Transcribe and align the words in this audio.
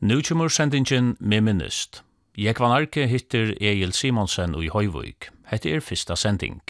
Nu 0.00 0.22
kommer 0.22 0.48
sendingen 0.48 1.16
med 1.20 1.40
minnest. 1.42 2.04
Jekvan 2.38 2.70
Arke 2.70 3.08
hittir 3.10 3.56
Egil 3.60 3.92
Simonsen 3.92 4.54
og 4.54 4.62
i 4.62 4.68
Høyvøyk. 4.70 5.26
Hette 5.50 5.72
er 5.74 5.82
fyrsta 5.82 6.14
sending. 6.14 6.60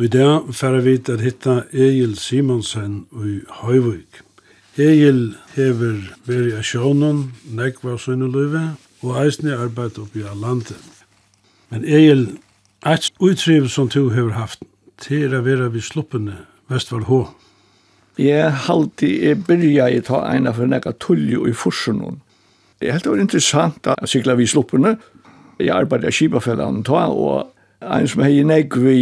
Og 0.00 0.04
i 0.04 0.08
dag 0.08 0.54
færa 0.56 0.78
vi 0.80 0.94
at 1.12 1.20
hitta 1.20 1.54
Egil 1.76 2.14
Simonsen 2.16 3.02
i 3.12 3.40
Høyvøk. 3.52 4.22
Egil 4.78 5.34
hever 5.52 5.98
variasjonen, 6.24 7.18
nekva 7.52 7.98
sønneløyve, 8.00 8.62
og 9.02 9.18
eisne 9.20 9.52
arbeid 9.52 10.00
oppi 10.00 10.24
av 10.24 10.40
landet. 10.40 11.04
Men 11.68 11.84
Egil, 11.84 12.24
eit 12.80 13.10
uttriv 13.20 13.68
som 13.68 13.92
du 13.92 14.08
hever 14.16 14.32
haft, 14.40 14.64
til 15.04 15.36
å 15.36 15.42
være 15.44 15.68
vi 15.76 15.84
sluppene 15.84 16.46
Vestvar 16.72 17.04
H. 17.04 17.20
Jeg 18.16 18.56
halte 18.70 19.04
jeg 19.04 19.44
byrja 19.44 19.92
i 19.92 20.00
ta 20.00 20.24
eina 20.32 20.56
for 20.56 20.64
nekka 20.64 20.96
tullju 20.96 21.44
i 21.44 21.52
forsunnen. 21.52 22.22
er 22.88 22.96
helt 22.96 23.20
interessant 23.20 23.84
å 23.84 24.00
sykla 24.08 24.40
vi 24.40 24.48
sluppene. 24.48 24.96
Jeg 25.60 25.76
arbeidde 25.76 26.08
i 26.08 26.20
Kibafellan 26.22 26.86
ta, 26.88 27.10
og 27.12 27.52
En 27.80 28.08
som 28.08 28.20
hei 28.20 28.42
negg 28.44 28.74
vi 28.76 28.96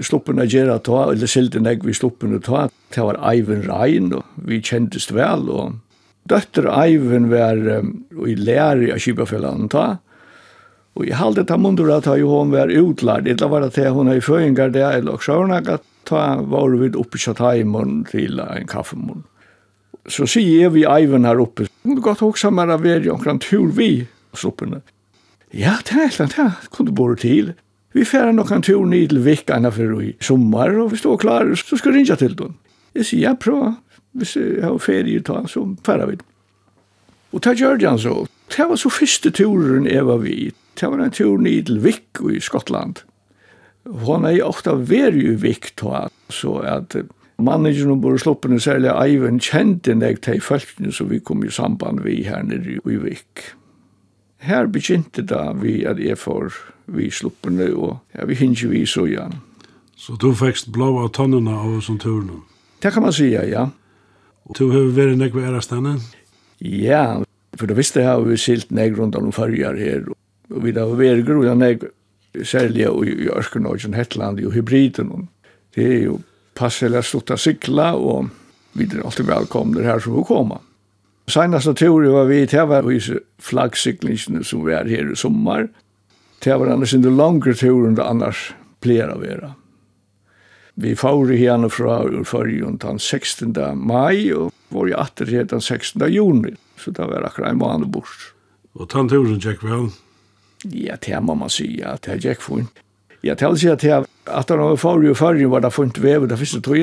sluppen 0.00 0.40
a 0.40 0.46
gjerra 0.48 0.78
ta, 0.80 1.02
eller 1.12 1.28
sildi 1.28 1.60
negg 1.60 1.82
vi 1.84 1.92
sluppen 1.92 2.32
a 2.38 2.40
ta, 2.40 2.62
det 2.94 3.04
var 3.04 3.18
Eivind 3.28 3.66
Rein, 3.68 4.12
og 4.16 4.24
vi 4.48 4.62
kjentist 4.64 5.12
vel, 5.12 5.50
og 5.52 5.74
døtter 6.32 6.68
Eivind 6.72 7.28
var 7.32 7.60
um, 7.82 7.92
i 8.24 8.36
læri 8.38 8.88
av 8.94 9.02
Kibafellan 9.04 9.68
ta, 9.72 9.98
og 10.96 11.08
jeg 11.08 11.16
halde 11.20 11.44
ta 11.48 11.58
mundur 11.60 11.90
at 11.92 12.06
ta 12.08 12.16
jo 12.20 12.30
hon 12.32 12.52
var 12.52 12.72
utlard, 12.72 13.28
etla 13.28 13.48
var 13.52 13.66
at 13.68 13.76
hon 13.92 14.08
hei 14.08 14.20
føyngar 14.24 14.72
det, 14.72 14.84
eller 14.84 15.18
og 15.18 15.24
sjørnak 15.24 15.68
at 15.72 15.84
ta 16.08 16.40
var 16.40 16.72
vi 16.80 16.88
oppi 16.98 17.20
tjataimon 17.20 18.02
til 18.08 18.40
en 18.44 18.68
kaffemon. 18.68 19.26
Så 20.10 20.26
sier 20.26 20.64
jeg 20.64 20.74
vi 20.74 20.86
Eivind 20.88 21.28
her 21.28 21.40
oppe, 21.40 21.68
hun 21.84 22.00
godt 22.00 22.24
hoksa 22.24 22.50
mer 22.50 22.72
av 22.74 22.82
veri 22.84 23.12
omkran 23.12 23.40
tur 23.44 23.68
vi 23.76 24.06
sluppen. 24.32 24.80
Ja, 25.52 25.76
det 25.84 25.94
er 25.94 26.06
helt 26.08 26.24
annet, 26.24 26.38
ja, 26.40 26.48
kunne 26.72 26.96
bore 26.96 27.18
til. 27.20 27.52
Vi 27.92 28.04
færa 28.08 28.32
nok 28.32 28.50
en 28.52 28.62
tur 28.64 28.84
ned 28.88 29.08
til 29.08 29.24
Vikkarna 29.24 29.68
for 29.68 30.00
i 30.00 30.14
sommar, 30.20 30.72
og 30.80 30.92
vi 30.92 30.96
står 30.96 31.16
klar, 31.20 31.54
så 31.54 31.76
skal 31.76 31.92
rinja 31.92 32.16
til 32.16 32.36
dem. 32.38 32.54
Jeg 32.94 33.08
sier, 33.08 33.28
ja, 33.28 33.34
prøv, 33.34 33.74
hvis 34.16 34.36
jeg 34.36 34.64
har 34.64 34.78
ferie 34.80 35.20
ta, 35.20 35.42
så 35.48 35.66
færa 35.84 36.08
vi. 36.08 36.16
Og 37.32 37.42
ta 37.44 37.54
gjør 37.56 37.80
han 37.88 38.00
så. 38.00 38.26
Det 38.52 38.68
var 38.68 38.76
så 38.76 38.90
første 38.92 39.30
turen 39.30 39.86
jeg 39.88 40.06
var 40.06 40.20
vid. 40.24 40.52
Det 40.80 40.88
var 40.88 41.00
en 41.00 41.10
tur 41.10 41.38
ned 41.40 41.68
til 41.68 41.82
Vik 41.84 42.20
i 42.32 42.40
Skottland. 42.40 43.04
Hon 43.86 44.24
er 44.24 44.44
ofta 44.44 44.76
veri 44.76 45.24
i 45.32 45.36
Vik 45.40 45.72
ta, 45.76 46.06
så 46.30 46.60
at 46.64 46.96
Manager 47.42 47.90
og 47.90 48.02
bor 48.02 48.16
sluppene 48.20 48.60
særlig 48.60 48.92
Eivind 48.92 49.40
kjente 49.40 49.94
nek 49.94 50.20
til 50.22 50.40
folkene, 50.40 50.92
som 50.92 51.10
vi 51.10 51.18
kom 51.18 51.44
i 51.44 51.50
samband 51.50 52.04
vi 52.04 52.22
her 52.22 52.44
nere 52.46 52.78
i 52.78 53.00
Vik. 53.02 53.52
Her 54.42 54.66
begynte 54.66 55.22
da 55.22 55.52
vi 55.54 55.84
at 55.86 56.00
jeg 56.02 56.18
får 56.18 56.50
vi 56.90 57.10
sluppene, 57.14 57.68
og 57.78 57.98
ja, 58.16 58.26
vi 58.26 58.34
hinner 58.34 58.72
vi 58.72 58.82
så 58.86 59.06
igjen. 59.06 59.36
Så 59.96 60.16
du 60.18 60.32
fikk 60.34 60.64
blå 60.74 60.96
av 61.04 61.12
tannene 61.14 61.54
av 61.54 61.76
som 61.86 61.98
turen? 62.02 62.42
Det 62.82 62.90
kan 62.92 63.04
man 63.04 63.14
sige, 63.14 63.44
ja. 63.46 63.68
Og 64.48 64.56
du 64.58 64.66
har 64.72 64.90
vært 64.96 65.20
nekve 65.20 65.44
ærestene? 65.46 65.94
Ja, 66.58 67.22
for 67.58 67.70
du 67.70 67.76
visste 67.78 68.02
har 68.02 68.24
vi 68.26 68.36
silt 68.40 68.74
nekve 68.74 69.04
rundt 69.04 69.18
om 69.18 69.30
farger 69.34 69.78
her, 69.78 70.08
og 70.50 70.66
vi 70.66 70.74
har 70.74 70.90
vært 70.98 71.22
grunn 71.28 71.46
av 71.46 71.60
nekve, 71.60 71.92
særlig 72.42 72.88
i, 72.88 73.14
i 73.26 73.30
Ørskenøyden, 73.30 73.94
Hetland, 73.94 74.42
og 74.42 74.56
hybriden. 74.56 75.28
Det 75.76 75.86
er 75.86 76.04
jo 76.08 76.18
passelig 76.58 76.98
å 76.98 77.06
slutte 77.06 77.38
å 77.38 77.40
sykla, 77.40 77.92
og 77.94 78.32
vi 78.74 78.88
er 78.88 79.04
alltid 79.06 79.30
velkomne 79.30 79.86
her 79.86 80.02
som 80.02 80.16
vi 80.18 80.26
kommer. 80.26 80.64
Senast 81.26 81.66
av 81.66 81.74
teori 81.74 82.08
var 82.08 82.24
vi 82.24 82.46
till 82.46 82.66
var 82.66 82.92
i 82.92 83.00
flaggsiklingsene 83.38 84.44
som 84.44 84.64
vi 84.66 84.74
er 84.74 84.88
her 84.90 85.12
i 85.12 85.16
sommar. 85.16 85.68
Det 86.42 86.56
var 86.58 86.66
annars 86.66 86.94
inte 86.94 87.08
längre 87.08 87.54
teori 87.54 87.88
enn 87.88 87.94
det 87.94 88.04
annars 88.04 88.52
pleier 88.80 89.08
av 89.08 89.24
era. 89.24 89.54
Vi 90.74 90.96
får 90.96 91.32
i 91.32 91.36
henne 91.36 91.70
från 91.70 92.24
förrjun 92.24 92.76
den 92.76 92.98
16 92.98 93.54
mai 93.74 94.32
og 94.32 94.52
var 94.68 94.88
i 94.88 94.94
atter 94.94 95.26
her 95.26 95.44
den 95.44 95.60
16 95.60 96.12
juni. 96.12 96.56
Så 96.78 96.90
det 96.90 97.06
var 97.06 97.22
akkurat 97.22 97.52
en 97.52 97.58
månad 97.58 97.90
bort. 97.90 98.34
Og 98.72 98.88
den 98.92 99.08
turen 99.08 99.38
gick 99.38 99.62
vel? 99.62 99.90
Ja, 100.64 100.96
det 101.06 101.20
må 101.20 101.34
man 101.34 101.50
si, 101.50 101.80
ja, 101.80 101.96
Det 102.00 102.24
gikk 102.24 102.40
funnet. 102.40 102.68
Ja, 102.70 102.72
gick 102.72 102.72
fint. 102.72 102.82
Jag 103.20 103.38
tänkte 103.38 103.72
att 103.72 103.80
det 103.80 104.06
att 104.24 104.46
de 104.46 104.58
var 104.58 104.76
förrjun 104.76 105.14
förrjun 105.14 105.50
var 105.50 105.60
det 105.60 105.70
funnet 105.70 105.98
väv. 105.98 106.28
Det 106.28 106.36
finns 106.36 106.52
det 106.52 106.60
tog 106.60 106.76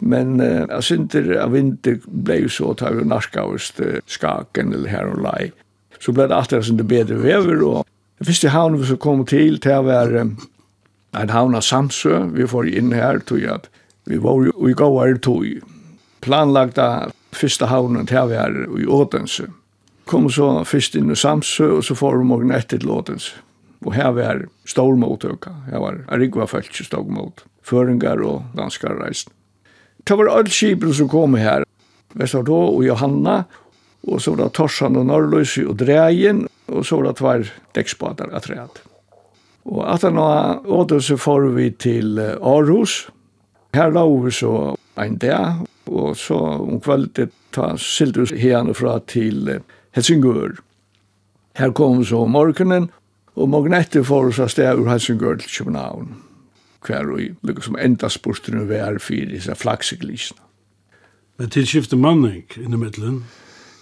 Men 0.00 0.40
uh, 0.40 0.64
jeg 0.64 0.86
synte 0.88 1.22
av 1.40 1.54
vinter 1.54 2.00
ble 2.06 2.40
jo 2.44 2.52
så 2.52 2.72
tar 2.78 2.96
vi 2.98 3.06
narskavest 3.08 3.80
skaken 4.10 4.74
eller 4.74 4.90
her 4.90 5.12
og 5.12 5.22
lei. 5.24 5.52
Så 6.00 6.12
ble 6.12 6.26
det 6.28 6.36
alltid 6.36 6.66
synte 6.66 6.86
bedre 6.88 7.20
vever, 7.22 7.62
og 7.64 7.86
det 8.18 8.28
første 8.28 8.50
havn 8.54 8.78
vi 8.80 8.88
så 8.88 8.98
kom 9.00 9.24
til 9.28 9.58
til 9.62 9.80
å 9.80 9.86
være 9.86 10.26
en 11.14 11.32
havn 11.32 11.56
av 11.56 11.64
Samsø. 11.64 12.20
Vi 12.34 12.46
får 12.50 12.70
inn 12.70 12.92
her, 12.94 13.20
tog 13.26 13.42
at 13.48 13.68
vi 14.08 14.18
var 14.20 14.42
jo 14.46 14.68
i 14.68 14.74
gåar 14.76 15.18
tog. 15.24 15.46
Planlagda 16.24 17.10
første 17.34 17.68
havnen 17.70 18.08
til 18.08 18.22
å 18.22 18.30
være 18.30 18.66
i 18.80 18.88
Ådense. 18.88 19.48
Kom 20.08 20.28
så 20.32 20.50
først 20.68 20.96
inn 20.98 21.12
i 21.12 21.16
Samsø, 21.16 21.78
og 21.78 21.84
så 21.86 21.96
får 21.96 22.18
vi 22.20 22.28
morgen 22.28 22.52
etter 22.54 22.82
til 22.82 22.92
Ådense. 22.92 23.40
Og 23.84 23.92
her 23.96 24.12
var 24.16 24.44
stor 24.68 24.96
mottøkka. 24.96 25.52
Her 25.68 25.82
var 25.82 26.02
Arigva 26.12 26.46
Fölkje 26.48 26.86
stod 26.86 27.10
mot 27.12 27.44
føringar 27.64 28.22
og 28.24 28.44
danskar 28.56 28.96
reisende. 29.00 29.36
Det 30.04 30.16
var 30.16 30.28
alle 30.28 30.52
skipen 30.52 30.94
som 30.94 31.08
kom 31.08 31.36
her. 31.40 31.64
Vestardå 32.14 32.58
og 32.76 32.82
Johanna, 32.84 33.44
og 34.04 34.20
så 34.20 34.34
var 34.34 34.44
det 34.44 34.54
Torsan 34.58 34.98
og 35.00 35.06
Norrløse 35.08 35.64
og 35.66 35.78
Dreien, 35.80 36.44
og 36.68 36.84
så 36.86 36.98
var 37.00 37.08
det 37.08 37.16
tvær 37.20 37.46
dekksbader 37.76 38.34
av 38.34 38.44
treet. 38.44 38.82
Og 39.64 39.80
at 39.88 40.04
han 40.04 40.20
var 40.20 40.60
åter 40.68 41.00
så 41.00 41.16
får 41.16 41.48
vi 41.56 41.70
til 41.80 42.20
Aarhus. 42.20 43.06
Her 43.74 43.94
la 43.94 44.04
vi 44.06 44.30
så 44.30 44.74
en 45.00 45.16
dag, 45.16 45.64
og 45.88 46.16
så 46.20 46.36
om 46.60 46.80
kveldet 46.84 47.32
ta 47.56 47.72
Sildrus 47.80 48.34
herne 48.36 48.74
fra 48.76 48.98
til 49.08 49.48
Helsingør. 49.96 50.60
Her 51.56 51.72
kom 51.72 51.98
vi 51.98 52.10
så 52.10 52.26
om 52.26 52.36
morgenen, 52.36 52.90
og 53.34 53.48
morgen 53.48 53.74
etter 53.74 54.04
får 54.04 54.28
vi 54.28 54.36
så 54.36 54.48
sted 54.52 54.78
ur 54.78 54.90
Helsingør 54.90 55.40
til 55.40 55.50
København 55.58 56.14
kvar 56.84 57.10
og 57.10 57.46
lukka 57.46 57.64
som 57.64 57.78
enda 57.80 58.10
spurtene 58.12 58.66
vi 58.68 58.78
er 58.80 59.00
fyrir 59.02 59.32
disse 59.32 59.54
flakseglisen. 59.58 60.38
Men 61.38 61.50
til 61.50 61.66
skifte 61.66 61.98
manning 61.98 62.44
inni 62.60 62.78
middelen? 62.78 63.24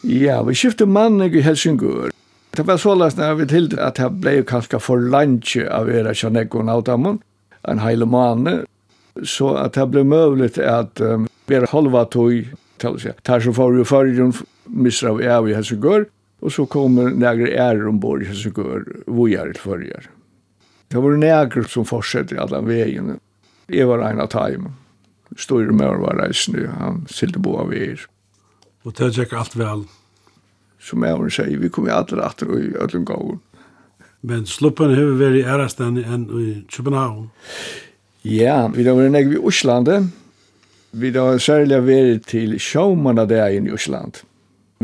Ja, 0.02 0.40
vi 0.42 0.56
skifte 0.56 0.86
manning 0.88 1.34
i 1.36 1.44
Helsingør. 1.44 2.10
Det 2.56 2.66
var 2.66 2.76
så 2.80 2.94
lest 2.96 3.20
når 3.20 3.34
vi 3.40 3.46
tilde 3.48 3.80
at 3.80 4.00
det 4.00 4.08
ble 4.20 4.42
kanskje 4.48 4.80
for 4.80 5.00
lunch 5.00 5.54
av 5.62 5.90
era 5.92 6.12
kjannekon 6.16 6.68
av 6.72 6.82
dammen, 6.88 7.20
en 7.68 7.80
heile 7.80 8.08
mane, 8.08 8.62
så 9.24 9.54
at 9.60 9.76
det 9.76 9.86
ble 9.92 10.02
møvlet 10.08 10.58
at 10.58 11.00
um, 11.00 11.28
vi 11.48 11.60
halva 11.72 12.04
tog, 12.12 12.48
tar 12.80 13.44
som 13.44 13.56
får 13.56 13.78
jo 13.78 13.86
fargen, 13.88 14.34
misra 14.68 15.14
vi 15.16 15.28
av 15.28 15.48
i 15.48 15.56
Helsingør, 15.56 16.08
og 16.42 16.52
så 16.52 16.66
kommer 16.66 17.12
nægre 17.14 17.52
ærer 17.52 17.86
ombord 17.88 18.24
i 18.24 18.28
Helsingør, 18.32 18.84
vojar 19.06 19.52
til 19.52 19.64
farger. 19.64 20.10
Det 20.92 21.00
var 21.00 21.16
nægert 21.16 21.70
som 21.72 21.86
fortsatte 21.88 22.36
i 22.36 22.38
alle 22.40 22.58
veien. 22.66 23.14
Jeg 23.72 23.88
var 23.88 24.02
en 24.04 24.20
av 24.20 24.28
tajmen. 24.28 24.74
Store 25.40 25.72
med 25.72 26.02
var 26.02 26.18
reisende, 26.20 26.66
han 26.68 27.06
silte 27.08 27.40
bo 27.40 27.54
av 27.62 27.70
er. 27.72 28.02
Og 28.84 28.92
det 28.98 29.14
gikk 29.16 29.32
alt 29.32 29.54
vel? 29.56 29.86
Som 30.82 31.06
jeg 31.06 31.16
var 31.16 31.30
sier, 31.32 31.60
vi 31.62 31.70
kom 31.72 31.86
i 31.88 31.94
alle 31.94 32.18
retter 32.18 32.50
og 32.50 32.60
i 32.60 32.74
ødelen 32.74 33.06
gården. 33.08 33.38
Men 34.20 34.44
sluppen 34.46 34.92
har 34.92 35.14
vært 35.16 35.38
i 35.40 35.46
ærestene 35.48 36.02
enn 36.04 36.26
i 36.38 36.48
København? 36.70 37.30
Ja, 38.28 38.66
vi 38.74 38.84
har 38.84 38.98
vært 38.98 39.14
nægge 39.14 39.38
i 39.38 39.40
Oslandet. 39.48 40.10
Vi 40.92 41.14
har 41.16 41.40
særlig 41.40 41.78
vært 41.86 42.28
til 42.34 42.58
sjåmann 42.60 43.16
der 43.22 43.30
det 43.30 43.64
i 43.64 43.72
Osland. 43.72 44.20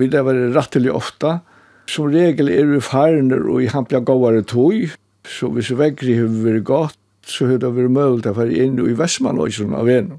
Vi 0.01 0.09
har 0.15 0.25
vært 0.25 0.57
rettelig 0.57 0.95
ofta. 0.97 1.41
Som 1.89 2.09
regel 2.13 2.49
er 2.49 2.65
vi 2.73 2.81
farner 2.81 3.45
og 3.45 3.63
i 3.63 3.69
hampja 3.69 4.01
gåare 4.01 4.43
tog. 4.49 4.97
Så 5.29 5.51
hvis 5.53 5.71
vekkri 5.77 6.17
har 6.19 6.33
vært 6.45 6.65
godt, 6.69 6.99
så 7.29 7.51
har 7.51 7.61
det 7.61 7.71
vært 7.77 7.93
mulig 7.93 8.31
å 8.31 8.37
være 8.37 8.57
inn 8.65 8.79
i 8.81 8.97
Vestmannøysen 8.97 9.75
av 9.77 9.91
en. 9.93 10.15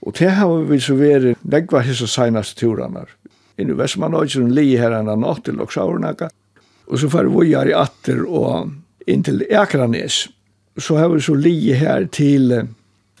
Og 0.00 0.16
det 0.18 0.32
har 0.38 0.64
vi 0.66 0.80
så 0.82 0.96
vært 0.98 1.42
negva 1.44 1.84
hisse 1.84 2.08
seinaste 2.10 2.58
turene. 2.58 3.04
Inn 3.60 3.70
i 3.70 3.76
Vestmannøysen 3.78 4.50
li 4.56 4.72
her 4.80 4.96
enn 4.96 5.10
natt 5.20 5.44
til 5.46 5.60
Loksaurnaka. 5.60 6.30
Og 6.90 6.98
så 6.98 7.10
får 7.12 7.30
vi 7.30 7.52
her 7.52 7.70
i 7.70 7.76
atter 7.76 8.24
og 8.26 8.72
inn 9.10 9.22
til 9.26 9.44
Ekranes. 9.46 10.24
Så 10.80 10.96
har 10.98 11.10
vi 11.12 11.22
så 11.22 11.36
li 11.38 11.54
her 11.76 12.08
til 12.10 12.50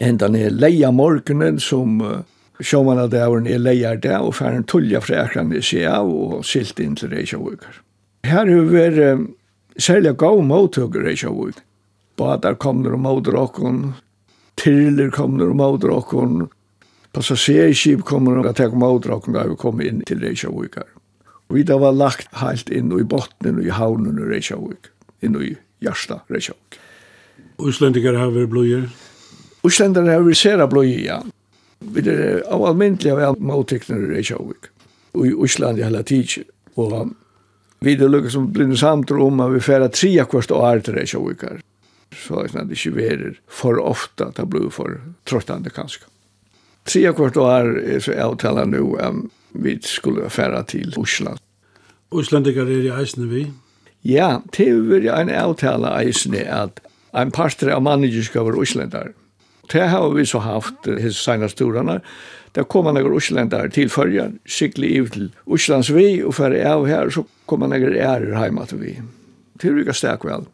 enda 0.00 0.28
ned 0.32 0.56
leia 0.58 0.90
morgenen 0.94 1.60
som 1.60 2.00
uh, 2.00 2.22
sjåmanna 2.60 3.04
av 3.06 3.12
dævren 3.12 3.48
er 3.50 3.60
leia 3.60 3.94
der 4.00 4.24
og 4.24 4.34
færen 4.38 4.64
tullja 4.64 5.02
fra 5.04 5.26
Ekranes 5.26 5.74
i 5.76 5.84
av 5.88 6.08
og 6.08 6.40
silt 6.48 6.80
inn 6.80 6.96
til 6.96 7.12
Reykjavukar. 7.12 7.82
Her 8.24 8.42
har 8.42 8.50
vi 8.50 8.72
vært 8.72 9.28
særlig 9.78 10.16
gav 10.18 10.40
mottøkker 10.42 11.06
i 11.10 11.16
Kjavuk. 11.16 11.60
Badar 12.18 12.56
kommer 12.60 12.94
og 12.94 13.04
måter 13.04 13.36
okken, 13.38 13.92
Tirler 14.60 15.08
kommer 15.14 15.48
og 15.48 15.56
måter 15.56 15.92
okken, 15.94 16.48
passasjerskip 17.16 18.02
kommer 18.04 18.40
og 18.42 18.50
tek 18.58 18.74
måter 18.76 19.14
okken 19.14 19.36
da 19.36 19.46
vi 19.48 19.56
kom 19.60 19.80
inn 19.80 20.02
til 20.08 20.20
Reykjavuk 20.20 20.76
her. 20.76 20.90
Og 21.48 21.56
vi 21.56 21.64
da 21.66 21.78
var 21.80 21.96
lagt 21.96 22.28
helt 22.42 22.68
inn 22.70 22.92
i 22.92 23.06
botten 23.06 23.56
og 23.58 23.66
i 23.66 23.72
havnen 23.74 24.20
i 24.20 24.28
Reykjavuk, 24.34 24.90
inn 25.24 25.38
i 25.40 25.54
Gjersta 25.80 26.20
Reykjavuk. 26.28 26.76
Uslendinger 27.60 28.18
har 28.20 28.34
vært 28.34 28.52
blodgjør? 28.52 28.86
Uslendinger 29.66 30.18
har 30.18 30.28
vært 30.28 30.40
sere 30.40 30.68
blodgjør, 30.70 31.06
ja. 31.06 31.20
Vi 31.80 32.04
er 32.04 32.42
av 32.52 32.66
almindelig 32.68 33.16
av 33.24 33.40
måtøkkene 33.40 34.04
i 34.04 34.12
Reykjavuk. 34.18 34.68
Og 35.16 35.26
i 35.26 35.32
Usland 35.32 35.80
i 35.80 35.86
hele. 35.86 36.04
Og 36.78 36.92
vi 37.80 37.96
det 37.96 38.08
lukkar 38.08 38.30
som 38.30 38.52
blir 38.52 38.74
samt 38.76 39.10
om 39.10 39.40
at 39.40 39.52
vi 39.54 39.60
færa 39.64 39.88
tria 39.88 40.26
kvart 40.28 40.52
og 40.52 40.64
art 40.68 40.90
det 40.92 41.08
så 41.08 41.20
vikar. 41.24 41.60
Så 42.12 42.42
det 42.42 42.58
er 42.58 42.72
ikke 42.74 42.96
verer 42.96 43.36
for 43.48 43.80
ofta 43.80 44.30
det 44.36 44.48
blir 44.50 44.70
for 44.70 45.00
trottande 45.24 45.70
kanskje. 45.70 46.04
Tria 46.84 47.12
kvart 47.12 47.36
år 47.36 47.78
er 47.80 48.00
så 48.04 48.16
avtala 48.18 48.64
nu 48.64 48.96
um, 48.98 49.30
vi 49.52 49.78
skulle 49.82 50.30
færa 50.30 50.62
til 50.62 50.94
Osland. 50.98 51.38
Oslandikar 52.10 52.68
er 52.68 52.84
i 52.84 52.92
eisne 52.92 53.28
vi? 53.30 53.46
Ja, 54.02 54.40
det 54.56 54.68
er 54.68 55.20
en 55.20 55.30
avtala 55.30 55.94
eisne 56.00 56.44
at 56.44 56.80
en 57.14 57.30
parter 57.30 57.72
av 57.74 57.82
manager 57.82 58.22
skal 58.26 58.48
være 58.48 58.60
Oslandar 58.60 59.12
det 59.72 59.86
har 59.86 60.10
vi 60.10 60.26
så 60.26 60.38
haft 60.38 60.86
his 60.98 61.16
senaste 61.16 61.56
storarna. 61.56 62.00
Där 62.52 62.62
kom 62.62 62.84
man 62.84 62.94
några 62.94 63.14
Osländare 63.14 63.70
till 63.70 63.90
följan, 63.90 64.38
skicklig 64.44 64.90
ut 64.90 65.12
till 65.12 65.30
Oslands 65.44 65.90
vi 65.90 66.22
och 66.22 66.34
för 66.34 66.66
av 66.66 66.86
här 66.86 67.10
så 67.10 67.24
kom 67.46 67.60
man 67.60 67.70
några 67.70 67.96
ärer 67.96 68.34
hemma 68.34 68.66
till 68.66 68.78
vi. 68.78 69.02
Till 69.58 69.74
vilka 69.74 69.92
stärk 69.92 70.24
väl. 70.24 70.44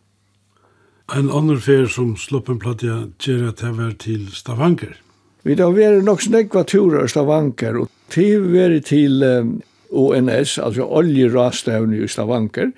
En 1.14 1.30
annan 1.30 1.60
fär 1.60 1.86
som 1.86 2.16
sloppen 2.16 2.58
platja 2.58 3.10
ger 3.18 3.48
att 3.48 3.56
det 3.56 3.72
var 3.72 3.90
till 3.90 4.32
Stavanger. 4.32 4.96
Vi 5.42 5.54
då 5.54 5.70
var 5.70 5.92
det 5.92 6.02
nog 6.02 6.22
snäckva 6.22 6.64
turer 6.64 7.04
i 7.04 7.08
Stavanger 7.08 7.76
och 7.76 7.88
till 8.08 8.40
var 8.40 8.80
till 8.80 9.22
um, 9.22 9.62
ONS, 9.90 10.58
alltså 10.58 10.82
oljerastavn 10.82 11.94
i 11.94 12.08
Stavanger. 12.08 12.72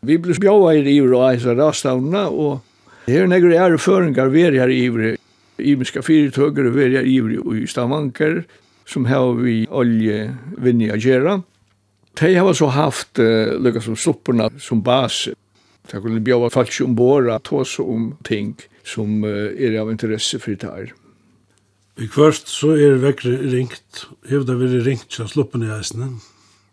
Vi 0.00 0.18
blev 0.18 0.40
bjåa 0.40 0.74
i 0.74 0.96
Ivro 0.96 1.16
och 1.16 1.28
Aisa 1.28 1.54
rastavna 1.54 2.28
och 2.28 2.58
Det 3.06 3.16
är 3.16 3.26
några 3.26 3.66
är 3.66 3.76
förringar 3.76 4.26
vi 4.26 4.42
är 4.42 4.52
här 4.52 4.68
i 4.68 4.84
Ivre 4.84 5.16
Imiska 5.58 6.02
fyrirtøkere 6.02 6.72
verja 6.74 7.02
ivri 7.04 7.38
i 7.60 7.66
Stavanger, 7.66 8.42
som 8.88 9.06
har 9.06 9.34
vi 9.38 9.66
oljevinni 9.70 10.90
a 10.90 10.96
gjerra. 10.96 11.40
De 12.20 12.34
har 12.34 12.54
så 12.54 12.68
haft 12.72 13.18
uh, 13.18 13.54
lukka 13.60 13.80
som 13.80 13.96
supporna 13.96 14.50
som 14.60 14.82
bas. 14.82 15.28
De 15.90 16.00
kunne 16.00 16.22
bjava 16.24 16.50
falsk 16.52 16.84
ombora 16.84 17.36
at 17.36 17.48
tås 17.48 17.78
om 17.80 18.12
ting 18.24 18.56
som 18.84 19.22
uh, 19.24 19.52
er 19.56 19.78
av 19.80 19.92
interesse 19.92 20.40
for 20.42 20.56
det 20.56 20.68
her. 20.68 20.92
I 22.00 22.08
kvart 22.08 22.48
så 22.48 22.72
er 22.76 23.00
vekkri 23.02 23.36
ringt. 23.52 24.06
Hevda 24.28 24.56
vi 24.56 24.80
ringt 24.80 25.10
til 25.12 25.28
sluppen 25.28 25.64
i 25.64 25.72
eisene? 25.72 26.14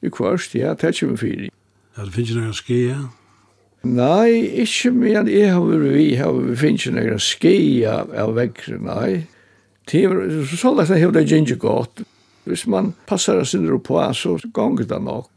I 0.01 0.11
kvart, 0.11 0.55
ja, 0.55 0.73
det 0.73 0.87
er 0.87 0.95
ikke 0.95 1.11
vi 1.11 1.17
fyrir. 1.23 1.49
Ja, 1.97 2.05
det 2.05 2.13
finnes 2.15 2.37
noen 2.37 2.55
skia. 2.55 2.99
Nei, 3.87 4.59
ikke 4.59 4.91
men 4.91 5.29
jeg 5.31 5.53
har 5.53 5.63
vært 5.63 5.91
vi, 5.93 6.07
har 6.19 6.35
vi 6.35 6.55
finnes 6.59 6.83
ikke 6.83 6.95
noen 6.97 7.21
skia 7.23 7.93
av 8.23 8.33
vekkere, 8.35 8.79
nei. 8.83 9.11
Det 9.89 10.03
er 10.05 10.49
så 10.51 10.73
lagt 10.75 10.91
at 10.91 11.13
det 11.15 11.31
er 11.31 11.55
godt. 11.57 12.03
Hvis 12.43 12.67
man 12.67 12.93
passer 13.07 13.43
sin 13.43 13.69
ro 13.69 13.79
på, 13.79 14.01
så 14.13 14.37
ganger 14.53 14.83
det 14.83 15.01
nok. 15.01 15.29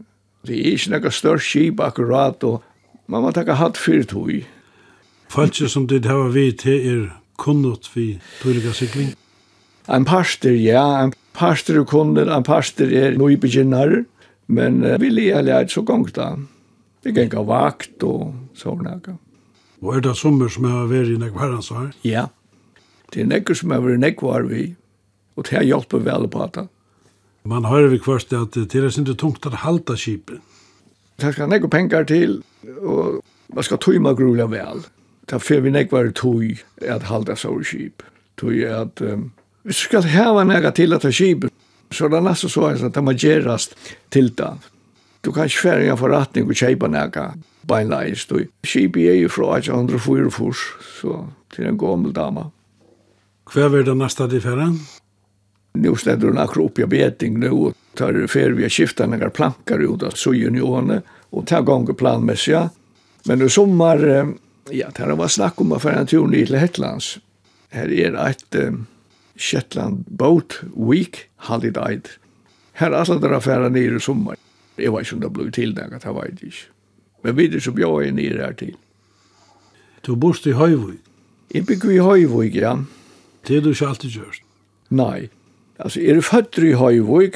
Det 0.47 0.59
er 0.59 0.75
ikke 0.75 0.91
noen 0.97 1.15
større 1.15 1.41
skip 1.41 1.81
akkurat, 1.81 2.43
og 2.43 2.63
man 3.07 3.23
må 3.23 3.31
takke 3.31 3.55
hatt 3.61 3.79
fyrt 3.79 4.13
hui. 4.17 4.43
Falskje 5.31 5.69
som 5.71 5.87
det 5.87 6.05
har 6.05 6.33
vi 6.35 6.51
til 6.53 6.87
er 6.93 7.03
kunnot 7.39 7.89
vi 7.95 8.19
tøyliga 8.43 8.75
sikling? 8.75 9.15
En 9.89 10.05
parster, 10.05 10.53
ja. 10.53 10.83
En 11.05 11.15
parster 11.33 11.79
er 11.79 11.87
kunnot, 11.87 12.27
en 12.27 12.47
parster 12.47 12.91
er 12.91 13.17
nøybegynnar. 13.19 14.03
Men 14.53 14.83
uh, 14.85 14.99
vi 15.01 15.09
leger 15.09 15.47
leit 15.47 15.73
så 15.73 15.85
gongt 15.87 16.17
da. 16.19 16.35
Vi 17.03 17.13
gikk 17.17 17.35
av 17.35 17.49
vakt 17.51 18.05
og 18.07 18.31
sånne. 18.59 19.01
Og 19.83 19.97
er 19.97 20.05
det 20.05 20.15
sommer 20.19 20.53
som 20.53 20.69
har 20.71 20.87
vært 20.91 21.11
i 21.11 21.19
nekvarens 21.19 21.73
her? 21.75 21.91
Ja, 22.07 22.29
det 23.13 23.25
er 23.25 23.29
nekker 23.33 23.59
som 23.59 23.75
har 23.75 23.83
vært 23.83 23.99
i 23.99 24.05
nekvar 24.05 24.47
vi, 24.49 24.69
og 25.37 25.49
det 25.49 25.59
har 25.59 25.67
hjulpet 25.67 26.07
vel 26.07 26.29
på 26.31 26.47
det. 26.55 26.69
Man 27.43 27.67
hører 27.67 27.91
vi 27.91 27.99
kvart 27.99 28.33
at 28.39 28.55
det 28.55 28.79
er 28.79 28.87
ikke 28.87 29.19
tungt 29.19 29.47
at 29.47 29.63
halta 29.65 29.97
kipen. 29.99 30.41
Det 31.19 31.35
skal 31.35 31.51
nekker 31.51 31.71
penger 31.71 32.07
til, 32.07 32.39
og 32.81 33.21
man 33.53 33.67
skal 33.67 33.81
tøyma 33.83 34.15
grulig 34.15 34.47
vel. 34.51 34.85
Det 35.27 35.39
er 35.39 35.43
for 35.43 35.63
vi 35.63 35.71
nekvar 35.75 36.11
tøy 36.15 36.63
at 36.87 37.09
halta 37.11 37.35
sårkip. 37.39 38.03
Tøy 38.39 38.63
at 38.71 39.03
um, 39.03 39.31
vi 39.67 39.75
skal 39.75 40.07
heva 40.07 40.47
nekka 40.47 40.73
til 40.79 40.95
at 40.95 41.03
det 41.03 41.15
er. 41.19 41.51
Så 41.93 42.09
det 42.09 42.19
er 42.19 42.25
nesten 42.25 42.49
så 42.49 42.71
at 42.73 42.95
det 42.95 43.03
må 43.05 43.13
gjerast 43.13 43.75
til 44.11 44.31
det. 44.39 44.55
Du 45.23 45.31
kan 45.33 45.47
ikke 45.47 45.69
fære 45.69 45.87
en 45.87 45.99
forretning 45.99 46.49
og 46.51 46.59
kjeipa 46.59 46.89
nekka 46.91 47.29
beinleis. 47.69 48.27
Du. 48.27 48.41
Er 48.43 49.15
jo 49.21 49.29
fra 49.31 49.57
1844, 49.59 50.55
så 50.99 51.21
til 51.55 51.69
en 51.69 51.79
gammel 51.79 52.15
dama. 52.15 52.49
Hva 53.53 53.69
er 53.69 53.87
det 53.87 53.95
neste 53.97 54.27
de 54.27 54.41
fære? 54.43 54.73
Nå 55.79 55.95
ständer 55.97 56.33
hun 56.33 56.41
akkur 56.43 56.67
opp 56.67 56.79
i 56.79 56.89
beting 56.89 57.39
nu 57.41 57.51
og 57.53 57.77
tar 57.97 58.19
fære 58.29 58.57
vi 58.59 58.67
har 58.67 58.73
skiftar 58.73 59.07
några 59.07 59.31
plankar 59.31 59.79
ut 59.79 60.03
av 60.03 60.17
sugen 60.17 60.57
i 60.57 60.61
åne 60.61 61.03
och 61.31 61.47
tar 61.47 61.63
gånger 61.63 61.93
planmässiga. 61.93 62.71
Men 63.25 63.43
i 63.43 63.49
sommar, 63.49 63.99
ja, 64.71 64.91
det 64.97 65.03
har 65.03 65.17
vært 65.17 65.31
snack 65.31 65.61
om 65.61 65.73
att 65.73 65.83
fære 65.83 66.01
en 66.01 66.07
tur 66.07 66.27
ned 66.27 66.47
till 66.47 66.57
Hetlands. 66.57 67.19
Här 67.71 67.93
är 67.93 68.29
ett 68.29 68.55
um, 68.55 68.87
Shetland 69.37 70.05
Boat 70.09 70.61
Week 70.77 71.17
Holiday. 71.37 72.01
Här 72.73 72.91
er 72.91 72.95
alle 72.95 73.21
dere 73.21 73.37
affärer 73.37 73.71
nere 73.71 73.97
i 73.97 74.01
sommar. 74.01 74.37
Jeg 74.79 74.93
vet 74.93 75.07
ikke 75.07 75.15
om 75.15 75.21
det 75.21 75.33
ble 75.33 75.51
tilnægget, 75.51 76.03
det 76.03 76.15
vet 76.15 76.41
jeg 76.43 76.53
ikke. 76.53 76.69
Men 77.25 77.37
videre 77.37 77.61
så 77.61 77.71
som 77.71 77.79
jeg 77.79 78.13
nere 78.13 78.47
her 78.47 78.53
til. 78.53 78.75
Du 80.07 80.17
bors 80.17 80.47
i 80.47 80.51
Høyvøy? 80.51 80.97
Jeg 81.55 81.67
bygger 81.67 81.91
i 81.91 81.99
Høyvøy, 81.99 82.51
ja. 82.55 82.77
Det 83.49 83.57
er 83.57 83.61
du 83.61 83.71
ikke 83.71 83.87
alltid 83.87 84.11
gjørst? 84.11 84.43
Nei. 84.91 85.29
Altså, 85.79 86.01
jeg 86.01 86.17
er 86.17 86.21
født 86.21 86.59
i 86.59 86.73
Høyvøy, 86.73 87.31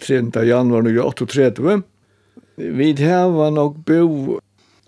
3. 0.00 0.14
januar 0.46 0.84
1938. 0.84 1.82
Vi 2.56 2.92
har 2.98 3.50
nok 3.50 3.76
bo 3.86 4.38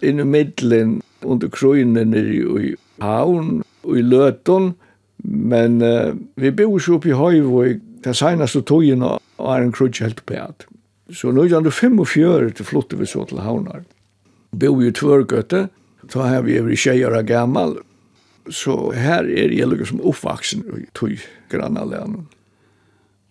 inn 0.02 0.20
i 0.20 0.26
middelen 0.26 1.00
under 1.24 1.48
krøynen 1.48 2.14
i 2.14 2.74
havn 3.00 3.62
og 3.82 3.98
i 3.98 4.02
Løton. 4.02 4.74
men 5.24 5.82
uh, 5.82 6.16
vi 6.36 6.50
bor 6.50 6.78
ikke 6.78 6.94
oppe 6.94 7.08
i 7.08 7.12
Høyvøy 7.14 7.80
det 8.04 8.16
seneste 8.18 8.60
togene 8.66 9.18
og 9.38 9.50
er 9.54 9.62
en 9.62 9.72
krøyne 9.72 10.02
helt 10.02 10.24
på 10.26 10.34
at. 10.34 10.66
Så 11.12 11.32
nu 11.32 11.44
gjør 11.44 11.66
det 11.66 11.74
fem 11.76 11.98
og 12.00 12.08
fjør 12.08 12.48
til 12.56 12.66
flottet 12.66 13.00
vi 13.00 13.06
så 13.08 13.24
til 13.28 13.42
havnar. 13.44 13.84
Bo 14.56 14.74
i 14.80 14.92
tvørgøtte, 14.92 15.66
så 16.08 16.28
har 16.28 16.44
vi 16.46 16.58
vært 16.60 16.80
tjejer 16.80 17.16
av 17.18 17.26
gammal. 17.28 17.76
Så 18.48 18.90
her 18.96 19.28
er 19.28 19.52
jeg 19.54 19.68
lukket 19.68 19.92
som 19.92 20.00
oppvaksen 20.00 20.64
i 20.80 20.86
tog 20.96 21.20
granna 21.52 21.84
lennom. 21.86 22.26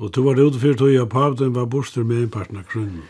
Og 0.01 0.13
du 0.13 0.21
var 0.25 0.39
ute 0.39 0.61
for 0.61 0.77
tog 0.77 0.93
av 0.97 1.09
pavden 1.11 1.55
var 1.57 1.69
borster 1.69 2.05
med 2.05 2.23
en 2.23 2.31
partner 2.33 2.65
krunnen. 2.69 3.09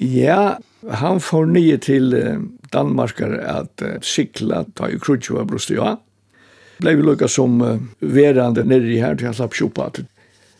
Ja, 0.00 0.56
han 0.88 1.20
får 1.20 1.50
nye 1.52 1.76
til 1.76 2.14
Danmarkar 2.72 3.34
at 3.44 3.84
uh, 3.84 3.98
sikla, 4.00 4.64
ta 4.74 4.88
i 4.88 4.96
krutjo 5.00 5.36
av 5.42 5.50
brustet, 5.50 5.76
ja. 5.76 5.98
Blei 6.80 6.94
vi 6.96 7.04
lukka 7.04 7.28
som 7.28 7.60
uh, 7.60 7.76
verande 8.00 8.64
nere 8.64 8.96
her 8.96 9.18
til 9.18 9.28
han 9.28 9.36
slapp 9.36 9.56
kjopa 9.58 9.90
til. 9.98 10.08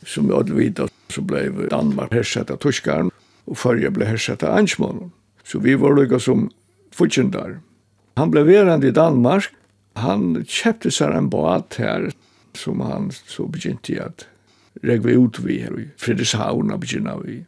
Som 0.04 0.28
vi 0.28 0.36
hadde 0.36 0.56
vita, 0.56 0.88
så 1.12 1.24
blei 1.24 1.46
Danmark 1.72 2.12
hersett 2.12 2.52
av 2.52 2.60
tyskaren 2.60 3.08
og 3.46 3.58
førje 3.58 3.90
ble 3.94 4.08
hersett 4.08 4.44
av 4.46 4.58
ansmånen. 4.58 5.12
Så 5.44 5.60
vi 5.62 5.74
var 5.74 5.96
lykka 5.96 6.20
som 6.20 6.48
fortjendar. 6.94 7.58
Han 8.16 8.30
ble 8.30 8.44
verand 8.46 8.84
i 8.84 8.94
Danmark. 8.94 9.50
Han 9.98 10.44
kjepte 10.46 10.92
seg 10.94 11.14
en 11.16 11.30
båt 11.32 11.78
her, 11.80 12.10
som 12.54 12.82
han 12.84 13.10
så 13.10 13.46
begynte 13.50 13.98
at 14.02 14.26
regve 14.86 15.16
ut 15.18 15.40
vi 15.42 15.60
her 15.64 15.74
i 15.78 15.88
Fredrikshavn 16.00 16.70
og 16.72 16.82
begynna 16.82 17.16
vi, 17.22 17.40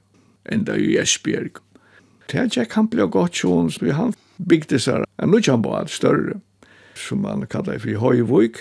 enda 0.51 0.77
i 0.79 0.97
Esbjerg. 1.01 1.61
Det 2.31 2.49
gikk 2.57 2.77
han 2.79 2.89
ble 2.91 3.07
godt 3.13 3.43
sjån, 3.43 3.71
så 3.75 3.93
han 3.95 4.15
bygde 4.39 4.81
seg 4.81 5.07
en 5.23 5.35
nødjan 5.35 5.63
båt 5.63 5.93
større, 5.93 6.41
som 6.99 7.25
han 7.29 7.47
kallet 7.51 7.83
for 7.85 8.03
Høyvøyk. 8.03 8.61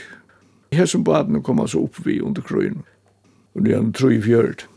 Her 0.76 0.88
som 0.88 1.04
båten 1.04 1.42
kom 1.44 1.60
han 1.60 1.72
så 1.72 1.86
opp 1.86 2.00
vi 2.06 2.22
under 2.24 2.44
krøyen, 2.46 2.84
og 3.56 3.66
det 3.66 3.74
er 3.74 3.82
han 3.82 3.94
trøy 3.96 4.22
fjørt. 4.24 4.68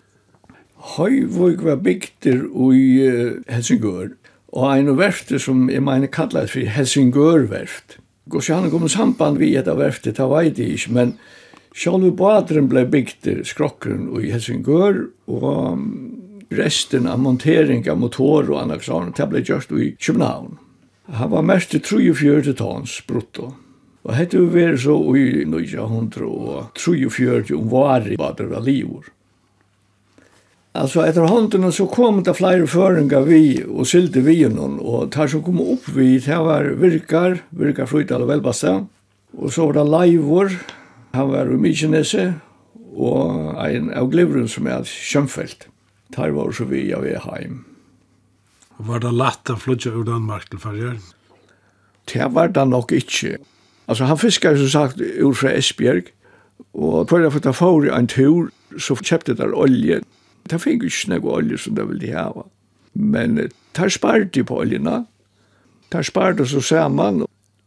Høyvåg 0.85 1.63
var 1.65 1.79
bygter 1.81 2.43
i 2.77 3.09
Helsingør, 3.49 4.11
og 4.55 4.67
en 4.69 4.91
av 4.93 4.99
verftet 5.01 5.41
som 5.43 5.71
jeg 5.73 5.83
mener 5.83 6.13
kallet 6.13 6.53
for 6.53 6.61
Helsingørverft. 6.77 7.97
Gås 8.31 8.51
han 8.53 8.71
kom 8.73 8.85
samband 8.89 9.41
vi 9.41 9.57
et 9.57 9.69
av 9.69 9.81
verftet, 9.81 10.21
det 10.21 10.29
vet 10.31 10.59
jeg 10.61 10.77
ikke, 10.77 10.93
men 10.97 11.17
sjálve 11.75 12.13
badren 12.17 12.69
ble 12.69 12.85
bygter 12.89 13.43
skrokkeren 13.49 14.11
i 14.21 14.31
Helsingør, 14.35 14.95
og 15.33 15.79
resten 16.55 17.09
av 17.11 17.19
montering 17.25 17.83
av 17.89 17.99
motor 17.99 18.53
og 18.53 18.61
annet 18.61 18.85
sånt, 18.85 19.17
det 19.17 19.31
ble 19.33 19.41
gjort 19.45 19.73
i 19.73 19.97
København. 19.97 20.59
Han 21.17 21.31
var 21.33 21.43
mest 21.45 21.73
til 21.73 21.83
34 21.85 22.55
tons 22.61 23.01
brutto. 23.09 23.55
Og 24.05 24.13
hette 24.19 24.37
vi 24.37 24.53
vært 24.53 24.85
så 24.85 24.99
i 25.17 25.49
1943 25.49 27.57
om 27.57 27.73
var 27.73 28.05
i 28.05 28.21
badren 28.21 28.57
av 28.57 28.65
livor. 28.69 29.14
Alltså 30.77 31.07
efter 31.07 31.21
hånden 31.21 31.73
så 31.73 31.87
kom 31.87 32.23
det 32.23 32.35
flera 32.35 32.67
föringar 32.67 33.21
vi 33.21 33.65
och 33.69 33.87
sylte 33.87 34.21
vi 34.21 34.49
någon 34.49 34.79
och 34.79 35.13
tar 35.13 35.27
som 35.27 35.43
kom 35.43 35.61
upp 35.61 35.89
vi 35.89 36.19
det 36.19 36.39
var 36.39 36.65
virkar, 36.65 37.39
virkar 37.51 37.87
flytta 37.87 38.15
eller 38.15 38.27
välbasta. 38.27 38.87
Och 39.33 39.53
så 39.53 39.67
var 39.67 39.73
det 39.73 39.85
Leivor, 39.85 40.59
Han 41.13 41.29
var 41.29 41.47
i 41.47 41.57
Mykinese 41.57 42.35
och 42.95 43.71
en 43.71 43.95
av 43.95 44.11
glivren 44.11 44.49
som 44.49 44.67
är 44.67 44.85
Schönfeldt. 44.85 45.69
Tar 46.13 46.31
var 46.31 46.53
så 46.53 46.65
vi 46.65 46.95
av 46.95 47.07
er 47.07 47.21
heim. 47.25 47.65
Och 48.77 48.87
var 48.87 49.01
det 49.01 49.11
lätt 49.11 49.51
att 49.51 49.63
flytta 49.63 49.89
ur 49.89 50.05
Danmark 50.05 50.49
till 50.49 50.59
Färjön? 50.59 50.99
Det 52.13 52.27
var 52.31 52.49
det 52.49 52.65
nog 52.65 52.93
inte. 52.93 53.39
Alltså 53.87 54.05
han 54.05 54.19
fiskar 54.19 54.57
som 54.57 54.69
sagt 54.69 55.01
ur 55.01 55.33
fra 55.33 55.51
Esbjerg 55.51 56.03
och 56.73 57.09
för 57.09 57.49
att 57.49 57.57
få 57.57 57.83
en 57.83 58.07
tur 58.07 58.49
så 58.79 58.97
köpte 58.97 59.35
där 59.35 59.55
olje 59.55 60.01
Det 60.51 60.61
fikk 60.61 60.85
ikke 60.89 61.15
noe 61.15 61.37
olje 61.39 61.59
som 61.65 61.77
det 61.79 61.87
ville 61.89 62.13
hava. 62.15 62.45
Men 62.95 63.39
det 63.39 63.91
sparte 63.93 64.45
på 64.45 64.61
oljena. 64.63 65.05
Det 65.93 66.05
sparte 66.07 66.47
så 66.47 66.61
sammen. 66.61 67.25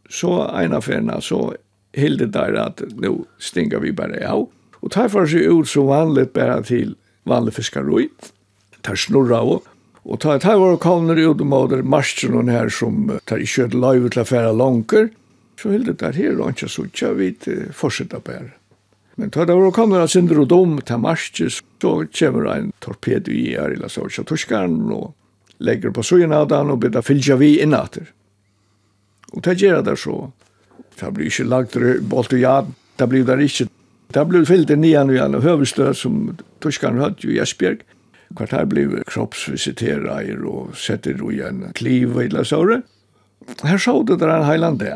Så 0.08 0.32
en 0.46 0.76
av 0.76 0.86
fena 0.86 1.20
så 1.20 1.52
hilde 1.96 2.30
der 2.32 2.56
at 2.62 2.82
nå 2.96 3.14
stinga 3.42 3.80
vi 3.82 3.92
bare 3.92 4.22
av. 4.28 4.46
Og 4.78 4.92
det 4.94 5.08
var 5.12 5.26
seg 5.28 5.48
ut 5.48 5.68
som 5.68 5.90
vanligt 5.90 6.32
bare 6.36 6.60
til 6.64 6.94
vanlig 7.28 7.56
fiskaroi. 7.58 8.08
Det 8.86 8.96
snurra 8.96 9.42
av. 9.42 9.66
Og 10.08 10.20
det 10.22 10.44
var 10.46 10.78
kavner 10.80 11.18
ut 11.18 11.42
mot 11.44 11.72
marsjen 11.84 12.38
og 12.38 12.48
her 12.48 12.70
som 12.72 13.10
tar 13.28 13.42
ikke 13.44 13.66
et 13.68 13.74
løyve 13.76 14.08
til 14.08 14.22
affæra 14.22 14.52
fære 14.52 14.56
langer. 14.56 15.10
Så 15.58 15.74
hilde 15.74 15.92
der 15.98 16.14
her 16.14 16.38
og 16.38 16.54
ikke 16.54 16.70
så 16.70 16.86
ikke 16.86 17.12
vi 17.18 17.32
fortsetter 17.74 18.22
bare. 18.24 18.57
Men 19.18 19.30
tar 19.30 19.46
det 19.46 19.54
var 19.54 19.70
kommer 19.70 19.98
han 19.98 20.08
synder 20.08 20.38
och 20.38 20.46
dom 20.48 20.76
til 20.80 20.98
marskis 21.02 21.62
så 21.82 22.04
kommer 22.18 22.44
en 22.52 22.72
torpedo 22.78 23.32
i 23.34 23.48
her 23.50 23.74
eller 23.74 23.88
så 23.90 24.06
så 24.08 24.22
torskaren 24.22 24.92
og 24.94 25.14
legger 25.58 25.90
på 25.90 26.04
sugen 26.06 26.32
av 26.32 26.46
den 26.48 26.70
og 26.70 26.78
bidrar 26.84 27.02
fylja 27.02 27.36
vi 27.36 27.56
innater. 27.58 28.12
Og 29.32 29.42
det 29.42 29.56
gjør 29.58 29.82
det 29.82 29.96
så. 29.98 30.30
Det 31.00 31.10
blir 31.14 31.26
ikke 31.26 31.48
lagt 31.50 31.74
bolt 32.10 32.32
og 32.32 32.38
jad. 32.38 32.70
Det 32.96 33.08
blir 33.08 33.26
det 33.26 33.40
ikke. 33.42 33.68
Det 34.14 34.26
blir 34.28 34.46
fyllt 34.46 34.70
i 34.70 34.76
nian 34.76 35.10
og 35.10 35.14
igen 35.16 35.34
och 35.34 35.42
höverstöd 35.42 35.96
som 35.96 36.36
torskaren 36.60 36.98
hade 36.98 37.16
ju 37.18 37.34
i 37.34 37.38
Esbjerg. 37.38 37.78
Kvart 38.36 38.52
här 38.52 38.64
blev 38.64 39.02
kroppsvisiterare 39.04 40.38
och 40.46 40.76
sätter 40.76 41.32
i 41.32 41.40
en 41.40 41.72
kliv 41.72 42.18
eller 42.18 42.44
så. 42.44 42.82
Her 43.62 43.78
så 43.78 44.02
det 44.02 44.16
der 44.16 44.28
en 44.28 44.44
heiland 44.44 44.78
det 44.78 44.94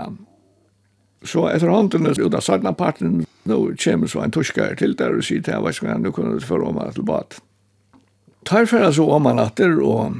Så 1.24 1.46
etter 1.48 1.70
hånden 1.70 2.08
ut 2.10 2.34
av 2.34 2.42
sarna 2.42 2.72
parten, 2.74 3.22
nå 3.46 3.58
kommer 3.78 4.10
så 4.10 4.22
en 4.24 4.34
tuskar 4.34 4.74
til 4.78 4.96
der 4.98 5.14
og 5.14 5.24
sier 5.26 5.42
til 5.44 5.62
hva 5.62 5.72
skal 5.74 5.94
han, 5.94 6.02
nå 6.02 6.12
kunne 6.14 6.38
du 6.38 6.54
om 6.58 6.74
meg 6.78 6.94
til 6.96 7.06
bad. 7.06 7.38
Tar 8.48 8.66
for 8.66 8.90
så 8.90 9.06
om 9.06 9.28
han 9.30 9.38
atter, 9.38 9.78
og 9.78 10.16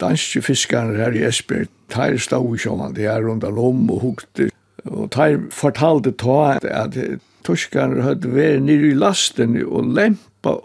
danske 0.00 0.42
fiskaren 0.44 0.96
her 0.96 1.16
i 1.16 1.24
Esbjerg, 1.24 1.70
tar 1.88 2.16
stå 2.20 2.42
ikke 2.54 2.70
om 2.74 2.84
han, 2.84 2.96
er 2.96 3.24
rundt 3.24 3.46
lom 3.48 3.88
og 3.90 4.02
hukte, 4.04 4.50
og 4.84 5.10
tar 5.14 5.38
fortalte 5.50 6.12
ta 6.12 6.58
at 6.60 6.98
tuskaren 7.44 8.02
hadde 8.04 8.32
vært 8.32 8.64
nere 8.64 8.92
i 8.92 8.98
lasten 8.98 9.56
og 9.64 9.92
lempa 9.96 10.58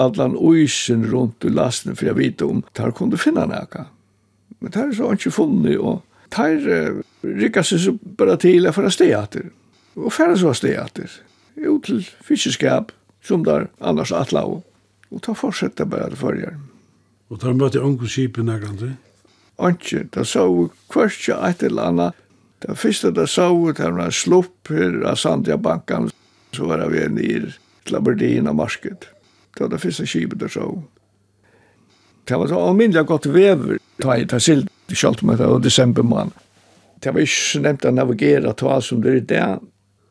allan 0.00 0.36
uisen 0.36 1.04
rundt 1.12 1.44
i 1.44 1.52
lasten 1.52 1.96
for 1.96 2.08
jeg 2.08 2.16
vet 2.16 2.44
om 2.44 2.62
tar 2.76 2.94
kunde 2.96 3.20
finna 3.20 3.44
nekka. 3.48 3.86
Men 4.60 4.72
tar 4.72 4.88
er 4.88 4.96
så 4.96 5.12
ikke 5.12 5.34
funnet, 5.34 5.78
og 5.78 6.02
tar 6.32 6.56
rycka 7.22 7.62
seg 7.62 7.80
så 7.80 7.92
bara 8.02 8.36
till 8.36 8.72
för 8.72 8.84
att 8.84 8.92
steater. 8.92 9.50
Og 9.94 10.12
færre 10.12 10.38
så 10.38 10.54
steater. 10.54 11.10
Jo, 11.56 11.78
til 11.84 12.06
fiskeskap 12.24 12.92
som 13.22 13.44
der 13.44 13.66
annars 13.80 14.12
atla 14.12 14.44
og. 14.44 14.62
Og 15.10 15.22
ta 15.22 15.32
fortsätta 15.32 15.84
bara 15.84 16.08
til 16.08 16.16
förjar. 16.16 16.56
Og 17.28 17.40
där 17.40 17.52
mötte 17.52 17.80
onkel 17.80 18.08
Skipen 18.08 18.46
där 18.46 18.60
kanske. 18.60 18.96
da 20.14 20.24
så 20.24 20.70
kvartja 20.88 21.48
ett 21.48 21.62
eller 21.62 21.92
Da 21.92 22.12
Det 22.60 23.02
da 23.02 23.10
där 23.10 23.26
så 23.26 23.72
där 23.72 23.90
var 23.90 24.10
slupp 24.10 24.68
her 24.68 25.02
av 25.04 25.14
Sandja 25.14 25.56
bankan 25.56 26.10
så 26.52 26.66
var 26.66 26.88
vi 26.88 27.08
nir 27.08 27.58
til 27.84 27.96
Aberdeen 27.96 28.56
marsket. 28.56 29.08
Det 29.54 29.60
var 29.60 29.68
det 29.68 29.98
da 29.98 30.06
skipet 30.06 30.40
där 30.40 30.48
så. 30.48 30.82
Det 32.24 32.36
var 32.36 32.46
så 32.46 32.68
almindelig 32.68 33.06
godt 33.06 33.26
vever. 33.26 33.78
Ta 34.02 34.16
i 34.16 34.26
ta 34.26 34.38
silt, 34.40 34.70
det 34.86 34.96
kjalt 34.96 35.22
med 35.22 35.38
det, 35.38 35.46
og 35.46 35.62
desember 35.62 36.02
måned 36.02 36.32
det 37.02 37.12
var 37.14 37.24
ikke 37.24 37.42
så 37.42 37.60
nevnt 37.62 37.86
å 37.88 37.94
navigere 37.94 38.52
til 38.58 38.72
alt 38.72 38.86
som 38.86 39.00
det 39.02 39.14
er 39.16 39.24
det. 39.32 39.46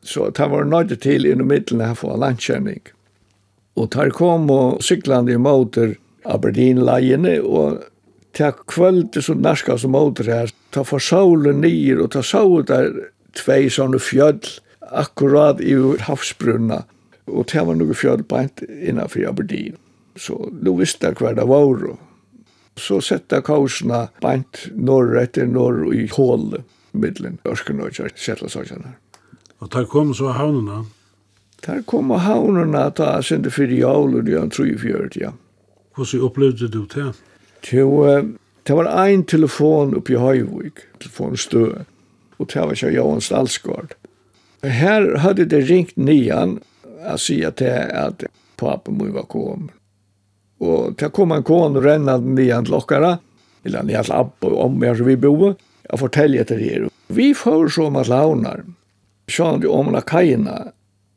så 0.02 0.30
det 0.30 0.48
var 0.50 0.64
nøyde 0.64 0.96
til 0.96 1.26
innom 1.26 1.48
middelen 1.48 1.86
her 1.86 1.94
for 1.94 2.18
landkjenning. 2.18 2.80
Og 3.76 3.92
der 3.94 4.10
kom 4.10 4.50
og 4.50 4.82
syklande 4.82 5.32
i 5.32 5.38
måter 5.38 5.94
Aberdeen-leiene, 6.24 7.40
og 7.42 7.84
til 8.32 8.52
kvölde 8.66 9.22
som 9.22 9.40
narska 9.42 9.78
som 9.78 9.94
måter 9.94 10.28
her, 10.30 10.52
ta 10.70 10.82
for 10.82 11.02
solen 11.02 11.60
nyer 11.62 12.02
og 12.02 12.12
ta 12.14 12.22
solen 12.22 12.66
der 12.68 12.90
tvei 13.38 13.68
sånne 13.72 14.00
fjöll 14.02 14.40
akkurat 14.92 15.60
i 15.60 15.74
havsbrunna, 16.06 16.82
og 17.30 17.48
det 17.52 17.64
var 17.66 17.78
noe 17.78 17.96
fjöll 17.96 18.24
beint 18.28 18.64
innanfor 18.68 19.28
Aberdeen. 19.30 19.78
Så 20.16 20.36
nå 20.52 20.74
visste 20.76 21.08
jeg 21.08 21.20
hver 21.20 21.38
det 21.38 21.46
var, 21.48 21.86
og 21.92 22.80
så 22.80 23.00
sette 23.04 23.40
kausene 23.44 24.06
beint 24.22 24.66
norr 24.76 25.16
etter 25.22 25.48
norr 25.48 25.86
i 25.94 26.06
hålet 26.12 26.64
middelen 26.92 27.38
Ørkenøyja 27.48 28.08
og 28.08 28.16
Shetlandsøyjana. 28.16 28.96
Og 29.60 29.72
der 29.72 29.84
kom 29.84 30.14
så 30.14 30.32
havnene? 30.36 30.84
Der 31.66 31.82
kom 31.86 32.10
havnene 32.10 32.90
da 32.96 33.20
sinde 33.22 33.50
fyrir 33.50 33.78
jævler 33.84 34.26
i 34.26 34.36
1943, 34.38 35.20
ja. 35.20 35.30
Hvordan 35.94 36.24
opplevde 36.26 36.68
du 36.68 36.84
det? 36.84 37.12
Jo, 37.72 38.22
det 38.66 38.76
var 38.76 38.88
ein 39.04 39.24
telefon 39.24 39.94
oppe 39.96 40.14
i 40.14 40.18
Høyvik, 40.18 40.86
telefonstø, 41.00 41.64
og 42.38 42.48
det 42.50 42.60
var 42.62 42.72
ikke 42.72 42.94
Johan 42.94 43.20
Stalsgård. 43.20 43.94
Her 44.62 45.18
hadde 45.18 45.46
det 45.50 45.64
ringt 45.70 45.96
nian, 45.96 46.60
jeg 47.02 47.18
sier 47.18 47.50
til 47.50 47.70
at 47.70 48.24
papen 48.56 48.98
må 48.98 49.10
var 49.14 49.26
kom. 49.30 49.70
Og 50.62 50.94
det 50.98 51.10
kom 51.12 51.34
en 51.34 51.42
kone 51.42 51.82
rennende 51.82 52.34
nian 52.36 52.64
til 52.64 52.78
okkara, 52.78 53.16
eller 53.64 53.82
nian 53.82 54.06
til 54.06 54.14
Abba, 54.14 54.52
om 54.64 54.82
jeg 54.82 55.06
vi 55.06 55.16
boet, 55.16 55.58
Jag 55.88 55.98
fortäljer 55.98 56.44
till 56.44 56.58
her. 56.58 56.88
Vi 57.08 57.34
får 57.34 57.68
så 57.68 57.90
med 57.90 58.08
launar. 58.08 58.64
Sjön 59.26 59.60
du 59.60 59.68
omla 59.68 60.00
kajina. 60.00 60.72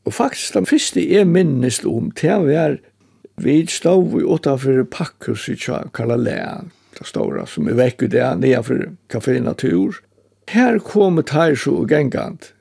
og 0.05 0.13
faktisk 0.13 0.53
den 0.53 0.65
første 0.65 1.01
jeg 1.13 1.27
minnest 1.27 1.86
om 1.86 2.12
till 2.12 2.45
vi 2.45 2.77
vi 3.38 3.65
stod 3.67 4.22
utanför 4.36 4.84
Packhus 4.84 5.50
i 5.50 5.55
Kalalä. 5.93 6.62
Det 7.00 7.05
stora 7.05 7.45
som 7.45 7.67
är 7.67 7.74
väck 7.74 8.01
i 8.01 8.07
det 8.07 8.36
nedanför 8.36 8.91
Café 9.10 9.39
Natur. 9.39 9.95
Här 10.48 10.79
kommer 10.79 11.22
Taisho 11.22 11.81
så 11.81 11.88
Gengant. 11.88 12.53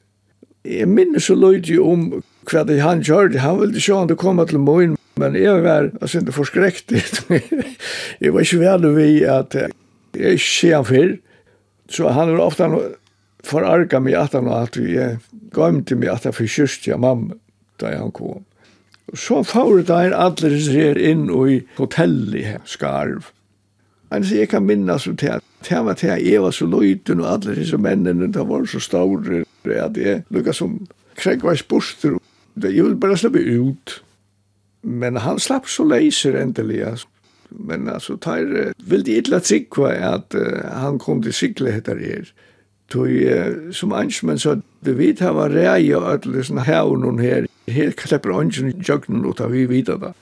Jeg 0.64 0.88
minnes 0.88 1.24
så 1.24 1.34
løyde 1.34 1.68
ju 1.68 1.80
om 1.80 2.22
hva 2.50 2.64
det 2.64 2.80
han 2.80 3.02
gjør, 3.02 3.38
Han 3.38 3.60
ville 3.60 3.80
se 3.80 3.92
om 3.92 4.08
det 4.08 4.16
kom 4.16 4.46
til 4.46 4.58
morgen, 4.58 4.96
Men 5.16 5.34
jeg 5.34 5.62
var 5.62 5.90
alltså 6.00 6.18
inte 6.18 6.32
förskräckt. 6.32 6.92
jag 8.18 8.32
var 8.32 8.40
inte 8.40 8.56
väl 8.56 8.86
vid 8.86 9.24
att 9.26 9.54
jag 10.12 10.24
är 10.24 10.30
inte 10.32 10.44
ser 10.44 10.74
han 10.74 10.84
förr. 10.84 11.18
Så 11.88 12.08
han 12.08 12.32
er 12.32 12.40
ofta 12.40 12.68
forarga 13.44 14.00
mig 14.00 14.16
at 14.16 14.32
han 14.32 14.48
at 14.48 14.76
vi 14.80 14.96
gøymte 15.54 15.94
mig 15.94 16.10
at 16.10 16.24
han 16.24 16.34
jeg 16.38 16.50
kyrst 16.56 16.88
ja 16.88 16.96
mamma 16.96 17.36
da 17.80 17.96
han 17.96 18.12
kom. 18.12 18.44
Så 19.14 19.42
fawr 19.42 19.82
der 19.84 20.14
alle 20.16 20.60
ser 20.62 20.98
inn 20.98 21.26
i 21.28 21.60
hotellet 21.76 22.44
her, 22.44 22.60
skarv. 22.64 23.30
Han 24.12 24.24
sier, 24.24 24.44
jeg 24.44 24.52
kan 24.52 24.64
minnes 24.64 25.08
om 25.10 25.16
det. 25.16 25.40
Det 25.64 25.80
var 25.84 25.96
det 25.98 26.18
jeg 26.22 26.42
var 26.42 26.52
så 26.54 26.66
løyden 26.68 27.20
og 27.20 27.32
alle 27.32 27.56
disse 27.56 27.78
mennene, 27.80 28.30
det 28.32 28.48
var 28.48 28.66
så 28.68 28.80
store, 28.80 29.44
at 29.64 29.96
jeg 29.96 30.22
lukket 30.30 30.56
som 30.56 30.78
kregveis 31.16 31.62
borster. 31.62 32.18
Jeg 32.62 32.84
ville 32.84 33.00
bare 33.00 33.16
slippe 33.18 33.40
ut. 33.40 34.00
Men 34.84 35.16
han 35.16 35.40
slapp 35.40 35.66
så 35.68 35.86
leiser 35.88 36.36
endelig, 36.36 36.82
altså 36.84 37.08
men 37.58 37.88
altså, 37.88 38.16
tar 38.16 38.72
vill 38.86 39.04
det 39.04 39.18
illa 39.18 39.40
trick 39.40 39.78
at 39.78 40.34
uh, 40.34 40.64
han 40.72 40.98
kom 40.98 41.22
till 41.22 41.32
cykla 41.32 41.70
heter 41.70 41.94
det. 41.94 42.32
uh, 42.94 43.72
som 43.72 43.92
ansmen 43.92 44.38
så 44.38 44.60
vi 44.80 44.92
vet 44.92 45.20
har 45.20 45.32
var 45.32 45.50
rej 45.50 45.96
och 45.96 46.12
ödlesen 46.12 46.58
här 46.58 46.84
och 46.84 47.20
her. 47.20 47.46
Her 47.66 47.74
Helt 47.74 47.96
kläpper 47.96 48.30
i 48.68 48.74
jøgnen 48.88 49.24
och 49.24 49.36
tar 49.36 49.48
vi 49.48 49.66
vidare 49.66 49.98
da. 49.98 50.12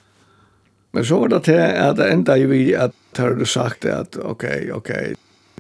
Men 0.93 1.05
så 1.05 1.19
var 1.19 1.29
det 1.29 1.45
til 1.45 1.61
at 1.61 1.97
det 1.97 2.11
enda 2.13 2.37
i 2.37 2.47
vi 2.47 2.75
at 2.75 2.93
har 3.17 3.35
du 3.35 3.45
sagt 3.45 3.85
at 3.85 4.17
ok, 4.17 4.45
ok, 4.73 4.91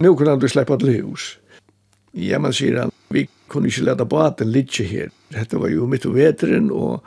nu 0.00 0.17
kan 0.17 0.38
du 0.38 0.49
släppa 0.49 0.76
til 0.76 1.02
hus. 1.02 1.38
Ja, 2.12 2.38
man 2.38 2.52
sier 2.52 2.81
han, 2.81 2.91
vi 3.09 3.29
kunne 3.49 3.69
ikke 3.69 3.87
leta 3.87 4.05
baten 4.05 4.52
litt 4.52 4.76
her. 4.76 5.09
Dette 5.33 5.61
var 5.61 5.73
jo 5.73 5.87
mitt 5.88 6.05
og 6.07 6.14
veteren, 6.14 6.71
og 6.71 7.00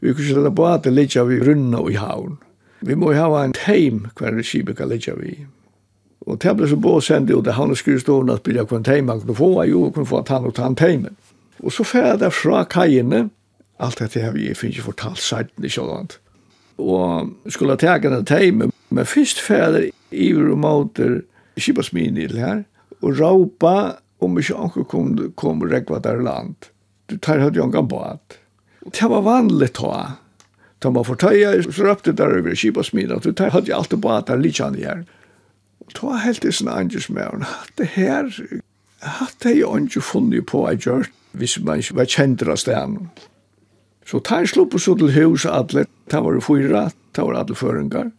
vi 0.00 0.12
kunne 0.12 0.26
ikke 0.26 0.40
leta 0.40 0.50
baten 0.50 0.94
litt 0.94 1.16
av 1.16 1.30
i 1.30 1.38
runna 1.38 1.78
og 1.78 1.92
i 1.92 1.98
havn. 1.98 2.38
Vi 2.80 2.94
må 2.94 3.12
ha 3.12 3.28
en 3.42 3.54
teim 3.56 4.06
hver 4.18 4.36
regime 4.36 4.74
kan 4.74 4.90
ligge 4.90 5.14
vi. 5.18 5.34
Og 6.28 6.38
det 6.42 6.54
ble 6.58 6.68
så 6.68 6.76
bå 6.76 6.98
sendt 7.00 7.30
ut, 7.32 7.44
det 7.46 7.56
han 7.56 7.72
og 7.72 7.80
skrivstående 7.80 8.36
at 8.38 8.44
bilja 8.46 8.66
hver 8.68 8.84
teim 8.86 9.08
han 9.08 9.22
kunne 9.22 9.38
få, 9.38 9.50
jo, 9.70 9.88
kunne 9.90 10.08
få 10.08 10.22
at 10.22 10.32
han 10.34 10.46
og 10.46 10.54
ta 10.58 10.68
en 10.68 10.78
teimen. 10.78 11.16
Og 11.64 11.74
så 11.74 11.86
fer 11.86 12.14
jeg 12.20 12.34
fra 12.36 12.62
kajene, 12.68 13.28
alt 13.82 14.02
dette 14.02 14.22
har 14.22 14.34
vi 14.34 14.50
finnes 14.54 14.78
ikke 14.78 14.90
fortalt 14.92 15.22
seiten 15.22 15.64
i 15.64 15.72
sådant. 15.72 16.18
Og 16.78 17.32
skulle 17.50 17.74
ha 17.74 17.80
tega 17.80 18.12
en 18.12 18.26
teimen, 18.28 18.74
men 18.94 19.08
først 19.08 19.40
fer 19.42 19.78
jeg 19.78 19.92
iver 20.10 20.52
og 20.52 20.60
måter 20.62 21.20
kibasmin 21.58 22.18
i 22.18 22.28
det 22.30 22.38
her, 22.38 22.62
og 23.02 23.18
råpa 23.18 23.74
om 24.22 24.38
ikke 24.38 24.58
anker 24.58 24.86
kom, 24.90 25.14
kom 25.38 25.62
rekva 25.62 26.00
der 26.02 26.22
land. 26.22 26.70
Du 27.10 27.16
tar 27.16 27.40
høyde 27.42 27.58
jo 27.58 27.66
en 27.66 27.72
gang 27.72 27.88
gambad. 27.88 28.38
Det 28.92 29.10
var 29.10 29.24
vanlig 29.26 29.72
ta, 29.78 30.18
Da 30.82 30.90
man 30.94 31.04
fortøya, 31.04 31.56
så 31.62 31.84
røpte 31.84 32.12
der 32.14 32.38
over 32.38 32.54
kibasmina, 32.54 33.14
og 33.18 33.38
da 33.38 33.48
hadde 33.50 33.70
jeg 33.72 33.76
alltid 33.76 33.98
bare 34.02 34.22
at 34.22 34.28
han 34.30 34.42
litt 34.42 34.60
han 34.62 34.78
her. 34.78 35.02
Og 35.82 35.94
da 35.96 36.18
helt 36.22 36.44
i 36.44 36.52
sin 36.52 36.68
andres 36.70 37.08
med 37.10 37.24
henne, 37.24 37.48
det 37.78 37.88
her, 37.96 38.30
hadde 39.02 39.54
jeg 39.54 39.88
ikke 39.88 40.04
funnet 40.04 40.46
på 40.46 40.62
å 40.66 40.74
gjøre, 40.76 41.10
hvis 41.38 41.58
man 41.64 41.82
ikke 41.82 41.98
var 41.98 42.12
kjendra 42.12 42.56
stedan. 42.58 43.10
Så 44.08 44.22
ta 44.24 44.40
jeg 44.40 44.54
slupp 44.54 44.74
og 44.74 44.80
så 44.80 44.94
til 44.98 45.12
hus 45.12 45.44
alle, 45.46 45.84
ta 46.08 46.22
var 46.24 46.38
det 46.38 46.44
fyra, 46.46 46.86
ta 47.12 47.26
var 47.26 47.42
alle 47.42 47.58
føringar. 47.58 48.12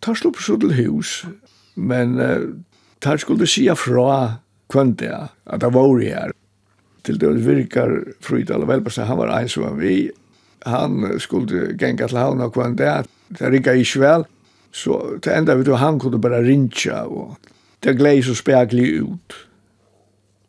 Ta 0.00 0.14
slupp 0.16 0.38
og 0.40 0.46
så 0.46 0.56
til 0.60 0.72
hus, 0.78 1.18
men 1.74 2.16
uh, 2.20 2.54
ta 3.04 3.16
skulle 3.20 3.48
si 3.50 3.66
fra 3.76 4.38
kvante 4.72 5.10
at 5.10 5.60
det 5.60 5.72
var 5.74 6.00
her. 6.00 6.32
Til 7.04 7.18
det 7.20 7.34
virkar 7.44 7.98
Frydal 8.24 8.64
og 8.64 8.70
Velbersen, 8.70 9.04
han 9.04 9.20
var 9.20 9.34
en 9.36 9.48
som 9.48 9.66
var 9.66 9.74
vi, 9.76 10.08
han 10.64 11.18
skulle 11.20 11.74
genga 11.78 12.08
til 12.08 12.18
havna 12.18 12.48
hva 12.52 12.68
en 12.68 12.76
dag. 12.78 13.08
Det 13.28 13.50
rikka 13.52 13.74
ikke 13.78 14.00
vel. 14.00 14.24
Så 14.74 15.18
det 15.22 15.32
enda 15.32 15.54
vet 15.54 15.68
du, 15.68 15.74
han 15.78 15.98
kunne 16.02 16.20
bare 16.20 16.42
rinja 16.42 17.04
og 17.06 17.36
det 17.84 17.98
glei 17.98 18.22
så 18.24 18.34
spekli 18.34 18.86
ut. 19.04 19.36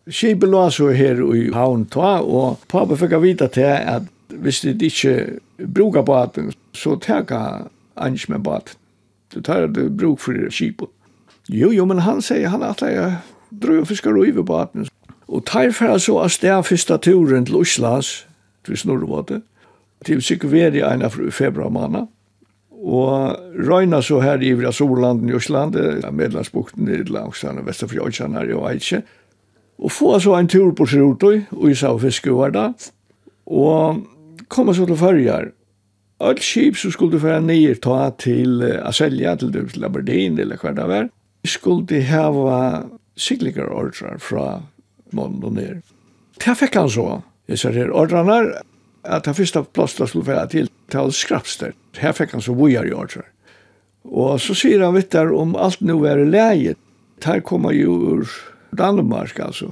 Skipet 0.07 0.49
lå 0.49 0.63
så 0.69 0.91
her 0.93 1.19
i 1.35 1.49
havn 1.53 1.85
ta, 1.91 2.19
og 2.21 2.61
pappa 2.71 2.97
fikk 2.97 3.17
vita 3.23 3.47
til 3.51 3.73
at 3.73 4.05
hvis 4.29 4.61
de 4.61 4.75
ikke 4.85 5.39
brukar 5.73 6.05
baten, 6.05 6.51
så 6.73 6.95
teka 7.01 7.67
ans 7.95 8.29
med 8.29 8.43
baten. 8.45 8.77
Du 9.33 9.41
tar 9.41 9.67
det 9.67 9.97
bruk 9.97 10.19
for 10.19 10.37
skipet. 10.49 10.89
Jo, 11.49 11.71
jo, 11.71 11.85
men 11.85 11.99
han 11.99 12.21
sier, 12.21 12.49
han 12.49 12.63
at 12.63 12.81
jeg 12.81 13.17
drøy 13.51 13.81
og 13.81 13.87
fiskar 13.87 14.15
og 14.17 14.45
baten. 14.45 14.87
Og 15.27 15.45
tar 15.45 15.71
fra 15.71 15.97
så 15.99 16.19
av 16.21 16.29
sted 16.29 16.63
første 16.63 16.97
turen 16.97 17.45
til 17.45 17.55
Oslas, 17.55 18.25
til 18.65 18.77
Snorrvåte, 18.77 19.41
til 20.05 20.21
Sikveri 20.21 20.83
en 20.85 21.05
av 21.05 21.17
februar 21.33 21.71
måned. 21.73 22.07
Og 22.85 23.65
røyna 23.65 24.01
så 24.05 24.19
her 24.21 24.43
i 24.43 24.51
Ivra 24.53 24.71
Solanden 24.75 25.31
i 25.31 25.35
Østland, 25.37 25.77
Medlandsbukten 26.13 26.89
i 26.91 27.01
Langstad 27.09 27.57
og 27.57 27.65
Vesterfjøkjan 27.65 28.37
her 28.37 28.51
i 28.51 28.59
Veitje. 28.59 29.01
Og 29.81 29.91
få 29.91 30.19
så 30.21 30.35
en 30.37 30.47
tur 30.47 30.71
på 30.75 30.85
Srotøy, 30.87 31.47
og 31.51 31.71
i 31.71 31.75
sa 31.75 31.91
fiske 31.99 32.31
var 32.31 32.53
da. 32.55 32.67
Og 33.45 34.03
komme 34.47 34.75
så 34.75 34.85
til 34.85 34.99
Førjar. 34.99 35.49
Alt 36.23 36.43
skip 36.45 36.77
som 36.79 36.93
skulle 36.93 37.19
færa 37.19 37.41
ned 37.43 37.81
ta 37.83 38.11
til 38.21 38.63
Aselja, 38.63 39.35
til, 39.35 39.51
Labardin, 39.75 40.39
eller 40.39 40.61
hva 40.61 40.71
det 40.75 40.85
var, 40.87 41.09
skulle 41.45 42.03
hava 42.07 42.59
sikligar 43.17 43.67
ordrar 43.73 44.21
fra 44.23 44.61
månen 45.11 45.43
og 45.43 45.57
ned. 45.57 45.81
Det 46.39 46.55
fikk 46.59 46.79
han 46.79 46.89
så. 46.91 47.19
Jeg 47.49 47.59
ser 47.61 47.75
her 47.77 47.91
ordrarna, 47.93 48.39
at 49.07 49.27
det 49.27 49.35
første 49.37 49.63
plåsta 49.73 50.07
skulle 50.09 50.27
være 50.27 50.47
til 50.51 50.69
til 50.91 51.13
skrapster. 51.13 51.73
Her 51.97 52.13
fikk 52.15 52.35
han 52.35 52.43
så 52.45 52.53
vujar 52.55 52.85
i 52.85 52.93
ordre. 52.93 53.25
Og 54.05 54.37
så 54.41 54.53
sier 54.57 54.83
han 54.85 54.95
vitt 54.97 55.13
der 55.15 55.33
om 55.33 55.55
alt 55.57 55.81
nu 55.81 55.97
er 56.05 56.21
leie. 56.25 56.75
Her 57.25 57.41
kommer 57.41 57.73
jo 57.73 57.95
ur 57.95 58.29
Danmark, 58.75 59.39
altså. 59.39 59.71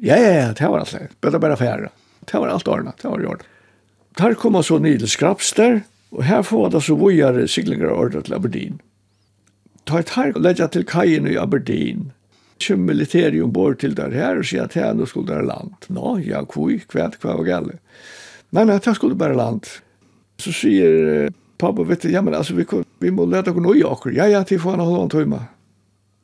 Ja, 0.00 0.16
ja, 0.16 0.32
ja, 0.32 0.48
det 0.56 0.68
var 0.70 0.84
alt 0.84 0.94
det. 0.94 1.08
Bøtta 1.20 1.40
bare 1.42 1.58
færa. 1.58 1.90
Det 2.24 2.40
var 2.40 2.52
alt 2.52 2.68
ordna, 2.68 2.92
det 2.96 3.10
var 3.10 3.24
i. 3.24 3.48
Her 4.18 4.34
kommer 4.34 4.62
så 4.62 4.78
nye 4.78 5.06
skrapster, 5.06 5.82
og 6.10 6.22
her 6.24 6.42
får 6.42 6.70
det 6.72 6.82
så 6.86 6.96
bojar 6.96 7.46
siklinger 7.46 7.90
ordre 7.90 8.22
til 8.22 8.34
Aberdeen. 8.34 8.80
Ta 9.86 10.00
et 10.00 10.14
her 10.16 10.32
og 10.34 10.42
legger 10.44 10.68
til 10.68 10.84
kajen 10.84 11.26
i 11.26 11.36
Aberdeen, 11.36 12.12
kjem 12.60 12.86
militæri 12.88 13.40
ombord 13.42 13.78
til 13.80 13.94
der 13.96 14.12
her 14.12 14.40
og 14.40 14.48
sier 14.48 14.64
at 14.64 14.74
her 14.76 14.94
nå 14.94 15.06
skulle 15.06 15.28
det 15.30 15.46
land. 15.48 15.76
Nå, 15.88 16.18
ja, 16.24 16.42
kvui, 16.44 16.80
kvæt, 16.88 17.18
kvæt, 17.20 17.44
kvæt, 17.44 17.68
kvæt, 17.68 18.27
Nei, 18.56 18.64
nei, 18.64 18.78
det 18.80 18.94
skulle 18.96 19.18
bare 19.18 19.36
land. 19.36 19.68
Så 20.40 20.54
sier 20.54 21.28
pappa, 21.60 21.84
vet 21.84 22.06
du, 22.06 22.12
ja, 22.12 22.22
men 22.24 22.36
altså, 22.38 22.54
vi, 22.56 22.64
vi 23.02 23.12
må 23.12 23.26
lete 23.28 23.52
oss 23.52 23.60
nøye 23.60 23.84
oss. 23.88 24.06
Ja, 24.14 24.28
ja, 24.30 24.44
til 24.46 24.60
får 24.62 24.76
han 24.76 24.86
holde 24.86 25.02
en 25.06 25.12
tøyma. 25.12 25.42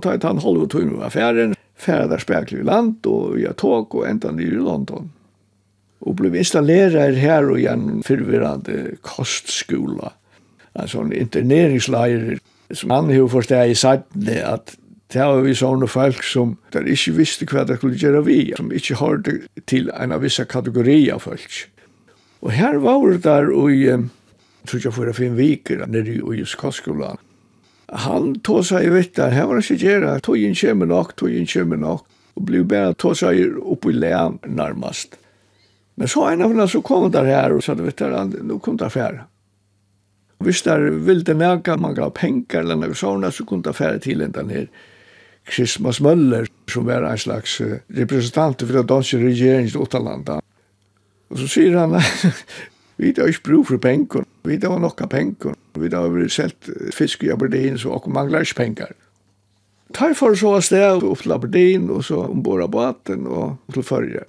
Ta 0.03 0.15
et 0.15 0.25
han 0.27 0.41
holde 0.43 0.65
en 0.65 0.73
tøyma 0.73 1.01
av 1.01 1.09
affæren, 1.11 1.57
færre 1.75 2.09
der 2.11 2.23
spekler 2.23 2.63
i 2.63 2.67
land, 2.67 3.05
og 3.11 3.35
vi 3.37 3.45
har 3.49 3.57
tog 3.61 3.95
og 3.95 4.07
enda 4.09 4.33
nye 4.33 4.55
i 4.55 4.63
London. 4.63 5.11
Og 6.05 6.17
ble 6.19 6.33
installerer 6.37 7.17
her 7.17 7.49
og 7.49 7.61
igjen 7.61 8.03
fyrvirrande 8.07 8.97
kostskola. 9.05 10.15
En 10.75 10.91
sånn 10.91 11.13
interneringsleir 11.17 12.39
som 12.75 12.93
han 12.93 13.13
har 13.13 13.29
forstått 13.31 13.71
i 13.73 13.77
sattene, 13.79 14.41
at 14.45 14.75
det 15.15 15.23
var 15.23 15.45
vi 15.45 15.53
sånne 15.55 15.87
folk 15.87 16.25
som 16.27 16.57
der 16.75 16.89
ikke 16.91 17.15
visste 17.21 17.47
hva 17.47 17.63
det 17.69 17.79
skulle 17.79 18.01
gjøre 18.01 18.25
vi, 18.27 18.39
som 18.57 18.73
ikke 18.75 18.99
hørte 18.99 19.37
til 19.71 19.93
en 19.95 20.15
av 20.17 20.25
visse 20.25 20.45
kategorier 20.51 21.15
av 21.15 21.23
folk. 21.29 21.61
Og 22.45 22.53
her 22.53 22.77
var 22.77 23.07
det 23.09 23.23
der 23.25 23.49
i, 23.73 23.87
tror 24.69 24.83
jeg, 24.85 24.93
for 24.93 25.13
fem 25.17 25.37
viker, 25.37 25.87
nede 25.87 26.21
i 26.37 26.45
Skåskolan. 26.45 27.17
Han 27.89 28.35
tog 28.45 28.65
seg 28.67 28.85
i 28.85 28.93
vittar, 28.93 29.33
her 29.33 29.49
var 29.49 29.61
det 29.61 29.71
ikke 29.71 29.87
gjerne, 29.87 30.19
inn 30.37 30.57
kjemme 30.57 30.89
nok, 30.89 31.15
tog 31.17 31.33
inn 31.33 31.49
kjemme 31.49 31.79
nok, 31.81 32.05
og 32.35 32.45
blev 32.45 32.67
bare 32.69 32.95
tog 32.99 33.17
seg 33.17 33.57
opp 33.61 33.87
i 33.89 33.95
län 33.97 34.39
nærmest. 34.45 35.17
Men 35.97 36.11
så 36.11 36.27
en 36.29 36.43
av 36.43 36.51
henne 36.51 36.67
så 36.69 36.83
kom 36.83 37.07
der 37.13 37.29
her 37.31 37.55
og 37.55 37.63
sa, 37.63 37.77
vet 37.79 38.03
du, 38.03 38.41
nå 38.43 38.59
kom 38.59 38.77
der 38.77 38.93
fære. 38.93 39.25
Og 40.41 40.49
hvis 40.49 40.65
der 40.67 40.91
ville 41.07 41.37
nægge, 41.39 41.77
man 41.81 41.95
gav 41.95 42.11
penger 42.13 42.61
eller 42.61 42.77
noe 42.77 42.97
sånt, 42.99 43.31
så 43.33 43.47
kom 43.47 43.63
det 43.63 43.77
fære 43.79 44.03
til 44.05 44.25
en 44.25 44.35
den 44.35 44.51
her 44.51 44.67
Christmas 45.49 46.01
Møller, 46.01 46.49
som 46.69 46.89
var 46.89 47.07
en 47.07 47.21
slags 47.21 47.61
representant 47.95 48.65
for 48.65 48.81
den 48.81 48.91
danske 48.91 49.21
regjeringen 49.23 49.71
i 49.71 49.79
Åtalanda. 49.81 50.44
Og 51.35 51.43
så 51.43 51.49
sier 51.51 51.75
han, 51.75 51.97
vi 53.03 53.11
har 53.17 53.31
ikke 53.31 53.49
brug 53.49 53.67
for 53.73 53.83
penger, 53.83 54.23
vi 54.47 54.59
har 54.63 54.79
nok 54.79 55.03
av 55.03 55.11
penger, 55.11 55.57
vi 55.75 55.91
har 55.91 56.13
vært 56.15 56.35
selt 56.35 56.71
fisk 56.95 57.25
i 57.27 57.33
Aberdeen, 57.35 57.79
så 57.79 57.99
vi 58.05 58.15
mangler 58.15 58.47
ikke 58.47 58.61
penger. 58.63 58.95
Tar 59.95 60.15
for 60.19 60.39
så 60.39 60.57
av 60.59 60.65
sted 60.67 61.03
opp 61.07 61.23
til 61.23 61.35
Aberdeen, 61.35 61.91
og 61.91 62.07
så 62.07 62.23
ombord 62.29 62.63
av 62.65 62.71
båten 62.71 63.27
og 63.27 63.59
til 63.75 63.87
førje. 63.87 64.25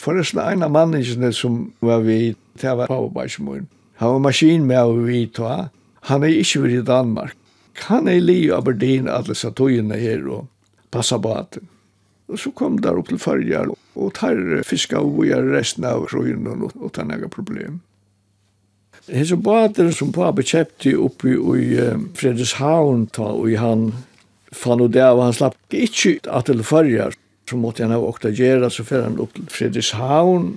Forresten, 0.00 0.40
en 0.40 0.64
av 0.64 0.72
mannene 0.72 1.32
som 1.32 1.70
var 1.84 2.02
vi, 2.04 2.34
det 2.60 2.72
var 2.76 2.88
Pavabaismoen. 2.90 3.68
Han 4.00 4.16
var 4.16 4.24
maskin 4.26 4.66
med 4.68 4.80
å 4.80 4.98
vi. 5.06 5.22
Han 6.10 6.24
er 6.24 6.40
ikke 6.40 6.66
vært 6.66 6.80
i 6.80 6.88
Danmark. 6.88 7.36
Han 7.86 8.08
er 8.08 8.20
li 8.20 8.42
i 8.46 8.52
Aberdeen, 8.52 9.08
alle 9.08 9.36
satøyene 9.36 9.96
her, 10.00 10.24
og 10.28 10.48
passa 10.92 11.18
båten. 11.20 11.68
Og 12.26 12.40
så 12.42 12.50
kom 12.58 12.80
der 12.82 12.98
opp 12.98 13.10
til 13.10 13.20
farger, 13.22 13.70
og 13.94 14.14
tar 14.18 14.40
fiska 14.66 14.98
og 14.98 15.14
vojar 15.20 15.46
resten 15.52 15.86
av 15.86 16.08
røyren 16.10 16.48
og, 16.50 16.72
og 16.74 16.90
tar 16.96 17.06
nega 17.06 17.30
problem. 17.30 17.78
Hese 19.06 19.36
bader 19.38 19.92
som 19.94 20.10
pappa 20.14 20.42
kjepti 20.42 20.96
oppi 20.98 21.36
i 21.36 21.66
uh, 21.78 22.00
Fredrikshavn 22.18 23.06
ta, 23.14 23.28
og 23.30 23.52
han 23.62 23.92
fann 24.50 24.82
og 24.82 24.90
det 24.96 25.04
av 25.04 25.20
han 25.22 25.36
slapp 25.36 25.54
ikkje 25.70 26.18
at 26.26 26.48
til 26.50 26.64
farger, 26.66 27.14
så 27.46 27.58
måtte 27.60 27.84
han 27.84 27.94
ha 27.94 28.00
åkta 28.02 28.32
gjerra, 28.34 28.70
så 28.72 28.82
fyrir 28.86 29.06
han 29.06 29.20
opp 29.22 29.36
til 29.36 29.46
Fredrikshavn, 29.52 30.48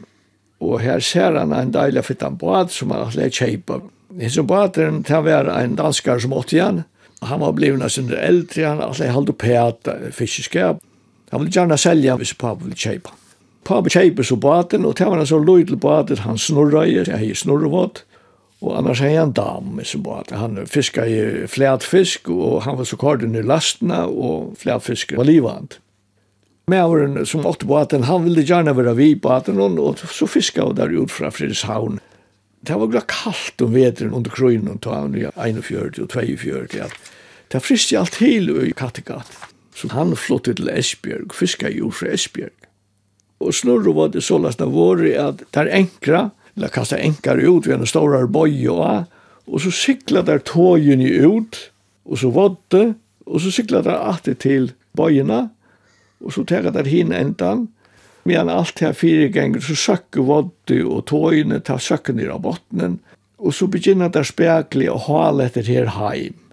og 0.66 0.82
her 0.82 1.04
ser 1.06 1.38
han 1.38 1.54
en 1.54 1.76
deilig 1.76 2.08
fittan 2.08 2.40
bad 2.42 2.74
som 2.74 2.96
han 2.96 3.06
hadde 3.06 3.30
kjeipa. 3.38 3.84
Hese 4.18 4.42
bader, 4.44 4.98
det 5.06 5.22
var 5.28 5.52
en 5.54 5.78
danskar 5.78 6.20
som 6.24 6.34
åtte 6.34 6.58
igjen, 6.58 6.84
han 7.22 7.44
var 7.44 7.54
blivna 7.54 7.90
sin 7.92 8.10
eldre, 8.16 8.66
han 8.66 8.82
hadde 8.82 9.14
halde 9.14 9.36
pæta 9.38 10.00
fiskeskap, 10.16 10.82
Han 11.32 11.42
ville 11.42 11.54
gjerne 11.54 11.78
selja 11.78 12.16
hvis 12.20 12.34
pappa 12.34 12.66
ville 12.66 12.78
kjeipa. 12.78 13.14
Pappa 13.68 13.92
kjeipa 13.94 14.24
så 14.26 14.38
baten, 14.40 14.86
og 14.86 14.96
til 14.98 15.12
han 15.12 15.28
så 15.28 15.38
løy 15.42 15.66
til 15.68 15.78
baten, 15.78 16.24
han 16.26 16.40
snurra 16.42 16.86
i, 16.88 16.96
jeg 16.98 17.12
har 17.12 17.36
snurrevått, 17.38 18.04
og 18.60 18.74
annars 18.76 19.02
hei 19.04 19.14
han 19.14 19.36
dam 19.36 19.78
i 19.80 19.86
sin 19.88 20.04
baten. 20.04 20.40
Han 20.40 20.66
fiska 20.68 21.06
i 21.08 21.20
flætfisk, 21.48 22.32
og 22.34 22.64
han 22.66 22.80
var 22.80 22.88
så 22.90 22.98
korden 23.00 23.38
i 23.38 23.44
lastna, 23.46 24.06
og 24.08 24.56
flætfisk 24.60 25.14
var 25.18 25.30
livand. 25.30 25.78
Mæveren 26.70 27.26
som 27.26 27.46
åtte 27.50 27.66
baten, 27.70 28.04
han 28.06 28.26
ville 28.26 28.44
gjerne 28.46 28.76
være 28.78 28.96
vi 28.98 29.14
baten, 29.16 29.60
og 29.62 30.02
så 30.02 30.28
fiska 30.28 30.66
han 30.66 30.78
der 30.78 30.92
ut 30.98 31.12
fra 31.12 31.30
Fredrikshavn. 31.30 32.00
Det 32.68 32.76
var 32.76 32.92
glad 32.92 33.08
kallt 33.08 33.62
om 33.64 33.72
veteren 33.74 34.14
under 34.14 34.32
krøynen, 34.32 34.74
og 34.74 34.82
tog 34.82 34.98
han 34.98 35.16
i 35.16 35.24
41 35.30 36.04
og 36.04 36.10
42, 36.10 36.68
ja. 36.76 36.90
Det 37.50 37.64
friste 37.66 37.98
alt 37.98 38.20
til 38.20 38.52
i 38.68 38.74
Kattegat. 38.78 39.49
Så 39.80 39.88
han 39.96 40.16
flyttade 40.16 40.60
til 40.60 40.70
Esbjerg, 40.76 41.34
fiskade 41.34 41.78
ju 41.78 41.92
fra 41.92 42.12
Esbjerg. 42.14 42.56
Och 43.40 43.56
snurror 43.56 43.94
var 43.94 44.08
det 44.08 44.22
sådana 44.22 44.52
som 44.52 44.72
våre 44.72 45.28
att 45.28 45.42
der 45.52 45.70
enkla, 45.72 46.30
eller 46.56 46.68
kasta 46.68 46.98
enkar 46.98 47.38
ut 47.38 47.68
ved 47.68 47.80
en 47.80 47.86
stor 47.86 48.28
boj 48.28 48.70
och 49.46 49.62
så 49.62 49.72
cyklade 49.72 50.32
där 50.32 50.40
tågen 50.40 51.02
ut 51.02 51.72
och 52.04 52.20
så 52.20 52.30
vodde 52.30 52.94
och 53.26 53.42
så 53.42 53.52
cyklade 53.52 53.90
där 53.90 53.98
alltid 53.98 54.40
till 54.40 54.72
bojorna 54.92 55.50
och 56.20 56.34
så 56.34 56.44
tega 56.44 56.72
där 56.72 56.84
hin 56.84 57.12
ändan 57.12 57.68
medan 58.24 58.50
alt 58.50 58.80
her 58.80 58.94
fire 58.94 59.28
ganger 59.28 59.60
så 59.60 59.76
sökte 59.76 60.20
vodde 60.20 60.84
och 60.84 61.06
tågen 61.06 61.62
ta 61.62 61.80
sökte 61.80 62.14
ner 62.14 62.28
av 62.28 62.42
bottnen 62.42 63.00
och 63.38 63.56
så 63.56 63.68
begynner 63.68 64.10
där 64.10 64.24
spekli 64.24 64.90
og 64.90 65.00
halet 65.00 65.58
etter 65.58 65.64
her 65.64 65.86
heim 65.86 66.49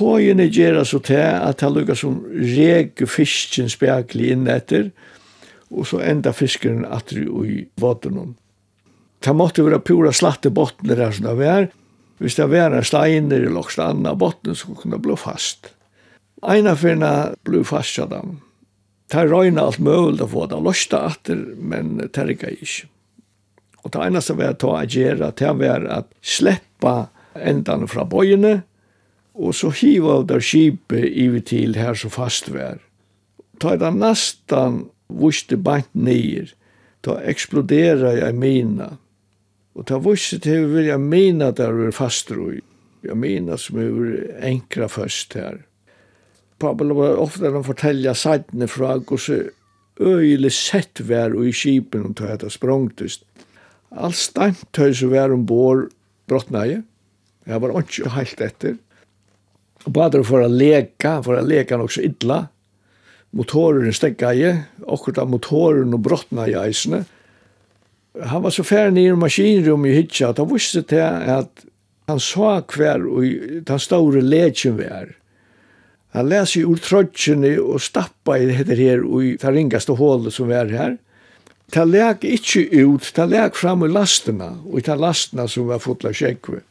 Tøyene 0.00 0.46
gjør 0.48 0.80
så 0.88 0.98
til 1.04 1.20
at 1.20 1.60
han 1.60 1.74
lukker 1.76 1.98
som 1.98 2.22
reger 2.32 3.08
fisken 3.10 3.68
spekler 3.68 4.32
inn 4.32 4.46
etter, 4.48 4.88
og 5.70 5.84
så 5.86 6.00
enda 6.02 6.32
fisken 6.32 6.86
at 6.88 7.12
du 7.12 7.44
i 7.44 7.58
vatten. 7.80 8.32
Det 9.20 9.34
måtte 9.36 9.66
være 9.66 9.82
pura 9.84 10.12
slatte 10.16 10.48
bottner 10.50 10.96
der 10.96 11.12
som 11.12 11.28
det 11.28 11.36
var. 11.36 11.68
Hvis 12.20 12.38
det 12.38 12.48
var 12.52 12.72
en 12.72 12.84
steiner 12.84 13.44
eller 13.44 13.52
noe 13.60 13.84
annet 13.84 14.18
botten, 14.20 14.56
så 14.56 14.72
kunne 14.72 14.96
det 14.96 15.04
bli 15.04 15.16
fast. 15.20 15.74
Eina 16.40 16.72
finna 16.76 17.34
ble 17.44 17.60
fast 17.68 18.00
av 18.00 18.08
dem. 18.14 18.38
Det 19.12 19.26
røyna 19.28 19.66
alt 19.68 19.82
mulig 19.84 20.24
å 20.24 20.30
få 20.32 20.46
det 20.48 20.62
løsta 20.64 21.04
atter, 21.10 21.44
men 21.56 21.98
det 22.00 22.16
er 22.16 22.32
ikke. 22.32 22.54
ikke. 22.56 22.88
Og 23.84 23.92
det 23.92 24.02
eneste 24.06 24.36
vi 24.38 24.46
har 24.48 24.56
ta 24.60 24.74
å 24.78 24.84
gjøre, 24.84 25.32
det 25.36 25.52
var 25.60 25.86
at 25.92 26.10
sleppa 26.24 26.94
endan 27.36 27.88
fra 27.88 28.04
bøyene, 28.08 28.62
Og 29.34 29.54
så 29.54 29.70
hiva 29.74 30.20
av 30.20 30.26
der 30.30 30.42
skipet 30.42 31.06
ivi 31.06 31.42
til 31.46 31.76
her 31.78 31.94
så 31.94 32.10
fast 32.12 32.50
vær. 32.52 32.80
Ta 33.60 33.76
er 33.76 33.94
nastan 33.94 34.86
vuste 35.08 35.56
bant 35.56 35.90
nir, 35.94 36.50
ta 37.02 37.18
eksplodera 37.20 38.14
jeg 38.18 38.36
mina. 38.38 38.96
Og 39.74 39.86
ta 39.86 40.00
vuste 40.02 40.40
til 40.42 40.66
vi 40.66 40.74
vil 40.74 40.90
jeg 40.90 41.00
mina 41.00 41.50
der 41.56 41.72
vi 41.76 41.92
fast 41.94 42.30
roi. 42.34 42.60
Jeg 43.04 43.16
mina 43.16 43.56
som 43.56 43.78
er 43.80 44.44
enkra 44.44 44.88
først 44.90 45.34
her. 45.38 45.62
Pablo 46.60 46.94
var 46.98 47.20
ofta 47.22 47.48
han 47.48 47.64
fortelja 47.64 48.12
sattne 48.14 48.68
fra 48.68 48.98
gos 48.98 49.30
øyli 50.00 50.50
sett 50.52 51.00
vær 51.08 51.32
og 51.36 51.48
i 51.48 51.54
skipen 51.56 52.10
og 52.10 52.18
ta 52.20 52.28
etter 52.34 52.52
sprongtist. 52.52 53.24
All 53.90 54.14
stemt 54.14 54.66
tøys 54.76 55.02
vær 55.08 55.32
ombord 55.34 55.88
brottnæje. 56.28 56.82
Jeg 57.48 57.62
var 57.62 57.74
ikke 57.80 58.12
heilt 58.14 58.44
etter. 58.44 58.76
Og 59.86 59.92
bare 59.96 60.22
for 60.26 60.44
å 60.44 60.50
leka, 60.50 61.20
for 61.24 61.38
å 61.38 61.44
leka 61.46 61.78
nok 61.80 61.94
så 61.94 62.04
illa. 62.04 62.42
Motoren 63.36 63.94
stekka 63.94 64.34
i, 64.34 64.50
akkurat 64.84 65.22
av 65.22 65.30
motoren 65.30 65.94
og 65.96 66.02
brottna 66.04 66.48
i 66.50 66.56
eisene. 66.58 67.04
Han 68.26 68.42
var 68.42 68.52
så 68.52 68.64
ferdig 68.66 69.06
i 69.06 69.14
maskinrummet 69.16 69.92
i 69.92 70.00
hitja, 70.00 70.32
at 70.32 70.40
han 70.42 70.50
visste 70.50 70.82
til 70.90 71.04
at 71.04 71.64
han 72.10 72.18
sa 72.18 72.58
hver 72.66 73.06
og 73.06 73.26
den 73.68 73.82
store 73.82 74.22
leken 74.24 74.80
vi 74.80 74.88
er. 74.90 75.14
Han 76.16 76.26
leser 76.26 76.66
ur 76.66 76.80
trøtjene 76.82 77.52
og 77.62 77.78
stappa 77.82 78.34
i 78.40 78.48
dette 78.50 78.74
her 78.74 79.04
og 79.06 79.22
i 79.22 79.36
det 79.38 79.52
ringaste 79.54 79.94
hålet 79.94 80.34
som 80.34 80.50
vi 80.50 80.56
er 80.58 80.72
her. 80.74 80.96
Ta 81.70 81.84
lek 81.86 82.26
ikkje 82.26 82.64
ut, 82.82 83.12
ta 83.14 83.28
lek 83.30 83.54
fram 83.54 83.84
i 83.86 83.90
lastena, 83.92 84.56
og 84.66 84.80
i 84.80 84.82
ta 84.88 84.96
lastena 84.98 85.46
som 85.46 85.68
var 85.70 85.78
fotla 85.78 86.10
kjekve. 86.10 86.64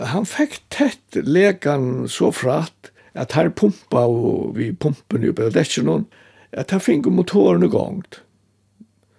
Han 0.00 0.26
fekk 0.26 0.58
tett 0.72 1.20
lekan 1.26 2.08
så 2.08 2.32
fratt 2.32 2.90
at 3.12 3.36
her 3.36 3.50
pumpa 3.52 4.06
og 4.08 4.56
vi 4.56 4.72
pumpen 4.72 5.24
i 5.24 5.32
noen, 5.84 6.06
at 6.52 6.70
han 6.70 6.80
fikk 6.80 7.06
motoren 7.12 7.64
i 7.64 7.68
gang. 7.68 8.02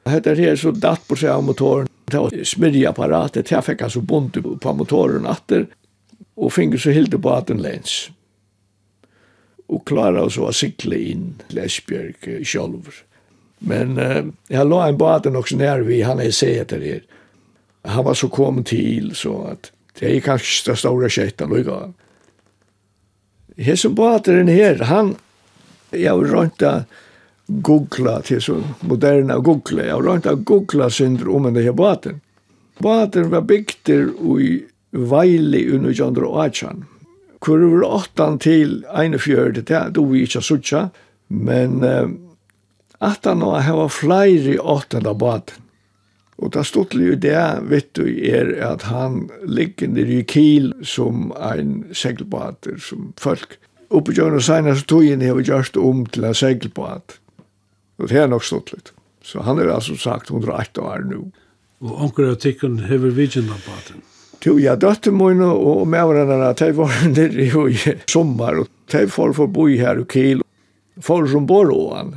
Hette 0.10 0.34
her 0.36 0.56
så 0.56 0.72
datt 0.72 1.06
på 1.08 1.16
seg 1.16 1.30
av 1.30 1.44
motoren 1.46 1.90
ta 2.14 2.28
apparatet 2.90 3.52
jeg 3.52 3.66
fikk 3.66 3.82
altså 3.86 4.02
bunt 4.02 4.38
på 4.38 4.74
motoren 4.78 5.26
atter, 5.26 5.68
og 6.36 6.54
fikk 6.54 6.78
så 6.82 6.94
hilde 6.94 7.20
på 7.22 7.32
at 7.32 7.48
den 7.48 7.62
lens. 7.62 8.10
Og 9.70 9.86
klara 9.88 10.28
så 10.30 10.50
å 10.50 10.54
sikle 10.54 11.00
inn 11.00 11.28
Lesbjerg 11.54 12.44
sjolv. 12.46 12.92
Men 13.64 13.98
eh, 13.98 14.26
jeg 14.52 14.68
la 14.68 14.82
en 14.88 15.00
baden 15.00 15.40
også 15.40 15.58
nær 15.58 15.86
vi, 15.88 16.02
han 16.04 16.20
er 16.20 16.34
seg 16.36 16.60
etter 16.66 16.84
her. 16.84 17.06
Han 17.88 18.06
var 18.06 18.18
så 18.20 18.30
kommet 18.32 18.70
til 18.72 19.14
så 19.16 19.38
at 19.54 19.72
Det 20.00 20.10
er 20.10 20.26
kanskje 20.26 20.72
det 20.72 20.80
store 20.82 21.10
skjøyta 21.12 21.48
lukka. 21.50 21.80
Hesen 23.62 23.94
bateren 23.96 24.50
her, 24.50 24.82
han, 24.90 25.14
jeg 25.94 26.10
har 26.10 26.32
rønt 26.34 26.64
å 26.66 26.74
googla 27.62 28.20
til 28.26 28.42
så 28.42 28.56
moderne 28.82 29.38
googla, 29.46 29.86
jeg 29.86 29.94
har 29.94 30.08
rønt 30.08 30.30
å 30.30 30.38
googla 30.42 30.90
syndrom 30.90 31.46
enn 31.46 31.58
det 31.58 31.68
her 31.68 31.78
bateren. 31.78 32.22
Bateren 32.82 33.30
var 33.30 33.46
bygd 33.46 33.92
i 33.94 34.50
Veili 34.94 35.68
under 35.76 35.94
Jandro 35.94 36.34
Achan. 36.42 36.86
Hvor 37.44 37.60
var 37.60 37.86
åttan 38.00 38.40
til 38.40 38.82
41, 38.90 39.62
det 39.68 39.76
er 39.78 40.06
vi 40.10 40.24
ikke 40.24 40.42
sutja, 40.42 40.88
men 41.28 41.84
uh, 41.84 42.08
at 43.04 43.28
han 43.28 43.44
hava 43.44 43.90
flere 43.92 44.58
åttan 44.60 45.10
av 45.10 45.20
baten. 45.20 45.63
Og 46.44 46.52
det 46.52 46.66
stod 46.68 46.96
jo 47.00 47.16
det, 47.16 47.40
vet 47.72 47.94
du, 47.96 48.04
er 48.04 48.52
at 48.68 48.84
han 48.90 49.30
ligger 49.48 49.94
nere 49.96 50.20
i 50.20 50.26
kiel 50.28 50.74
som 50.84 51.32
en 51.40 51.86
segelbater, 51.96 52.76
som 52.84 53.14
folk. 53.22 53.56
Oppe 53.94 54.12
i 54.12 54.18
Jørgen 54.18 54.42
og 54.42 54.44
Seinas 54.44 54.84
togjen 54.90 55.24
har 55.24 55.38
vi 55.38 55.46
gjort 55.48 55.78
om 55.80 56.04
til 56.12 56.28
en 56.28 56.36
segelbat. 56.36 57.20
Og 58.02 58.10
det 58.12 58.20
er 58.20 58.32
nok 58.32 58.44
stått 58.44 58.74
litt. 58.74 58.92
Så 59.24 59.46
han 59.48 59.62
er 59.62 59.72
altså 59.72 59.96
sagt 59.96 60.34
108 60.34 60.84
år 60.84 61.06
nå. 61.08 61.22
Og 61.84 62.02
anker 62.08 62.34
av 62.34 62.42
tikkun 62.44 62.82
hever 62.90 63.14
vidjenda 63.16 63.56
baten? 63.64 64.04
Jo, 64.44 64.58
ja, 64.60 64.76
døtte 64.76 65.14
mine 65.16 65.48
og 65.48 65.86
medvaranderne, 65.88 66.52
de 66.60 66.72
var 66.76 66.96
nere 67.16 67.46
i 67.48 67.94
sommer, 68.12 68.66
og 68.66 68.72
de 68.92 69.06
får 69.08 69.36
få 69.38 69.48
bo 69.48 69.70
her 69.72 70.02
i 70.02 70.08
kiel. 70.12 70.44
Folk 71.00 71.32
som 71.32 71.48
bor 71.48 71.72
og 71.72 71.94
han, 71.96 72.12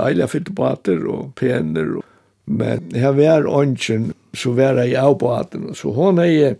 deilige 0.00 0.30
fytte 0.32 0.54
bater 0.56 1.04
og 1.04 1.34
pener 1.36 1.98
og 2.00 2.06
Men 2.50 2.90
her 2.94 3.14
var 3.14 3.46
ånden, 3.46 4.10
så 4.34 4.52
var 4.58 4.82
jeg 4.82 4.98
av 4.98 5.16
på 5.20 5.30
hatten, 5.30 5.70
så 5.74 5.92
hun 5.94 6.18
er 6.18 6.56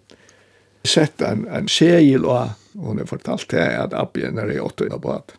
sett 0.86 1.22
en, 1.22 1.44
en 1.50 1.68
segel, 1.68 2.24
og 2.24 2.54
hun 2.78 3.02
har 3.02 3.10
fortalt 3.10 3.48
til 3.50 3.58
at 3.58 3.94
Abbi 3.94 4.22
er 4.28 4.52
i 4.54 4.60
åtte 4.62 4.86
av 4.90 5.02
på 5.02 5.12
hatten. 5.16 5.38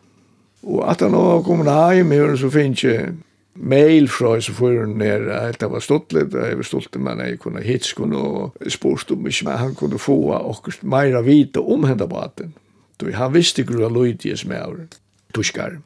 Og 0.62 0.84
at 0.86 1.00
han 1.02 1.16
var 1.16 1.42
kommet 1.42 1.70
hjem, 1.72 2.12
så 2.38 2.50
finnes 2.52 2.84
jeg 2.84 3.14
mail 3.54 4.08
fra 4.08 4.40
så 4.40 4.52
får 4.56 4.78
hun 4.80 4.94
ner 5.00 5.26
at 5.34 5.58
det 5.60 5.68
var 5.70 5.82
stolt 5.84 6.12
litt, 6.16 6.34
og 6.34 6.46
jeg 6.46 6.58
var 6.60 6.68
stolt 6.68 6.96
men 6.96 7.20
jag 7.20 7.40
kunne 7.42 7.64
hitske 7.64 8.00
kunde 8.00 8.16
og 8.16 8.68
spårst 8.68 9.12
om 9.12 9.26
ikke, 9.26 9.48
men 9.48 9.58
han 9.58 9.74
kunne 9.74 9.98
få 10.00 10.18
akkurat 10.38 10.82
mer 10.82 11.20
vite 11.22 11.60
om 11.60 11.84
henne 11.84 12.08
baten. 12.08 12.54
Då 12.96 13.10
han 13.12 13.32
visste 13.32 13.62
hur 13.62 13.78
det 13.78 13.88
låg 13.88 14.24
i 14.24 14.36
smäller. 14.36 14.88
Tuskar. 15.34 15.80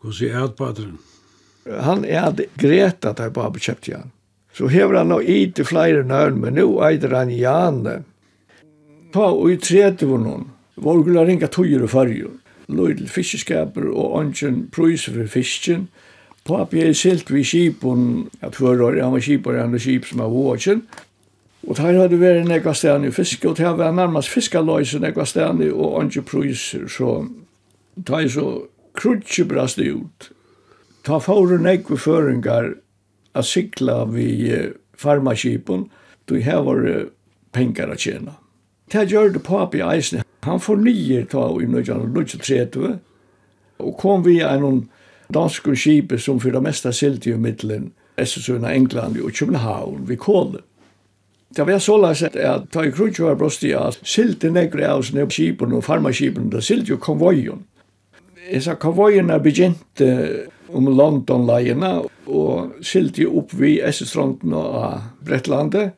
Hvordan 0.00 0.30
er 0.30 0.40
det 0.46 0.56
baten? 0.56 0.98
han 1.80 2.04
er 2.04 2.20
hade 2.20 2.44
greta 2.54 3.12
där 3.12 3.30
på 3.30 3.50
på 3.52 3.58
köpt 3.58 3.88
igen. 3.88 4.10
Så 4.52 4.68
hever 4.68 4.94
han 4.94 5.08
nå 5.08 5.20
i 5.22 5.52
til 5.52 5.64
flere 5.64 6.04
nörn 6.04 6.40
men 6.40 6.54
nå 6.54 6.80
eider 6.82 7.14
han 7.16 7.30
igen. 7.30 8.04
Ta 9.12 9.30
og 9.30 9.50
i 9.50 9.56
tredje 9.56 10.06
var 10.06 10.18
noen, 10.18 10.50
Var 10.76 11.00
skulle 11.00 11.26
ringa 11.26 11.46
tøyer 11.46 11.82
og 11.82 11.90
farger, 11.90 12.30
løy 12.68 12.96
til 12.98 13.08
fiskeskaper 13.08 13.86
og 13.92 14.16
anchen 14.20 14.68
prøyser 14.74 15.14
for 15.14 15.30
fisken. 15.30 15.88
Papi 16.44 16.82
er 16.82 16.92
silt 16.92 17.30
vi 17.30 17.44
skipon, 17.44 18.28
at 18.42 18.56
förra 18.56 18.84
år, 18.84 19.00
han 19.02 19.12
var 19.12 19.20
skipare 19.20 19.60
han 19.60 19.72
var 19.72 19.78
skip 19.78 20.06
som 20.06 20.18
var 20.18 20.28
vågen. 20.28 20.82
Og 21.66 21.78
her 21.78 22.00
hadde 22.00 22.20
vært 22.20 22.42
en 22.42 22.52
ekva 22.52 22.74
stedende 22.74 23.12
fiske, 23.12 23.48
og 23.48 23.56
der 23.56 23.72
var 23.78 23.92
nærmest 23.92 24.28
fiskaløys 24.28 24.94
en 24.94 25.06
ekva 25.08 25.24
stedende, 25.24 25.72
og 25.72 26.00
andre 26.02 26.22
priser, 26.22 26.88
så 26.88 27.24
ta 28.04 28.20
der 28.20 28.28
så 28.28 28.48
krutsi 28.94 29.44
brast 29.44 29.78
ut 29.78 30.33
ta 31.04 31.20
fóru 31.20 31.58
nekve 31.60 31.98
føringar 32.00 32.74
a 33.34 33.42
sikla 33.42 34.04
vi 34.10 34.28
farmaskipen, 34.96 35.88
du 36.24 36.38
hevar 36.40 37.08
pengar 37.52 37.92
a 37.92 37.96
tjena. 37.96 38.38
Ta 38.90 39.04
gjør 39.04 39.34
det 39.34 39.42
papi 39.44 39.82
eisne. 39.84 40.22
Han 40.44 40.60
får 40.60 40.80
nyer 40.84 41.24
ta 41.28 41.46
i 41.60 41.66
1930, 41.68 42.98
og 43.80 43.96
kom 43.98 44.24
vi 44.24 44.40
en 44.44 44.84
dansk 45.32 45.70
skipe 45.74 46.18
som 46.20 46.40
for 46.40 46.52
det 46.52 46.62
meste 46.62 46.92
silt 46.92 47.26
i 47.26 47.36
middelen 47.36 47.92
Estesund 48.20 48.64
og 48.64 48.74
England 48.74 49.18
og 49.18 49.32
København 49.32 50.08
vi 50.08 50.16
kåle. 50.16 50.60
Det 51.56 51.66
var 51.66 51.78
så 51.78 51.96
løs 51.98 52.22
at 52.22 52.34
jeg 52.34 52.66
tar 52.72 52.86
i 52.86 52.90
krutjøver 52.90 53.36
brostia, 53.38 53.90
silte 54.02 54.50
negre 54.50 54.88
av 54.90 55.02
sinne 55.06 55.26
skipen 55.30 55.72
og 55.72 55.84
farmaskipen, 55.86 56.50
da 56.50 56.60
silte 56.60 56.94
jo 56.94 56.98
konvojen. 56.98 57.62
Esa 58.50 58.74
sa 58.74 58.78
konvojen 58.78 59.30
er 59.30 59.38
begynt 59.42 60.02
om 60.72 60.88
London-leiene 60.88 61.92
og 62.26 62.80
sildi 62.84 63.26
upp 63.26 63.52
vi 63.58 63.76
Essestranden 63.84 64.54
og 64.56 65.00
Brettlandet. 65.24 65.92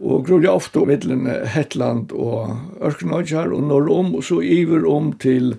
og 0.00 0.26
grulja 0.26 0.50
ofte 0.52 0.80
om 0.80 0.88
mittlen 0.88 1.26
Hetland 1.26 2.12
og 2.12 2.56
Ørkenøyjar 2.82 3.52
og 3.54 3.62
Norrom 3.62 4.14
og 4.14 4.24
så 4.24 4.40
iver 4.42 4.84
om 4.90 5.12
til 5.12 5.54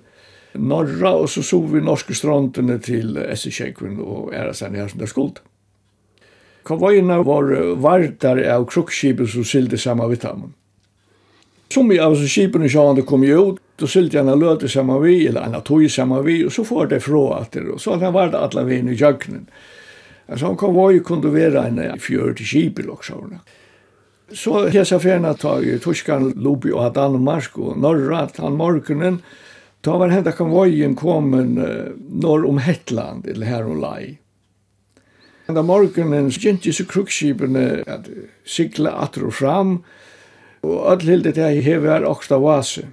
Norra 0.54 1.14
og 1.16 1.28
så 1.28 1.42
sov 1.42 1.72
vi 1.72 1.80
norske 1.80 2.14
strandene 2.14 2.78
til 2.78 3.16
Essekjekven 3.16 3.98
og 4.00 4.34
æra 4.34 4.52
sen 4.54 4.74
her 4.74 4.88
som 4.88 5.00
det 5.00 5.08
skuld. 5.08 5.40
Konvojina 6.66 7.22
var 7.22 7.50
vartar 7.78 8.40
av 8.50 8.66
krukkskipet 8.66 9.30
som 9.30 9.44
sildi 9.44 9.78
saman 9.78 10.10
vitt 10.10 10.26
Som 11.68 11.90
jag 11.90 12.04
alltså 12.04 12.26
skipen 12.26 12.62
och 12.62 12.70
sjön 12.70 12.82
sjående 12.82 13.02
kom 13.02 13.24
jo 13.24 13.52
ut 13.52 13.60
då 13.76 13.86
sylte 13.86 14.18
han 14.18 14.38
løte 14.38 14.68
samma 14.68 14.98
vi 14.98 15.26
eller 15.26 15.40
han 15.40 15.62
tog 15.62 15.90
samma 15.90 16.22
vi 16.22 16.44
og 16.46 16.52
så 16.52 16.64
får 16.64 16.86
det 16.86 17.00
fra 17.00 17.38
att 17.38 17.52
det 17.52 17.68
og 17.68 17.80
så 17.80 17.98
han 17.98 18.12
var 18.12 18.28
det 18.28 18.38
alla 18.38 18.64
vägen 18.64 18.88
i 18.88 18.94
jöknen. 18.94 19.46
Alltså 20.28 20.46
han 20.46 20.56
kom 20.56 20.74
var 20.74 20.90
ju 20.90 21.00
kunde 21.00 21.28
vara 21.28 21.66
en 21.66 21.98
40 21.98 22.44
skip 22.44 22.88
också. 22.88 23.30
Så 24.32 24.68
hesa 24.68 24.98
ferna 24.98 25.34
tar 25.34 25.60
ju 25.60 25.78
Torskan 25.78 26.32
Lobi 26.36 26.72
og 26.72 26.94
Danmark 26.94 27.58
og 27.58 27.78
norra 27.78 28.28
han 28.38 28.56
morgenen, 28.56 29.22
Ta 29.86 29.98
var 29.98 30.08
henda 30.08 30.32
konvojen 30.32 30.96
kom 30.98 31.34
en 31.34 31.58
uh, 31.58 31.92
norr 32.10 32.46
om 32.48 32.58
Hetland 32.58 33.26
eller 33.26 33.46
her 33.46 33.66
om 33.66 33.80
Lai. 33.80 34.16
Den 35.46 35.66
morgenen 35.66 36.30
gynti 36.30 36.72
så 36.74 36.82
krukskipene 36.90 37.84
at 37.86 38.08
sikla 38.42 38.96
atro 39.04 39.30
fram 39.30 39.76
Og 40.64 40.86
all 40.90 41.04
hilde 41.04 41.32
til 41.32 41.44
jeg 41.44 41.64
hever 41.66 42.06
oksta 42.08 42.38
vase. 42.42 42.86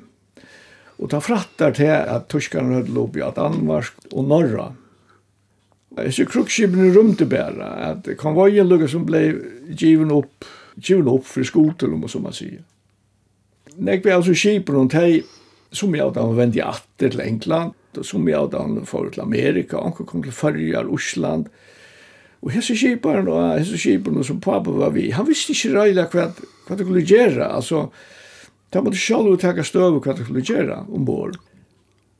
Og 1.00 1.10
ta 1.12 1.20
frattar 1.24 1.74
til 1.78 1.92
at 1.92 2.28
tuskarna 2.32 2.80
høyde 2.80 2.94
lob 2.96 3.18
i 3.18 3.24
at 3.26 3.38
Danmark 3.40 3.94
og 4.12 4.28
Norra. 4.30 4.72
Så 6.10 6.26
krukskipene 6.26 6.90
rumte 6.96 7.26
bæra 7.30 7.70
at 7.92 8.08
konvojen 8.18 8.70
lukka 8.70 8.88
som 8.90 9.06
blei 9.06 9.28
given 9.78 10.12
opp, 10.14 10.46
given 10.80 11.10
opp 11.12 11.28
for 11.30 11.46
skotelum 11.46 12.06
og 12.08 12.14
som 12.14 12.26
man 12.26 12.34
sier. 12.34 12.64
Nek 13.78 14.06
vi 14.06 14.14
altså 14.14 14.34
kipen 14.38 14.80
og 14.84 14.90
teg 14.94 15.24
som 15.74 15.94
jeg 15.96 16.06
hadde 16.06 16.38
vendt 16.38 16.58
i 16.58 16.62
atter 16.62 17.14
til 17.14 17.22
England, 17.22 17.74
og 17.98 18.06
som 18.06 18.28
jeg 18.30 18.50
da 18.54 18.62
for 18.86 19.10
til 19.10 19.22
Amerika, 19.22 19.78
og 19.78 20.06
kom 20.06 20.22
til 20.22 20.34
Førjar, 20.34 20.90
Osland, 20.90 21.50
Og 22.44 22.52
hese 22.52 22.76
kipen, 22.76 23.28
og 23.32 23.60
hese 23.60 23.78
kipen 23.80 24.20
som 24.24 24.42
pappa 24.44 24.72
var 24.76 24.92
vi, 24.92 25.08
han 25.16 25.28
visste 25.28 25.56
ikke 25.56 25.78
røyla 25.78 26.08
hva 26.12 26.28
hva 26.68 26.78
det 26.78 26.86
skulle 26.88 27.06
gjøre, 27.06 27.48
altså, 27.48 27.88
da 28.74 28.82
måtte 28.82 29.00
selv 29.02 29.34
uttakka 29.36 29.66
støv 29.66 30.00
hva 30.02 30.16
det 30.18 30.26
skulle 30.26 30.46
gjøre 30.46 30.86
ombord. 30.90 31.38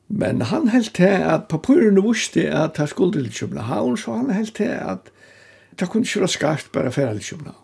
Men 0.08 0.44
han 0.50 0.68
held 0.68 0.92
til 0.94 1.16
at 1.24 1.48
papurene 1.48 2.02
visste 2.04 2.44
at 2.52 2.76
han 2.76 2.88
skulle 2.90 3.24
til 3.24 3.32
København, 3.32 3.96
så 3.96 4.20
han 4.20 4.30
held 4.30 4.52
til 4.54 4.70
at 4.76 5.10
det 5.80 5.88
kunne 5.90 6.06
ikke 6.06 6.20
være 6.20 6.34
skarpt 6.36 6.72
bare 6.72 6.92
for 6.92 7.12
til 7.18 7.30
København. 7.30 7.60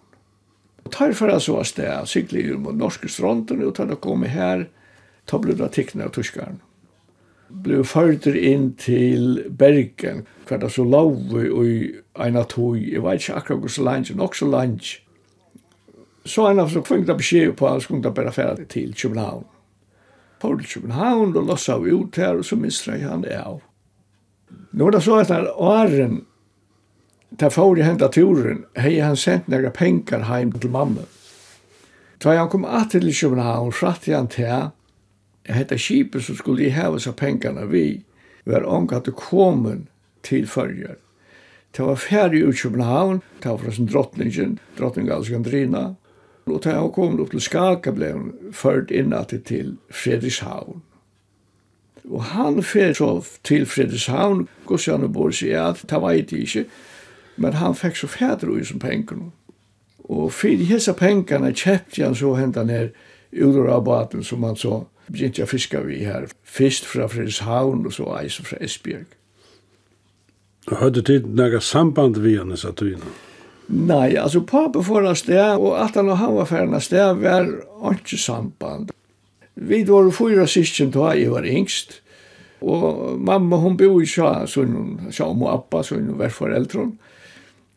Og 0.85 0.93
tar 0.93 1.13
for 1.13 1.39
så 1.39 1.59
av 1.61 1.65
sted, 1.69 2.07
sykler 2.07 2.49
jo 2.49 2.59
mot 2.59 2.75
norske 2.75 3.09
strånden, 3.09 3.63
og 3.63 3.75
tar 3.77 3.87
det 3.87 4.01
komme 4.01 4.27
her, 4.33 4.65
ta 5.27 5.39
ble 5.39 5.55
det 5.55 5.73
tikkene 5.77 6.09
av 6.09 6.15
tyskeren. 6.17 6.59
Ble 7.51 7.83
førter 7.85 8.35
inn 8.35 8.73
til 8.81 9.45
Bergen, 9.59 10.25
hva 10.49 10.59
det 10.59 10.71
så 10.73 10.87
lov 10.87 11.37
i 11.37 11.93
en 12.25 12.41
av 12.41 12.49
tog, 12.51 12.79
jeg 12.81 13.03
vet 13.05 13.23
ikke 13.23 13.39
akkurat 13.39 13.63
hvor 13.65 13.75
så 13.77 13.87
langt, 13.87 14.13
nok 14.17 14.39
så 14.39 14.49
langt, 14.51 14.97
Så 16.25 16.47
en 16.47 16.59
av 16.61 16.69
så 16.69 16.97
inte 16.97 17.15
beskjed 17.15 17.57
på 17.57 17.67
att 17.67 17.73
han 17.73 17.81
skulle 17.81 18.11
bara 18.11 18.33
färra 18.33 18.57
till 18.57 18.95
Köpenhamn. 18.95 19.45
På 20.41 20.57
till 20.57 20.67
Köpenhamn 20.67 21.37
och 21.37 21.47
lossade 21.47 21.85
vi 21.85 21.91
ut 21.91 22.17
her, 22.17 22.39
og 22.39 22.45
så 22.45 22.57
misstrade 22.57 23.09
han 23.09 23.23
det 23.23 23.45
av. 23.45 23.63
Nu 24.71 24.85
var 24.85 24.91
det 24.91 25.01
så 25.01 25.19
at 25.19 25.29
när 25.29 26.21
Ta 27.39 27.51
får 27.51 27.79
i 27.79 27.83
hända 27.83 28.09
turen, 28.09 28.65
hej 28.75 29.01
han 29.01 29.17
sent 29.17 29.47
några 29.47 29.71
pengar 29.71 30.21
hem 30.21 30.53
till 30.53 30.71
mamma. 30.71 31.01
Da 32.19 32.37
han 32.37 32.49
kom 32.49 32.65
att 32.65 32.91
till 32.91 33.15
Köpenhamn, 33.15 33.73
satt 33.73 34.07
han 34.07 34.29
till 34.29 34.71
hetta 35.45 35.79
skipet 35.79 36.23
som 36.23 36.35
skulle 36.35 36.65
i 36.65 36.71
hava 36.71 36.99
så 36.99 37.13
pengarna 37.13 37.65
vi 37.65 38.03
var 38.45 38.67
ångat 38.69 39.09
og 39.09 39.17
komen 39.17 39.87
til 40.23 40.47
fyrjar. 40.47 40.97
Det 41.77 41.83
var 41.83 41.97
færre 41.97 42.39
i 42.39 42.53
København, 42.53 43.21
det 43.43 43.49
var 43.49 43.71
sin 43.71 43.87
drottningen, 43.87 44.59
drottning 44.79 45.09
Alexandrina, 45.09 45.95
Og 46.51 46.65
da 46.65 46.79
hun 46.81 46.93
kom 46.93 47.19
opp 47.23 47.33
til 47.35 47.43
Skaka 47.45 47.93
ble 47.95 48.13
hun 48.13 48.31
ført 48.53 48.91
innatid 48.91 49.47
til 49.51 49.77
Fredrikshavn. 49.91 50.83
Og 52.11 52.23
han 52.33 52.63
fer 52.63 52.93
så 52.97 53.11
til 53.45 53.67
Fredrikshavn, 53.67 54.49
Gussian 54.67 55.05
og 55.05 55.35
seg, 55.35 55.53
ja, 55.53 55.73
det 55.73 56.01
var 56.01 56.17
jeg 56.17 56.33
ikke, 56.33 56.65
men 57.37 57.53
han 57.61 57.77
fikk 57.77 57.97
så 57.97 58.09
fædre 58.11 58.51
ui 58.51 58.65
som 58.65 58.79
penger 58.79 59.31
Og 60.11 60.33
for 60.33 60.49
hese 60.49 60.93
pengene 60.93 61.53
kjøpte 61.55 62.05
han 62.05 62.15
så 62.15 62.35
hentan 62.35 62.69
her 62.69 62.91
ut 63.33 63.69
av 63.69 63.85
baten 63.85 64.25
som 64.25 64.43
han 64.43 64.57
så 64.57 64.85
begynte 65.07 65.41
jeg 65.41 65.49
fiska 65.49 65.81
vi 65.87 66.05
her. 66.05 66.27
Fyrst 66.45 66.87
fra 66.87 67.07
Fredrikshavn 67.07 67.87
og 67.87 67.93
så 67.93 68.09
eisen 68.19 68.45
fra 68.45 68.59
Esbjerg. 68.61 69.07
Hørte 70.71 71.03
tid 71.03 71.27
noe 71.35 71.61
samband 71.61 72.19
vi 72.23 72.37
han 72.37 72.53
i 72.53 72.59
Saturina? 72.59 73.30
Nei, 73.71 74.17
altså 74.19 74.43
pappa 74.43 74.83
får 74.83 75.07
en 75.07 75.19
sted, 75.19 75.61
og 75.63 75.77
at 75.79 75.95
han 75.95 76.11
og 76.11 76.19
han 76.19 76.35
var 76.35 76.49
ferdig 76.51 76.75
en 76.75 76.83
sted, 76.83 77.21
var 77.23 77.47
ikke 77.95 78.19
samband. 78.19 78.91
Vi 79.55 79.83
var 79.87 80.11
fyra 80.15 80.47
syskjen 80.51 80.91
da 80.95 81.13
jeg 81.15 81.31
var 81.31 81.47
yngst, 81.47 82.01
og 82.61 83.21
mamma 83.21 83.61
hun 83.63 83.79
bor 83.79 84.01
i 84.03 84.09
sja, 84.09 84.47
så 84.51 84.65
hun 84.67 85.13
sa 85.15 85.31
om 85.31 85.45
og 85.47 85.53
appa, 85.55 85.85
så 85.87 86.01
hun 86.01 86.19
var 86.19 86.35
foreldren. 86.35 86.97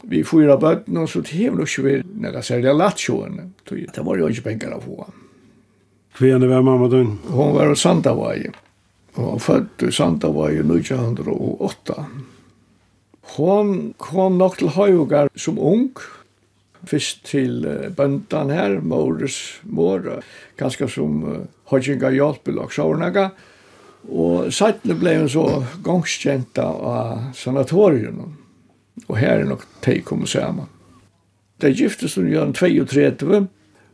Vi 0.09 0.23
fyra 0.27 0.57
bøtten, 0.59 0.97
og 0.97 1.07
så 1.09 1.21
det 1.23 1.51
var 1.53 1.63
ikke 1.63 1.85
vi 1.85 1.95
nekka 2.25 2.41
særlig 2.43 2.73
latt 2.75 2.99
sjående. 2.99 3.51
Det 3.69 4.03
var 4.03 4.19
jo 4.19 4.31
ikke 4.33 4.49
penger 4.49 4.75
å 4.75 4.81
få. 4.83 5.07
Hva 6.17 6.35
Hvem 6.37 6.49
var 6.49 6.65
mamma 6.65 6.89
din? 6.89 7.15
Hun 7.29 7.55
var 7.55 7.71
i 7.71 7.77
Sandavai, 7.77 8.49
og 9.15 9.39
født 9.41 9.85
i 9.87 9.93
Sandavai 9.93 10.55
i 10.57 10.65
1908. 10.65 12.32
Hon 13.23 13.93
kom 13.97 14.37
nok 14.37 14.59
til 14.59 14.73
Høyugar 14.75 15.31
som 15.39 15.57
ung, 15.57 15.95
fyrst 16.85 17.23
til 17.29 17.63
bøndan 17.95 18.51
her, 18.51 18.77
Mores 18.83 19.39
mor, 19.63 20.03
ganske 20.59 20.89
som 20.91 21.23
uh, 21.23 21.39
Høyinga 21.71 22.11
og 22.19 22.71
Sjårnaga, 22.75 23.29
og 24.11 24.51
sattene 24.51 24.97
ble 24.99 25.15
hun 25.21 25.31
så 25.31 25.63
gongskjenta 25.83 26.65
av 26.67 27.33
sanatorien, 27.39 28.19
og 29.07 29.17
her 29.17 29.39
er 29.39 29.47
nok 29.47 29.63
teg 29.81 30.03
kommer 30.05 30.27
sammen. 30.27 30.67
De 31.63 31.71
giftes 31.71 32.17
hun 32.19 32.27
gjør 32.27 32.51
32, 32.51 33.45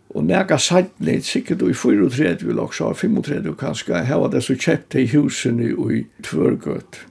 og 0.09 0.25
nega 0.25 0.57
sattene, 0.57 1.19
sikkert 1.21 1.61
i 1.61 1.75
34, 1.77 2.47
vil 2.47 2.59
også 2.59 2.93
35 2.97 3.53
kanskje, 3.59 4.01
her 4.09 4.23
var 4.23 4.33
det 4.33 4.41
så 4.43 4.57
kjett 4.57 4.97
i 4.97 5.05
husene 5.13 5.69
i 5.69 6.01
Tvørgøtt, 6.25 7.03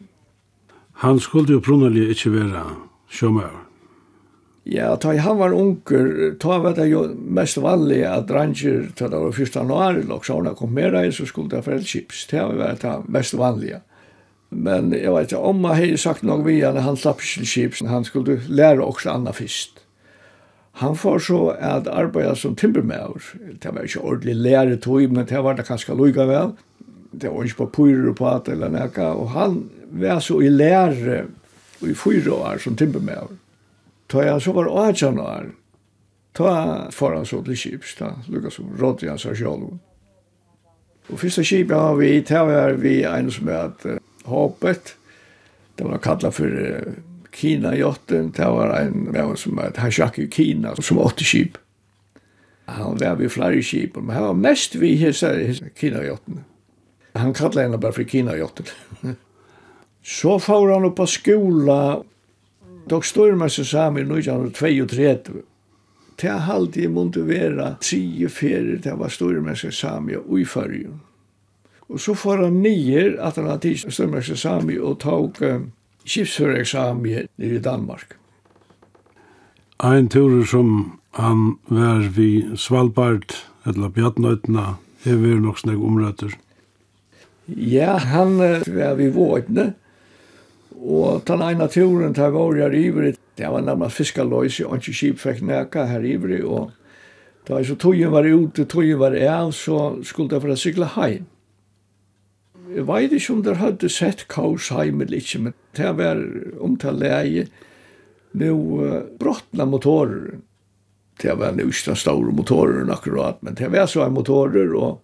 Han 0.98 1.20
skulle 1.22 1.52
jo 1.54 1.62
prunnelige 1.62 2.10
ikke 2.10 2.32
være 2.34 2.64
sjømøver. 3.14 3.64
Ja, 4.68 4.90
da 5.00 5.14
han 5.16 5.38
var 5.38 5.54
unger, 5.56 6.34
da 6.36 6.56
var 6.60 6.74
det 6.76 6.90
jo 6.90 7.06
mest 7.16 7.56
vanlig 7.62 8.02
at 8.04 8.26
dranger, 8.28 8.90
da 8.98 9.06
det 9.08 9.20
var 9.22 9.38
1. 9.40 9.54
januar, 9.56 10.00
og 10.10 10.26
så 10.26 10.42
han 10.42 10.56
kom 10.58 10.74
med 10.76 10.92
deg, 10.92 11.14
så 11.14 11.24
skulle 11.24 11.48
det 11.54 11.62
være 11.66 11.86
chips. 11.86 12.26
Det 12.28 12.42
var 12.42 12.76
det 12.82 12.96
mest 13.08 13.38
vanlige. 13.38 13.80
Men 14.50 14.92
jeg 14.92 15.12
vet 15.12 15.32
ikke, 15.32 15.40
om 15.40 15.64
jeg 15.64 15.78
hadde 15.78 16.02
sagt 16.02 16.26
noe 16.26 16.44
vi, 16.44 16.60
han 16.60 17.00
slapp 17.00 17.22
ikke 17.24 17.46
chips, 17.46 17.80
han 17.80 18.04
skulle 18.04 18.40
lære 18.48 18.84
også 18.84 19.14
annet 19.14 19.38
først. 19.38 19.84
Han 20.82 20.94
får 20.98 21.18
så 21.30 21.40
at 21.54 21.88
arbeide 21.88 22.36
som 22.36 22.54
timbermæver. 22.56 23.32
Det 23.62 23.74
var 23.74 23.86
ikke 23.86 24.04
ordentlig 24.04 24.36
lære 24.36 24.76
tog, 24.76 25.08
men 25.10 25.26
det 25.26 25.44
var 25.44 25.56
det 25.56 25.66
kanskje 25.66 25.96
lukket 25.96 26.28
vel. 26.28 26.52
Det 27.12 27.30
var 27.32 27.44
ikke 27.44 27.64
på 27.64 27.72
pyrer 27.78 28.12
på 28.14 28.28
at 28.28 28.48
eller 28.52 28.68
noe, 28.70 29.08
og 29.16 29.30
han 29.32 29.62
var 29.90 30.20
så 30.20 30.40
i 30.40 30.48
lære 30.48 31.24
i 31.80 31.94
fyra 31.94 32.34
år 32.34 32.58
som 32.62 32.76
timmermæver. 32.76 33.36
Ta 34.08 34.24
jeg 34.24 34.42
så 34.42 34.52
var 34.52 34.70
18 34.88 35.18
år. 35.20 35.50
Ta 36.34 36.52
for 36.94 37.16
han 37.16 37.26
så 37.26 37.42
til 37.44 37.56
Kips, 37.56 37.94
ta 37.98 38.12
lukka 38.28 38.50
som 38.50 38.70
rådde 38.80 39.08
han 39.08 39.18
seg 39.18 39.36
selv. 39.36 39.78
Og 41.08 41.18
første 41.18 41.44
Kip 41.44 41.70
har 41.72 41.94
vi, 41.96 42.20
ta 42.22 42.44
var 42.44 42.76
vi 42.80 43.02
en 43.08 43.30
som 43.32 43.48
er 43.48 43.68
at 43.70 43.86
Hoppet, 44.28 44.94
det 45.78 45.86
var 45.86 46.02
kallet 46.04 46.34
for 46.34 46.50
Kina-jotten, 47.32 48.32
det 48.36 48.44
var 48.44 48.74
en 48.80 49.08
mæver 49.12 49.38
som 49.40 49.58
er 49.58 49.72
han 49.78 49.92
sjakk 49.92 50.18
i 50.18 50.26
Kina, 50.26 50.74
som 50.82 50.98
åtte 50.98 51.24
Kip. 51.24 51.58
Han 52.68 52.98
var 53.00 53.16
vi 53.16 53.28
flere 53.28 53.62
Kip, 53.62 53.96
men 53.96 54.14
han 54.14 54.22
var 54.22 54.40
mest 54.42 54.76
vi 54.76 54.96
hisse 55.00 55.32
Kina-jotten. 55.76 56.44
Han 57.14 57.32
kallet 57.34 57.64
henne 57.64 57.80
bare 57.80 57.96
for 57.96 58.04
Kina-jotten. 58.04 58.68
Så 60.08 60.38
får 60.38 60.70
han 60.72 60.84
upp 60.84 60.96
på 60.96 61.06
skola. 61.06 62.02
Dok 62.88 63.04
stormar 63.04 63.48
sig 63.48 63.64
samen 63.64 64.10
1932. 64.10 65.32
Det 66.20 66.28
har 66.28 66.54
alltid 66.54 66.90
vera 67.14 67.74
tre 67.74 68.28
ferier 68.28 68.80
det 68.82 68.94
var 68.94 69.08
stormar 69.08 69.54
sig 69.54 69.72
samen 69.72 70.16
och 70.16 70.40
i 70.40 70.44
färgen. 70.44 71.00
Og 71.88 72.00
så 72.00 72.14
får 72.14 72.38
han 72.38 72.62
nier 72.62 73.18
at 73.20 73.36
han 73.36 73.46
har 73.48 73.58
tid 73.58 73.84
stormar 73.92 74.24
seg 74.24 74.38
samen 74.40 74.80
og 74.80 74.98
tog 75.00 75.36
um, 75.42 75.70
skipsförexamen 76.04 77.28
i 77.36 77.58
Danmark. 77.58 78.16
Ein 79.78 80.08
tur 80.08 80.44
som 80.44 80.98
han 81.10 81.58
var 81.68 82.08
vi 82.16 82.46
Svalbard, 82.56 83.34
eller 83.66 83.88
Bjartnøytna 83.88 84.78
er 85.04 85.20
vi 85.20 85.34
nok 85.40 85.58
snakk 85.58 85.78
omrøtter. 85.78 86.32
Ja, 87.46 87.96
han 87.96 88.36
var 88.38 88.96
vi 88.96 89.08
våtne, 89.12 89.74
Og 90.78 91.22
den 91.26 91.42
ene 91.42 91.66
turen 91.72 92.14
til 92.14 92.34
var 92.34 92.58
jeg 92.58 92.82
ivrig, 92.88 93.14
det 93.38 93.48
var 93.50 93.64
nærmest 93.66 93.98
fiskaløys, 93.98 94.60
og 94.66 94.78
ikke 94.78 94.94
kjip 95.00 95.22
fikk 95.22 95.42
næka 95.46 95.86
her 95.90 96.04
ivrig, 96.06 96.44
og 96.44 96.70
da 97.48 97.58
jeg 97.58 97.70
så 97.70 97.78
togjen 97.80 98.12
var 98.12 98.28
ute, 98.28 98.66
togjen 98.68 99.00
var 99.00 99.16
av, 99.16 99.52
så 99.56 99.98
skulle 100.06 100.36
jeg 100.36 100.44
for 100.44 100.54
å 100.54 100.58
sykle 100.58 100.90
heim. 100.94 101.26
Jeg 102.68 102.84
vet 102.84 103.14
ikke 103.16 103.32
om 103.32 103.40
dere 103.46 103.62
hadde 103.62 103.88
sett 103.88 104.26
kaos 104.28 104.68
heim 104.76 105.00
eller 105.00 105.18
ikke, 105.22 105.40
men 105.46 105.56
det 105.78 105.94
var 105.98 106.20
omtale 106.60 107.00
leie, 107.00 107.46
nå 108.38 108.52
uh, 108.52 109.00
brottna 109.18 109.64
motorer. 109.66 110.36
Det 111.18 111.34
var 111.40 111.56
nu 111.56 111.64
ikke 111.64 111.88
den 111.88 111.98
store 111.98 112.34
motoren 112.36 112.92
akkurat, 112.92 113.40
men 113.42 113.56
det 113.58 113.72
var 113.72 113.88
så 113.90 114.04
en 114.04 114.14
motorer, 114.14 114.74
og 114.76 115.00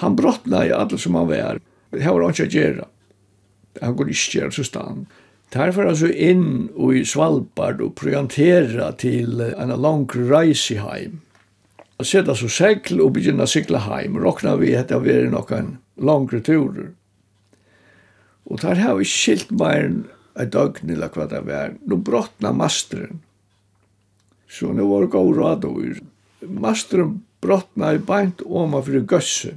han 0.00 0.16
brottna 0.16 0.62
i 0.64 0.72
alle 0.72 0.98
som 0.98 1.18
han 1.18 1.28
var. 1.28 1.60
Det 1.90 2.06
var 2.06 2.30
ikke 2.30 2.46
å 2.46 2.54
gjøre 2.54 2.86
han 3.82 3.96
går 3.98 4.10
ikke 4.12 4.38
gjøre 4.38 4.56
så 4.58 4.64
stand. 4.66 5.06
Derfor 5.54 5.86
altså 5.86 6.08
inn 6.10 6.68
i 6.74 7.04
Svalbard 7.06 7.82
og 7.84 7.94
prioritere 8.00 8.90
til 8.98 9.42
en 9.44 9.74
lang 9.78 10.08
reise 10.14 10.80
heim. 10.82 11.20
Og 11.98 12.08
sette 12.10 12.34
så 12.34 12.50
segl 12.50 12.98
og 13.04 13.14
begynne 13.14 13.46
å 13.46 13.50
sykle 13.50 13.84
heim. 13.86 14.18
Råkna 14.18 14.56
vi 14.58 14.72
etter 14.74 14.98
å 14.98 15.04
være 15.04 15.30
noen 15.30 15.76
langre 15.94 16.40
turer. 16.42 16.90
Og 18.50 18.60
der 18.60 18.80
har 18.82 18.98
vi 18.98 19.06
skilt 19.08 19.52
meg 19.54 19.84
en 20.34 20.50
døgn 20.50 20.90
eller 20.90 21.12
hva 21.14 21.28
det 21.30 21.44
var. 21.46 21.76
Nå 21.86 22.00
brottna 22.02 22.50
masteren. 22.52 23.22
Så 24.50 24.74
nå 24.74 24.86
var 24.90 25.06
det 25.06 25.14
god 25.14 25.36
råd 25.38 25.68
over. 25.70 26.00
Masteren 26.44 27.20
brottna 27.42 27.94
i 27.94 28.02
beint 28.02 28.42
om 28.44 28.74
av 28.74 28.88
fri 28.88 29.00
gøsse. 29.00 29.54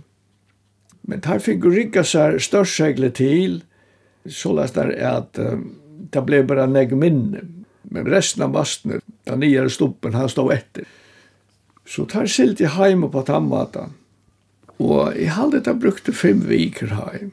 Men 1.07 1.23
der 1.25 1.41
fikk 1.41 1.65
rikka 1.71 2.03
seg 2.05 2.41
størst 2.43 3.15
til, 3.17 3.61
så 4.29 4.53
lest 4.53 4.75
der 4.75 4.89
är 4.89 5.17
att 5.17 5.39
det 6.11 6.21
ble 6.21 6.43
bara 6.43 6.65
nägg 6.65 6.93
minne. 6.97 7.41
Men 7.81 8.05
resten 8.05 8.43
av 8.43 8.51
masten, 8.51 9.01
den 9.23 9.39
nye 9.39 9.69
stuppen, 9.69 10.13
han 10.13 10.29
stod 10.29 10.51
etter. 10.53 10.85
Så 11.85 12.05
tar 12.05 12.25
silt 12.25 12.61
i 12.61 12.65
heim 12.65 13.05
på 13.11 13.21
tammata. 13.23 13.89
Og 14.77 15.15
i 15.15 15.25
halde 15.31 15.63
det 15.63 15.73
brukte 15.79 16.13
fem 16.13 16.43
viker 16.47 16.91
heim. 16.99 17.31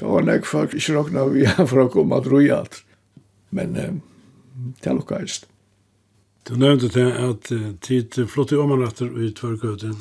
Det 0.00 0.08
var 0.08 0.24
nek 0.24 0.46
folk 0.48 0.74
ikke 0.74 0.96
råkna 0.96 1.26
vi 1.28 1.44
for 1.70 1.84
å 1.84 1.90
komme 1.92 2.16
at 2.16 2.30
alt. 2.56 2.80
Men 3.50 3.76
uh, 3.76 3.92
det 4.80 4.94
lukkaist. 4.96 5.46
Du 6.48 6.56
nevnte 6.56 6.88
det 6.88 7.10
at 7.20 7.50
tid 7.84 8.16
flott 8.28 8.52
i 8.52 8.56
omanretter 8.56 9.12
i 9.20 9.28
Tvørgøte. 9.36 9.92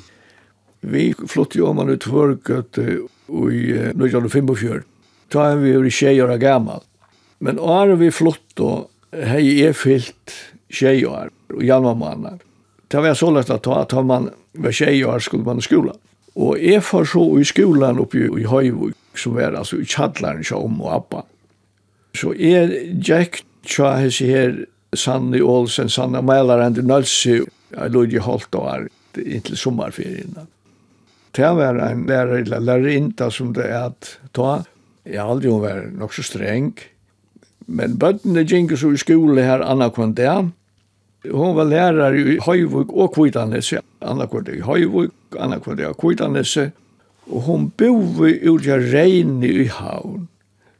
Vi 0.81 1.11
flott 1.27 1.57
i 1.59 1.61
omanretter 1.61 1.99
i 1.99 2.05
Tvørgøte 2.07 2.85
i 2.87 3.59
1945. 3.91 4.87
Da 5.29 5.51
er 5.51 5.59
vi 5.61 5.73
jo 5.73 5.89
tjej 5.89 6.21
år 6.23 6.37
gammal. 6.41 6.81
Men 7.39 7.59
året 7.59 7.99
vi 7.99 8.11
flott 8.11 8.55
då, 8.57 8.87
hei 9.13 9.61
er 9.63 9.73
fyllt 9.73 10.35
tjej 10.69 11.05
år, 11.07 11.29
og 11.53 11.63
januar 11.63 11.95
månad. 11.95 12.39
Det 12.87 12.97
var 12.97 13.13
så 13.13 13.31
lätt 13.31 13.49
att 13.49 13.63
ta, 13.63 13.81
att 13.81 14.05
man 14.05 14.29
var 14.51 14.71
tjej 14.71 15.05
år 15.05 15.19
skulle 15.19 15.43
man 15.43 15.57
i 15.57 15.61
skolan. 15.61 15.97
Og 16.35 16.59
jeg 16.59 16.83
får 16.83 17.05
så 17.05 17.23
i 17.39 17.45
skolan 17.45 17.99
oppe 17.99 18.17
i 18.17 18.45
Høyvog, 18.47 18.93
som 19.17 19.35
var 19.35 19.57
altså 19.57 19.81
i 19.81 19.85
kjallaren 19.85 20.43
til 20.43 20.57
om 20.57 20.81
og 20.81 20.93
appa. 20.95 21.23
Så 22.15 22.33
jeg 22.37 22.95
gikk 23.05 23.41
tja 23.67 23.95
hese 23.99 24.29
her 24.29 24.55
Sanne 24.95 25.41
Olsen, 25.45 25.89
Sanna 25.89 26.21
Mælaren 26.21 26.75
til 26.75 26.87
Nølsi, 26.87 27.35
jeg 27.75 27.91
lod 27.93 28.13
i 28.13 28.21
holdt 28.23 28.55
og 28.57 28.69
er 28.71 28.87
inntil 29.19 29.57
sommerferien. 29.57 30.37
Det 31.35 31.51
var 31.55 31.77
en 31.85 32.05
lærer, 32.07 32.45
lærerinta 32.45 33.29
som 33.29 33.53
det 33.53 33.67
er 33.69 33.91
at 33.91 34.15
ta, 34.33 34.63
Jeg 35.05 35.23
aldri 35.23 35.51
hun 35.51 35.61
var 35.63 35.83
nok 35.95 36.13
så 36.13 36.23
streng. 36.25 36.73
Men 37.69 37.97
bøttene 38.01 38.43
gikk 38.47 38.73
så 38.77 38.91
i 38.93 38.99
skole 38.99 39.45
her 39.45 39.63
annakvann 39.65 40.15
det. 40.17 40.31
Hun 41.29 41.55
var 41.55 41.67
lærer 41.67 42.15
i 42.15 42.37
Høyvuk 42.41 42.93
og 42.95 43.13
Kvitanese. 43.13 43.83
Annakvann 44.01 44.47
i 44.53 44.61
Høyvuk, 44.63 45.13
annakvann 45.37 45.81
i 45.83 45.91
Kvitanese. 45.99 46.71
Og 47.29 47.45
hun 47.45 47.69
boi 47.77 48.33
ut 48.47 48.67
av 48.67 48.85
regnet 48.89 49.65
i 49.65 49.67
havn. 49.69 50.27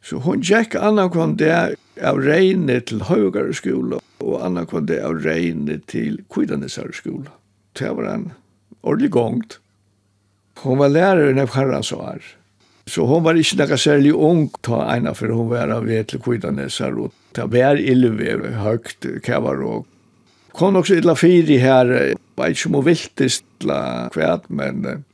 Så 0.02 0.22
hun 0.24 0.42
gikk 0.42 0.78
annakvann 0.80 1.36
det 1.38 1.54
av 2.02 2.22
regnet 2.24 2.88
til 2.90 3.04
Høyvukare 3.06 3.54
skole 3.54 4.00
og 4.24 4.40
annakvann 4.46 4.88
det 4.88 5.02
av 5.04 5.20
regnet 5.26 5.86
til 5.92 6.22
Kvitanese 6.32 6.88
skole. 6.96 7.30
Det 7.78 7.92
var 7.96 8.08
en 8.14 8.32
ordentlig 8.82 9.12
gongt. 9.12 9.60
Hon 10.64 10.80
var 10.80 10.92
lærer 10.92 11.36
i 11.36 11.46
herrans 11.54 11.92
år. 11.92 12.24
Så 12.90 13.06
hon 13.06 13.24
var 13.24 13.38
ikke 13.38 13.60
nekka 13.60 13.78
særlig 13.78 14.16
ung 14.16 14.48
ta 14.66 14.82
eina, 14.96 15.14
for 15.14 15.30
hon 15.36 15.52
var 15.52 15.70
av 15.74 15.86
vet 15.86 16.10
til 16.10 16.22
kvidanesar, 16.26 16.96
og 16.98 17.14
ta 17.38 17.46
vær 17.46 17.78
illver, 17.78 18.48
høgt 18.64 19.06
kævar 19.26 19.62
og 19.66 19.86
kom 20.58 20.80
også 20.80 20.98
illa 20.98 21.14
fyri 21.16 21.60
her, 21.62 21.92
var 22.36 22.52
ikke 22.52 22.72
må 22.74 22.82
viltist 22.84 23.46
la 23.68 24.10
kvæt, 24.14 24.50
men 24.50 25.06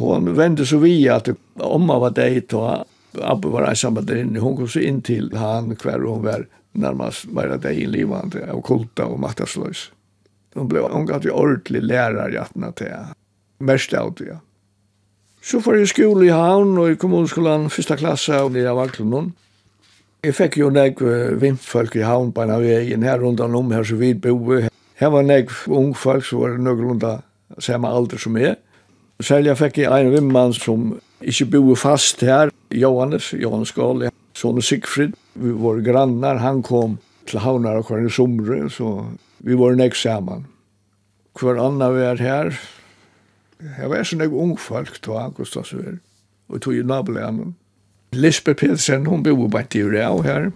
hon 0.00 0.32
vende 0.36 0.64
så 0.66 0.80
vi 0.80 0.96
at 1.12 1.28
omma 1.60 2.00
var 2.02 2.16
deit 2.16 2.48
ta, 2.54 2.82
Abbe 3.12 3.50
var 3.52 3.66
ensam 3.68 3.98
der 4.00 4.22
inne, 4.22 4.40
hon 4.40 4.54
kom 4.56 4.68
så 4.72 4.80
inn 4.80 5.02
til 5.04 5.26
han 5.36 5.74
hver 5.76 6.00
hon 6.00 6.22
var 6.24 6.46
nærmast 6.72 7.26
var 7.36 7.50
det 7.60 7.74
i 7.76 7.84
livande, 7.84 8.40
av 8.48 8.62
kulta 8.64 9.04
og 9.04 9.20
maktasløys. 9.20 9.90
Hon 10.56 10.70
ble 10.70 10.80
omgatt 10.88 11.26
i 11.28 11.32
ordentlig 11.32 11.82
lærer 11.84 12.32
i 12.32 12.38
atna 12.40 12.72
til, 12.76 13.12
mest 13.60 13.92
av 13.92 14.14
det, 14.16 14.30
ja. 14.30 14.38
Så 15.42 15.58
får 15.58 15.80
jeg 15.80 15.88
skole 15.90 16.28
i 16.28 16.34
havn 16.34 16.76
og 16.78 16.92
i 16.92 16.98
kommunskolen, 16.98 17.66
første 17.70 17.96
klasse 17.98 18.36
og 18.44 18.52
nere 18.54 18.70
av 18.70 18.78
Vaklunnen. 18.78 19.32
Jeg 20.22 20.36
fikk 20.38 20.60
jo 20.60 20.68
nek 20.70 21.00
vimtfolk 21.42 21.96
i 21.98 22.04
havn 22.06 22.30
på 22.30 22.44
en 22.44 22.52
av 22.54 22.62
veien 22.62 23.02
her 23.02 23.18
rundt 23.18 23.42
om 23.42 23.72
her 23.74 23.82
så 23.82 23.98
vidt 23.98 24.20
bo. 24.22 24.60
Her 25.00 25.10
var 25.10 25.26
nek 25.26 25.50
ungfolk 25.66 26.22
som 26.28 26.44
var 26.44 26.54
noenlunda 26.62 27.16
samme 27.58 27.90
alder 27.90 28.22
som 28.22 28.38
jeg. 28.38 28.54
Særlig 29.22 29.56
fikk 29.58 29.80
en 29.82 30.12
vimmann 30.14 30.54
som 30.54 30.92
ikke 31.18 31.48
bo 31.56 31.74
fast 31.74 32.22
her, 32.22 32.52
Johannes, 32.70 33.32
Johannes 33.34 33.74
Gale, 33.74 34.12
sånne 34.38 34.62
Sigfrid, 34.62 35.16
vi 35.34 35.50
var 35.58 35.82
grannar, 35.82 36.38
han 36.38 36.62
kom 36.62 37.00
til 37.26 37.42
havnar 37.42 37.80
og 37.80 37.88
kvar 37.90 38.06
i 38.06 38.10
somre, 38.10 38.68
så 38.70 39.08
vi 39.42 39.58
var 39.58 39.74
nek 39.74 39.98
saman. 39.98 40.46
Hver 41.38 41.58
annan 41.58 41.98
var 41.98 42.22
her, 42.22 42.54
Jeg 43.62 43.90
var 43.90 44.06
sånn 44.06 44.24
jeg 44.24 44.34
ung 44.34 44.56
folk, 44.58 44.96
da, 45.04 45.26
August 45.28 45.56
og 45.60 45.66
så 45.68 45.78
her. 45.82 45.98
Og 46.50 46.62
tog 46.64 46.76
i 46.76 46.82
nabolæren. 46.82 47.54
Lisbeth 48.12 48.60
Petersen, 48.60 49.06
hun 49.06 49.22
bor 49.24 49.48
bare 49.48 49.70
til 49.70 49.88
Ureau 49.88 50.20
her. 50.26 50.50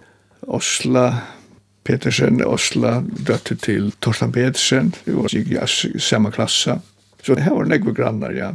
Osla 0.46 1.06
Petersen, 1.86 2.42
Osla 2.44 2.98
døtte 3.06 3.56
til 3.62 3.92
Torsten 4.02 4.34
Petersen, 4.34 4.92
vi 5.06 5.14
var 5.16 5.32
i 5.32 6.00
samme 6.02 6.32
klasse. 6.34 6.80
Så 7.22 7.38
her 7.38 7.54
var 7.54 7.70
nekve 7.70 7.94
grannar, 7.94 8.34
ja. 8.34 8.52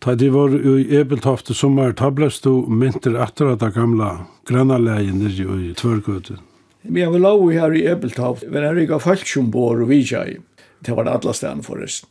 Da 0.00 0.14
de 0.16 0.30
var 0.32 0.52
i 0.54 0.86
Ebeltoft 0.96 1.50
i 1.52 1.54
sommer, 1.54 1.92
da 1.92 2.08
ble 2.10 2.30
du 2.42 2.66
mynter 2.72 3.18
etter 3.20 3.52
at 3.52 3.60
det 3.60 3.74
gamle 3.74 4.10
grannarleien 4.48 5.18
nere 5.20 5.58
i 5.60 5.74
Tvørgøten. 5.76 6.40
Vi 6.82 7.02
har 7.04 7.12
vel 7.12 7.20
lov 7.20 7.44
her 7.52 7.74
i 7.76 7.84
Ebeltoft, 7.86 8.46
men 8.48 8.64
jeg 8.64 8.88
er 8.88 9.02
folk 9.02 9.26
som 9.28 9.50
bor 9.52 9.76
og 9.76 9.90
vidtjei. 9.90 10.38
Det 10.80 10.96
var 10.96 11.04
det 11.04 11.18
alle 11.18 11.34
stedene 11.36 11.66
forresten. 11.66 12.08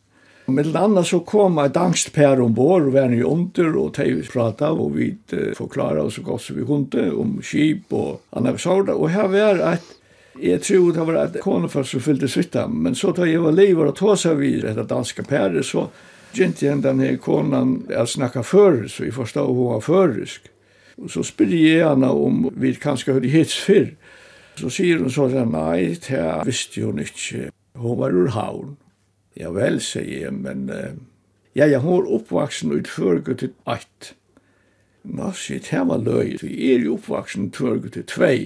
Og 0.50 0.54
med 0.54 1.06
så 1.06 1.20
kom 1.20 1.58
ett 1.58 1.78
angst 1.78 2.14
per 2.14 2.41
ombord 2.41 2.82
och 2.82 2.93
var 2.93 3.08
ni 3.08 3.22
under 3.24 3.76
og 3.78 3.93
teg 3.93 4.32
prata 4.32 4.72
och 4.72 5.00
vi 5.00 5.16
förklarade 5.56 6.02
oss 6.02 6.16
så 6.16 6.22
gott 6.22 6.41
som 6.41 6.56
vi 6.56 6.66
kunde 6.66 7.12
om 7.12 7.41
skip 7.41 7.93
och 7.93 8.22
anna 8.30 8.52
besauda. 8.52 8.93
Och 8.93 9.10
här 9.10 9.28
var 9.28 9.74
ett, 9.74 9.84
Jeg 10.41 10.62
tror 10.62 10.93
det 10.93 11.04
var 11.04 11.14
at 11.14 11.39
konefar 11.41 11.84
som 11.84 12.00
fyllde 12.00 12.28
svitta, 12.28 12.68
men 12.68 12.95
så 12.95 13.12
tar 13.12 13.26
jeg 13.26 13.41
var 13.41 13.52
och 13.60 13.88
og 13.88 13.95
tåsa 13.95 14.34
vid 14.34 14.62
dette 14.62 14.84
danske 14.84 15.24
pæret, 15.24 15.66
så 15.66 15.88
gynte 16.34 16.66
jeg 16.66 16.84
den 16.84 17.00
her 17.00 17.18
konan 17.18 17.84
at 17.89 18.10
snakka 18.10 18.41
førisk, 18.41 18.95
så 18.95 19.04
jeg 19.04 19.14
forstod 19.14 19.56
hun 19.56 19.74
var 19.74 19.80
førisk. 19.80 20.41
Og 20.97 21.10
så 21.10 21.24
spyrde 21.24 21.60
jeg 21.60 21.89
henne 21.89 22.10
om 22.10 22.50
vi 22.56 22.74
kanskje 22.74 23.14
hørte 23.14 23.28
hits 23.28 23.60
fyrr. 23.60 23.89
Så 24.56 24.70
sier 24.70 24.97
hun 24.97 25.10
så, 25.10 25.28
nei, 25.28 25.95
det 26.08 26.45
visste 26.45 26.86
hun 26.86 27.00
ikke. 27.00 27.52
Hun 27.76 28.00
var 28.00 28.12
ur 28.12 28.30
havn. 28.30 28.78
Ja 29.40 29.54
vel, 29.56 29.80
sier 29.80 30.26
jeg, 30.26 30.34
men 30.36 30.68
uh, 30.68 30.92
ja, 31.56 31.66
jeg 31.66 31.80
har 31.84 32.08
oppvaksen 32.16 32.74
ut 32.76 32.90
førgu 32.92 33.34
til 33.40 33.54
ett. 33.72 34.14
Nå, 35.08 35.32
sier 35.40 35.64
det 35.64 35.84
var 35.88 36.04
løy, 36.04 36.36
for 36.42 36.50
jeg 36.52 36.76
er 36.76 36.86
jo 36.86 36.98
oppvaksen 36.98 37.48
ut 37.48 37.60
førgu 37.60 37.90
til 37.96 38.06
tvei. 38.10 38.38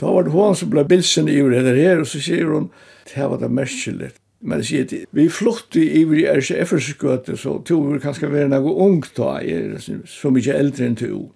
da 0.00 0.10
var 0.14 0.26
det 0.26 0.32
hun 0.32 0.56
som 0.58 0.70
ble 0.72 0.84
bilsen 0.88 1.28
i 1.30 1.38
henne 1.38 1.76
her, 1.76 2.02
og 2.02 2.10
så 2.10 2.20
sier 2.24 2.50
hun, 2.50 2.70
det 3.12 3.30
var 3.30 3.38
det 3.42 3.52
merkelig. 3.52 4.10
Men 4.46 4.60
jeg 4.60 4.68
sier, 4.68 5.06
vi 5.16 5.28
flutti 5.32 5.82
iver 6.00 6.18
i 6.20 6.28
RCF-skøte, 6.34 7.36
så 7.40 7.56
tog 7.64 7.86
vi 7.92 8.02
kanskje 8.02 8.30
være 8.32 8.50
noe 8.52 8.74
ung 8.84 9.00
da, 9.16 9.38
jeg 9.42 9.70
er 9.70 10.06
så 10.10 10.30
mye 10.34 10.54
eldre 10.54 10.90
enn 10.90 10.98
to. 10.98 11.26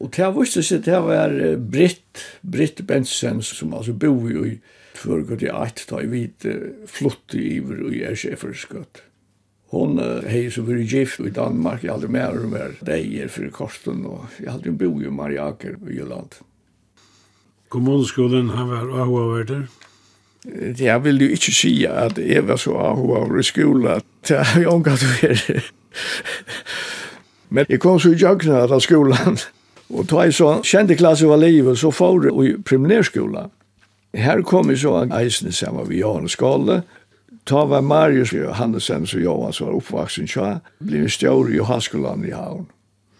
Og 0.00 0.12
det 0.14 0.24
var 0.24 0.36
vist 0.38 0.56
å 0.56 0.78
det 0.86 1.00
var 1.04 1.34
Britt, 1.60 2.22
Britt 2.40 2.86
Bensen, 2.88 3.42
som 3.44 3.74
altså 3.76 3.92
bor 3.92 4.30
jo 4.30 4.46
i 4.48 4.54
tvørgått 5.00 5.44
i 5.46 5.52
eit, 5.52 5.84
da 5.90 6.02
jeg 6.02 6.12
vit 6.12 6.46
flott 6.90 7.36
i 7.36 7.56
iver 7.56 7.86
og 7.86 7.96
jeg 7.96 8.10
er 8.12 8.20
sjeferskott. 8.20 9.02
Hon 9.70 10.00
hei 10.26 10.48
som 10.50 10.66
var 10.66 10.80
gift 10.82 11.20
i 11.22 11.30
Danmark, 11.30 11.84
jeg 11.84 11.94
hadde 11.94 12.10
mer 12.10 12.34
og 12.34 12.50
mer 12.50 12.72
deier 12.82 13.30
for 13.30 13.46
korsten, 13.54 14.02
og 14.02 14.26
jeg 14.40 14.50
aldri 14.50 14.72
bo 14.74 14.90
i 14.98 15.12
Mariaker 15.14 15.76
i 15.86 16.00
Jylland. 16.00 16.40
Kommunskolen 17.70 18.50
har 18.56 18.66
vært 18.66 18.96
avhåverter? 18.98 19.68
Jeg 20.80 21.04
vil 21.04 21.22
jo 21.22 21.28
ikke 21.36 21.52
si 21.54 21.72
at 21.86 22.18
jeg 22.18 22.42
var 22.48 22.58
så 22.58 22.74
avhåver 22.82 23.38
i 23.38 23.46
skolen, 23.46 24.02
det 24.26 24.40
har 24.40 24.58
jeg 24.58 24.72
omgatt 24.72 25.04
å 25.06 25.60
Men 27.54 27.66
jeg 27.68 27.80
kom 27.82 28.00
så 28.00 28.10
i 28.10 28.18
jøkna 28.18 28.64
av 28.66 28.82
skolen, 28.82 29.38
og 29.90 30.06
da 30.10 30.26
jeg 30.26 30.34
så 30.34 30.50
kjente 30.66 30.98
klasse 30.98 31.30
var 31.30 31.38
livet, 31.42 31.78
så 31.78 31.90
får 31.94 32.26
jeg 32.26 32.34
i 32.46 32.56
primærskolen. 32.62 33.50
Her 34.14 34.42
kom 34.42 34.76
så 34.76 35.06
eisen 35.14 35.52
sammen 35.52 35.88
med 35.88 35.96
Johan 35.96 36.28
Skåle. 36.28 36.82
Ta 37.46 37.64
var 37.64 37.80
Marius 37.80 38.32
Johannesen 38.32 39.02
og 39.02 39.22
Johan 39.22 39.52
som 39.52 39.66
var 39.66 39.78
oppvaksen 39.78 40.28
så 40.28 40.58
ble 40.78 41.04
vi 41.04 41.10
stjåre 41.10 41.52
i 41.52 41.56
Johanskolan 41.56 42.24
i 42.26 42.34
havn. 42.34 42.66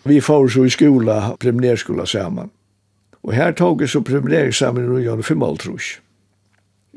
Vi 0.04 0.20
får 0.20 0.48
så 0.48 0.64
i 0.64 0.70
skola, 0.70 1.36
preliminærskola 1.40 2.06
sammen. 2.06 2.50
Og 3.22 3.34
her 3.34 3.52
tog 3.52 3.80
jeg 3.80 3.88
så 3.88 4.00
preliminærskolen 4.00 5.00
i 5.00 5.04
Jan 5.04 5.22
Fimmaltrus. 5.22 5.98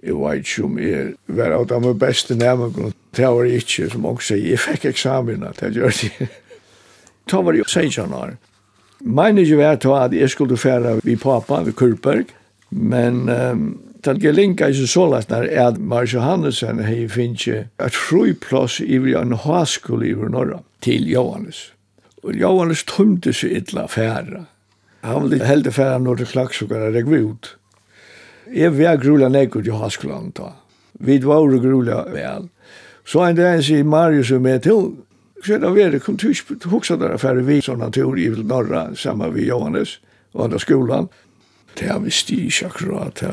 Jeg 0.03 0.15
vet 0.19 0.43
ikke 0.43 0.63
om 0.63 0.79
jeg 0.79 1.13
var 1.27 1.53
av 1.55 1.67
de 1.69 1.93
beste 1.99 2.35
nærmere. 2.35 2.91
Det 3.15 3.27
var 3.27 3.43
jeg 3.43 3.63
ikke, 3.63 3.89
som 3.89 4.05
også 4.05 4.33
sier, 4.33 4.49
jeg 4.49 4.59
fikk 4.59 4.85
eksamen, 4.89 5.45
det 5.59 5.75
gjør 5.75 5.93
det. 6.01 6.27
Ta 7.29 7.39
var 7.41 7.55
jeg 7.55 7.69
16 7.69 8.13
år. 8.13 8.33
Meine 8.99 9.41
jeg 9.47 9.57
var 9.57 10.03
at 10.03 10.13
jeg 10.13 10.29
skulle 10.29 10.57
fære 10.57 10.99
vi 11.03 11.15
pappa 11.15 11.61
ved 11.63 11.73
Kurberg, 11.73 12.25
Men 12.73 13.29
um, 13.29 13.65
den 14.05 14.19
gelinka 14.19 14.67
ikke 14.67 14.87
så 14.89 15.05
lagt 15.11 15.29
når 15.31 15.45
Ed 15.51 15.77
Mars 15.79 16.13
Johannesson 16.13 16.81
hei 16.83 17.05
finnje 17.11 17.67
et 17.79 17.95
fruiplass 17.95 18.79
i 18.81 18.97
en 19.19 19.35
haskul 19.45 20.03
i 20.03 20.13
norra 20.13 20.63
til 20.81 21.07
Johannes. 21.09 21.71
Og 22.23 22.35
Johannes 22.39 22.83
tømte 22.87 23.33
seg 23.35 23.53
illa 23.61 23.85
færa. 23.87 24.45
Han 25.03 25.29
ville 25.29 25.45
helde 25.45 25.71
færa 25.71 25.99
når 25.99 26.23
det 26.23 26.31
klaksukar 26.31 26.87
er 26.87 26.95
regvi 26.95 27.21
ut. 27.21 27.55
Jeg 28.53 28.75
var 28.77 28.99
grula 28.99 29.29
nekud 29.29 29.67
i 29.67 29.75
haskulan 29.75 30.31
ta. 30.31 30.53
Vi 30.99 31.19
var 31.23 31.47
grula 31.59 32.03
vel. 32.11 32.49
Så 33.05 33.23
en 33.23 33.35
dag 33.35 33.63
sier 33.63 33.83
Marius 33.83 34.31
og 34.31 34.43
meg 34.43 34.63
til, 34.63 34.93
så 35.43 35.57
er 35.57 35.63
det 35.63 35.91
det, 35.91 36.03
kom 36.03 36.15
du 36.15 36.29
ikke 36.29 36.69
huksa 36.71 36.95
der 36.95 37.17
affære 37.17 37.43
vi 37.43 37.59
sånn 37.61 37.83
natur 37.83 38.15
i 38.19 38.29
norra 38.31 38.89
sammen 38.95 39.33
med 39.33 39.43
Johannes 39.43 39.97
og 40.33 40.45
andre 40.45 40.59
skolan. 40.59 41.09
Det 41.79 41.89
har 41.89 41.99
visst 42.03 42.29
ikke 42.31 42.67
akkurat. 42.69 43.23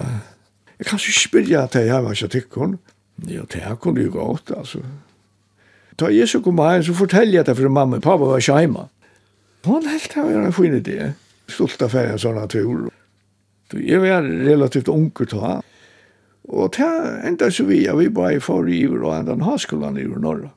Jeg 0.78 0.86
kan 0.86 0.99
ikke 0.99 1.20
spille 1.20 1.61
at 1.61 1.74
jeg 1.74 1.93
har 1.93 2.05
vært 2.07 2.30
tikkene. 2.32 2.78
Ja, 3.28 3.43
det 3.53 3.61
har 3.61 3.76
kunne 3.76 4.03
jo 4.07 4.12
gått, 4.14 4.51
altså. 4.57 4.80
Da 6.01 6.09
Jesu 6.09 6.41
kom 6.41 6.59
her, 6.59 6.80
så 6.82 6.95
forteller 6.97 7.41
jeg 7.41 7.47
det 7.47 7.57
for 7.59 7.68
mamma 7.68 7.99
og 7.99 8.03
pappa 8.03 8.24
var 8.24 8.41
ikke 8.41 8.61
hjemme. 8.62 8.86
Hun 9.66 9.88
helt 9.88 10.14
har 10.16 10.24
vært 10.24 10.47
en 10.47 10.57
fin 10.57 10.76
idé. 10.78 11.11
Stolt 11.51 11.82
av 11.84 11.97
en 12.01 12.18
sånn 12.18 12.41
tur. 12.49 12.86
Jeg 13.76 14.01
var 14.01 14.24
relativt 14.24 14.88
unger 14.88 15.28
til 15.28 15.45
han. 15.45 15.66
Og 16.51 16.72
det 16.74 16.88
enda 17.28 17.51
så 17.53 17.66
vi, 17.68 17.84
ja, 17.84 17.95
vi 17.95 18.09
bare 18.09 18.41
får 18.43 18.70
i 18.70 18.80
Iver 18.86 19.05
og 19.05 19.18
enda 19.18 19.36
en 19.36 19.45
haskolan 19.47 20.01
i 20.01 20.07
Norra 20.09 20.49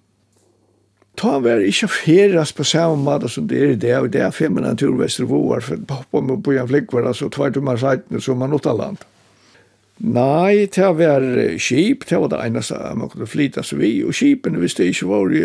ta 1.20 1.38
var 1.43 1.61
ikke 1.61 1.89
feras 1.91 2.53
på 2.55 2.66
samme 2.66 2.97
måte 3.05 3.30
som 3.30 3.47
det 3.47 3.59
er 3.61 3.74
i 3.74 3.80
det, 3.80 3.95
og 3.99 4.11
det 4.14 4.22
er 4.26 4.34
fem 4.34 4.57
naturvester 4.61 5.28
vår, 5.30 5.61
for 5.61 5.82
pappa 5.88 6.22
må 6.22 6.38
bo 6.38 6.53
i 6.53 6.61
en 6.61 6.70
flikkvare, 6.70 7.14
så 7.14 7.30
tvær 7.30 7.57
om 7.59 7.70
man 7.70 7.82
sier 7.82 8.24
som 8.24 8.39
man 8.41 8.55
åtta 8.55 8.74
land. 8.78 9.03
Nei, 10.03 10.66
det 10.74 10.89
var 10.97 11.24
skip, 11.61 12.07
det 12.09 12.18
var 12.20 12.32
det 12.34 12.41
eneste 12.47 12.80
man 12.97 13.11
kunne 13.11 13.30
flyta 13.30 13.61
seg 13.64 13.80
vi, 13.84 13.91
og 14.03 14.16
skipene, 14.18 14.59
hvis 14.59 14.76
det 14.80 14.89
ikke 14.89 15.09
var 15.11 15.34
i, 15.38 15.43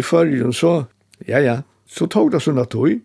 i 0.00 0.02
fyrrjun, 0.02 0.56
så, 0.56 0.72
ja, 1.28 1.42
ja, 1.44 1.60
så 1.86 2.08
tog 2.08 2.32
det 2.32 2.40
sånn 2.42 2.60
at 2.62 2.72
tog. 2.72 3.02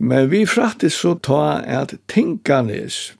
Men 0.00 0.30
vi 0.30 0.46
frattis 0.48 0.96
så 0.96 1.16
ta 1.20 1.60
at 1.60 1.92
tinkanis, 2.08 3.10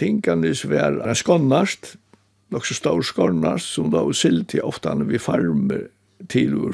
tinkanis 0.00 0.62
var 0.70 1.02
en 1.04 1.18
skonnast, 1.18 1.96
nok 2.54 2.64
så 2.64 2.78
stor 2.78 3.02
skonnast, 3.04 3.74
som 3.74 3.90
da 3.92 4.06
var 4.06 4.16
silt 4.16 4.54
i 4.56 4.62
oftan 4.64 5.04
vi 5.10 5.20
farmer, 5.20 5.88
til 6.28 6.54
ur 6.54 6.72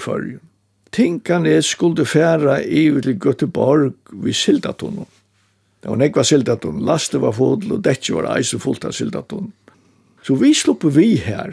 Tinkan 0.93 1.47
er 1.47 1.61
skulle 1.61 2.07
færa 2.07 2.61
i 2.63 2.91
til 3.03 3.19
Göteborg 3.19 3.93
vi 4.13 4.33
Sildatun. 4.33 5.07
Det 5.83 5.91
var 5.91 5.97
nekva 5.97 6.23
Sildatun, 6.23 6.85
laste 6.87 7.21
var 7.21 7.33
fodl 7.33 7.73
og 7.73 7.85
detje 7.85 8.15
var 8.15 8.37
eise 8.37 8.59
fullt 8.59 8.85
av 8.85 8.93
Sildatun. 8.93 9.53
Så 10.23 10.35
vi 10.35 10.55
sluppe 10.55 10.89
vi 10.95 11.17
her, 11.17 11.53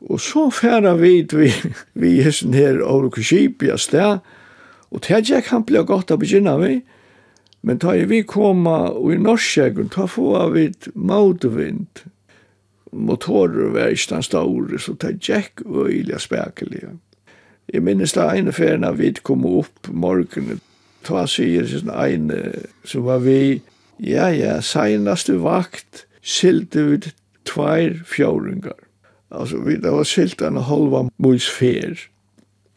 og 0.00 0.20
så 0.20 0.50
færa 0.50 0.94
vi 0.94 1.26
vi, 1.32 1.52
vi 2.00 2.22
hessen 2.22 2.54
her 2.54 2.82
over 2.82 3.08
Kusipi 3.10 3.70
av 3.70 3.78
sted, 3.78 4.20
og 4.90 5.02
til 5.02 5.24
jeg 5.30 5.44
kan 5.44 5.64
bli 5.64 5.82
godt 5.82 6.10
å 6.10 6.16
begynna 6.20 6.56
vi, 6.60 6.82
men 7.62 7.78
ta 7.78 7.96
vi 8.06 8.22
koma 8.22 8.92
og 8.92 9.12
i 9.12 9.18
Norskjeggen, 9.18 9.88
ta 9.88 10.06
få 10.06 10.36
av 10.36 10.56
et 10.56 10.88
mautevind, 10.94 12.04
motorer 12.92 13.72
var 13.74 13.92
ikke 13.92 14.14
den 14.14 14.22
store, 14.22 14.78
så 14.78 14.94
det 15.00 15.18
gikk 15.20 15.62
øyelig 15.66 16.20
spekelig. 16.20 16.82
Jeg 17.72 17.84
minnes 17.84 18.12
da 18.16 18.30
ene 18.32 18.52
ferien 18.52 18.84
av 18.84 18.98
vi 18.98 19.12
kom 19.22 19.44
opp 19.46 19.90
morgenen, 19.92 20.60
ta 21.04 21.26
sier 21.28 21.66
sin 21.68 21.90
ene, 21.92 22.52
så 22.84 23.00
var 23.04 23.22
vi, 23.24 23.60
ja, 24.00 24.28
ja, 24.32 24.60
senaste 24.64 25.36
vakt, 25.42 26.06
silte 26.22 26.84
vi 26.88 27.00
tvær 27.48 27.98
fjåringar. 28.08 28.78
Altså, 29.30 29.60
vi, 29.64 29.76
det 29.76 29.92
var 29.92 30.08
silt 30.08 30.42
en 30.42 30.56
halva 30.56 31.04
mys 31.20 31.48
fer. 31.52 31.98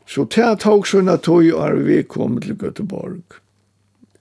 Så 0.07 0.26
det 0.36 0.49
tog 0.64 0.88
sånn 0.88 1.12
at 1.12 1.24
tog 1.24 1.47
er 1.47 1.78
vi 1.86 2.01
kom 2.03 2.39
til 2.43 2.57
Göteborg. 2.59 3.39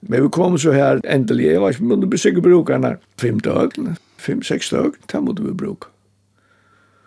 Men 0.01 0.23
vi 0.23 0.29
kom 0.33 0.57
så 0.59 0.73
her 0.73 1.01
endelig, 1.05 1.51
jeg 1.51 1.61
var 1.61 1.75
ikke 1.75 1.89
måtte 1.91 2.09
vi 2.09 2.19
sikkert 2.21 2.47
bruke 2.47 2.73
henne 2.73 2.95
fem 3.21 3.37
dag, 3.45 3.75
fem-seks 4.21 4.71
dag, 4.73 4.97
det 5.11 5.21
måtte 5.21 5.45
vi 5.45 5.53
bruke. 5.53 5.91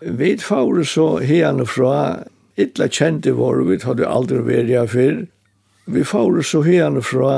Vi 0.04 0.36
får 0.38 0.82
så 0.92 1.08
herne 1.24 1.66
fra, 1.66 2.24
ytla 2.60 2.86
kjente 2.86 3.34
vår, 3.34 3.64
vi 3.66 3.80
hadde 3.82 4.06
aldri 4.06 4.42
vært 4.46 4.70
her 4.70 4.90
før, 4.90 5.24
vi 5.90 6.04
får 6.06 6.42
så 6.46 6.62
herne 6.64 7.02
fra 7.02 7.34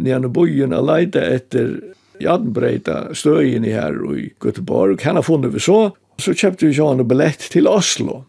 nere 0.00 0.30
bøyen 0.32 0.74
og 0.76 0.88
leite 0.88 1.20
etter 1.20 1.76
Jadnbreita 2.20 3.14
støyen 3.14 3.66
i 3.68 3.74
her 3.76 3.96
i 4.16 4.30
Göteborg. 4.40 5.02
Henne 5.04 5.22
funnet 5.24 5.52
vi 5.52 5.60
så, 5.60 5.90
så 6.20 6.32
kjøpte 6.32 6.70
vi 6.70 6.76
sånn 6.76 7.02
en 7.02 7.08
billett 7.08 7.50
til 7.52 7.68
Oslo. 7.68 8.22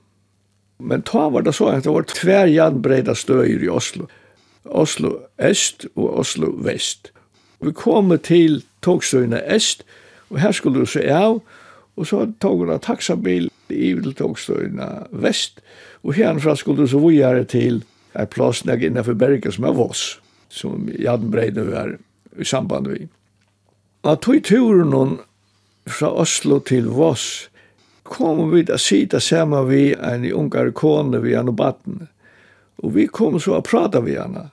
Men 0.83 1.05
ta 1.07 1.29
var 1.33 1.45
det 1.47 1.55
så 1.57 1.71
at 1.71 1.87
det 1.87 1.93
var 1.95 2.07
tver 2.11 2.51
Jadnbreita 2.51 3.15
støyer 3.15 3.63
i 3.63 3.71
Oslo. 3.71 4.09
Oslo 4.71 5.11
Øst 5.39 5.85
og 5.95 6.17
Oslo 6.19 6.51
Vest. 6.63 7.11
Vi 7.61 7.71
kom 7.71 8.13
til 8.23 8.63
togstøyene 8.81 9.41
Øst, 9.53 9.83
og 10.29 10.39
her 10.39 10.51
skulle 10.51 10.79
du 10.79 10.85
se 10.85 11.03
av, 11.11 11.41
og 11.97 12.07
så 12.07 12.27
tog 12.41 12.67
vi 12.67 12.77
taxabil 12.81 13.49
i 13.69 13.93
til 13.93 14.13
togstøyene 14.13 15.07
Vest, 15.11 15.61
og 16.03 16.13
herfra 16.13 16.55
skulle 16.55 16.81
du 16.81 16.87
så 16.87 16.99
videre 16.99 17.43
til 17.43 17.83
en 18.15 18.27
plass 18.27 18.65
nær 18.65 18.81
innenfor 18.81 19.13
Bergen 19.13 19.51
som 19.51 19.65
er 19.67 19.77
Voss, 19.77 20.19
som 20.49 20.89
Jan 20.99 21.31
Breide 21.31 21.65
var 21.67 21.95
i 22.39 22.45
samband 22.45 22.87
med. 22.87 23.07
Og 24.03 24.21
tog 24.21 24.43
turen 24.43 25.17
fra 25.87 26.11
Oslo 26.13 26.59
til 26.59 26.87
Voss, 26.87 27.49
kom 28.03 28.51
vi 28.51 28.63
til 28.63 28.77
å 28.77 28.81
sitte 28.81 29.19
sammen 29.23 29.67
vi 29.67 29.91
en 29.93 30.25
ungar 30.31 30.71
kone 30.71 31.19
vi 31.23 31.35
han 31.35 31.51
og 31.51 31.57
batten. 31.59 32.07
Og 32.83 32.93
vi 32.95 33.07
kom 33.07 33.39
så 33.39 33.57
og 33.57 33.65
prata 33.67 33.99
vi 34.05 34.15
henne. 34.15 34.49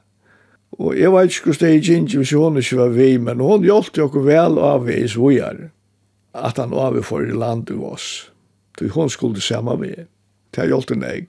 Og 0.79 0.97
jeg 0.99 1.13
vet 1.13 1.31
ikke 1.31 1.53
hvordan 1.53 1.61
det 1.61 1.71
er 1.71 2.03
ikke, 2.03 2.19
hvis 2.19 2.33
hun 2.33 2.57
ikke 2.59 2.79
var 2.79 2.95
vi, 2.97 3.11
men 3.19 3.41
hun 3.41 3.65
hjelpte 3.65 4.03
jo 4.03 4.25
vel 4.27 4.59
av 4.59 4.87
vi 4.89 5.01
i 5.05 5.09
svojar, 5.09 5.69
at 6.35 6.59
han 6.59 6.75
var 6.75 6.97
vi 6.97 7.03
for 7.03 7.23
i 7.23 7.35
land 7.35 7.71
i 7.71 7.79
oss. 7.79 8.31
Så 8.79 8.89
hun 8.91 9.11
skulle 9.11 9.41
samme 9.41 9.77
vi. 9.81 9.95
Det 10.51 10.63
har 10.63 10.73
hjelpte 10.73 10.99
meg. 10.99 11.29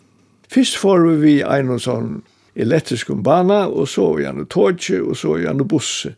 Først 0.50 0.78
får 0.78 1.06
vi 1.22 1.40
en 1.42 1.78
sånn 1.80 2.24
elektrisk 2.56 3.12
bana, 3.26 3.66
og 3.68 3.90
så 3.90 4.14
var 4.14 4.32
han 4.32 4.42
i 4.42 4.50
tåtje, 4.50 5.02
og 5.02 5.18
så 5.18 5.36
var 5.36 5.48
han 5.52 5.68
busse. 5.68 6.16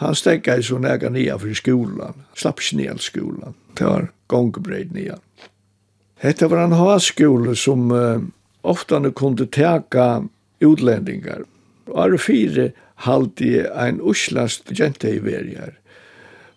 Han 0.00 0.14
stekka 0.16 0.56
i 0.56 0.64
sånn 0.64 0.86
ega 0.88 1.10
nia 1.12 1.36
for 1.38 1.54
skolan, 1.56 2.22
slapp 2.38 2.62
ikke 2.62 2.78
nia 2.78 2.96
skolan. 2.98 3.56
Det 3.76 3.86
var 3.86 4.10
gongbreid 4.30 4.94
nia. 4.94 5.18
Hette 6.20 6.48
var 6.48 6.64
en 6.64 6.76
ha 6.76 6.98
skole 7.00 7.56
som 7.56 7.90
uh, 7.92 8.20
ofta 8.62 9.00
kunde 9.16 9.46
teka 9.46 10.22
utlendingar, 10.60 11.44
År 11.90 12.16
fire 12.18 12.70
halde 13.06 13.68
ein 13.74 14.00
uslandst 14.00 14.70
gente 14.76 15.08
i 15.08 15.20
verjar. 15.24 15.76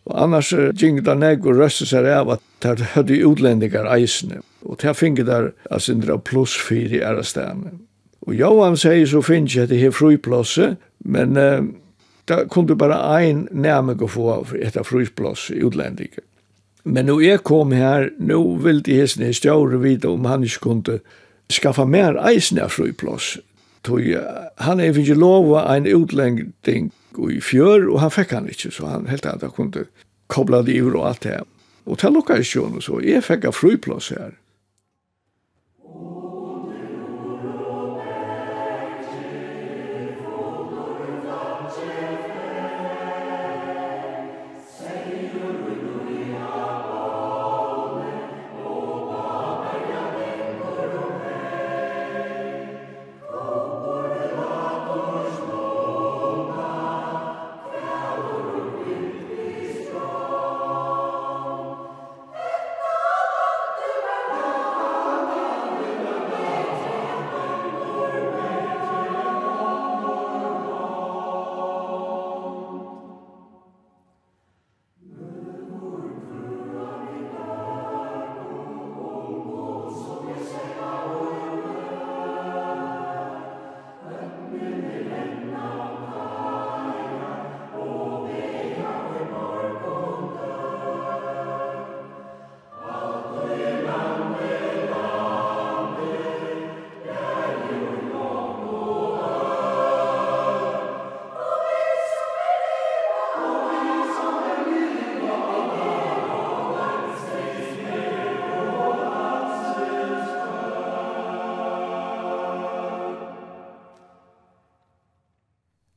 Og 0.05 0.17
annars 0.19 0.51
gikk 0.51 1.03
det 1.05 1.15
nek 1.15 1.45
og 1.47 1.61
røste 1.61 1.87
seg 1.87 2.09
av 2.11 2.33
at 2.35 2.43
det 2.63 2.91
hadde 2.95 3.21
utlendingar 3.23 3.87
eisene. 3.93 4.41
Og 4.67 4.81
det 4.81 4.97
finge 4.99 5.23
der 5.27 5.51
at 5.71 5.85
sindra 5.85 6.17
pluss 6.19 6.55
fire 6.59 6.99
i 6.99 7.03
ærestane. 7.03 7.77
Og 8.27 8.35
Johan 8.35 8.77
sier 8.79 9.07
så 9.07 9.23
finnes 9.23 9.55
jeg 9.55 9.67
at 9.67 9.71
det 9.71 9.81
er 9.83 9.95
fruiplåse, 9.95 10.75
men 11.03 11.39
uh, 11.39 11.63
da 12.27 12.43
kunne 12.47 12.75
bare 12.79 12.99
ein 13.17 13.47
nærmig 13.51 13.99
å 14.03 14.11
få 14.11 14.27
etter 14.59 14.87
fruiplåse 14.87 15.55
i 15.55 15.63
utlendingar. 15.63 16.23
Men 16.83 17.07
nu 17.07 17.21
jeg 17.23 17.43
kom 17.47 17.71
her, 17.71 18.09
nå 18.19 18.39
ville 18.63 18.83
de 18.83 18.99
hessene 18.99 19.31
i 19.31 19.35
stjåre 19.35 19.79
vite 19.79 20.09
om 20.11 20.25
han 20.27 20.43
ikke 20.43 20.63
kunne 20.67 20.99
skaffa 21.51 21.85
mer 21.87 22.19
eisene 22.27 22.67
av. 22.67 22.75
Tog, 23.83 24.03
han 24.63 24.79
er 24.79 24.95
ikke 24.95 25.17
lova 25.19 25.65
en 25.73 25.87
utlending 25.91 26.91
i 27.29 27.39
fjør, 27.43 27.89
og 27.91 27.99
han 27.99 28.13
fikk 28.13 28.31
han 28.31 28.47
ikke, 28.49 28.71
så 28.71 28.87
han 28.87 29.09
helt 29.11 29.25
annet 29.27 29.43
han 29.43 29.55
kunne 29.55 29.85
kobla 30.31 30.61
det 30.63 30.79
ur 30.81 30.95
og 30.95 31.09
alt 31.09 31.25
det 31.25 31.35
her. 31.35 31.49
Og 31.85 31.99
til 31.99 32.15
lukka 32.15 32.37
i 32.39 32.45
sjån 32.47 32.79
og 32.79 32.85
så, 32.85 33.01
jeg 33.03 33.25
fikk 33.25 33.49
en 33.49 33.55
fryplass 33.55 34.13
her. 34.15 34.31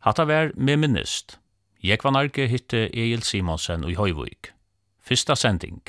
Hatta 0.06 0.22
vær 0.22 0.52
med 0.54 0.76
minnist. 0.78 1.40
Jeg 1.82 1.98
var 2.04 2.12
narki 2.14 2.44
hitte 2.46 2.84
Egil 2.94 3.24
Simonsen 3.26 3.82
i 3.90 3.96
Høyvøyk. 3.98 4.52
Fyrsta 5.02 5.34
sending. 5.34 5.80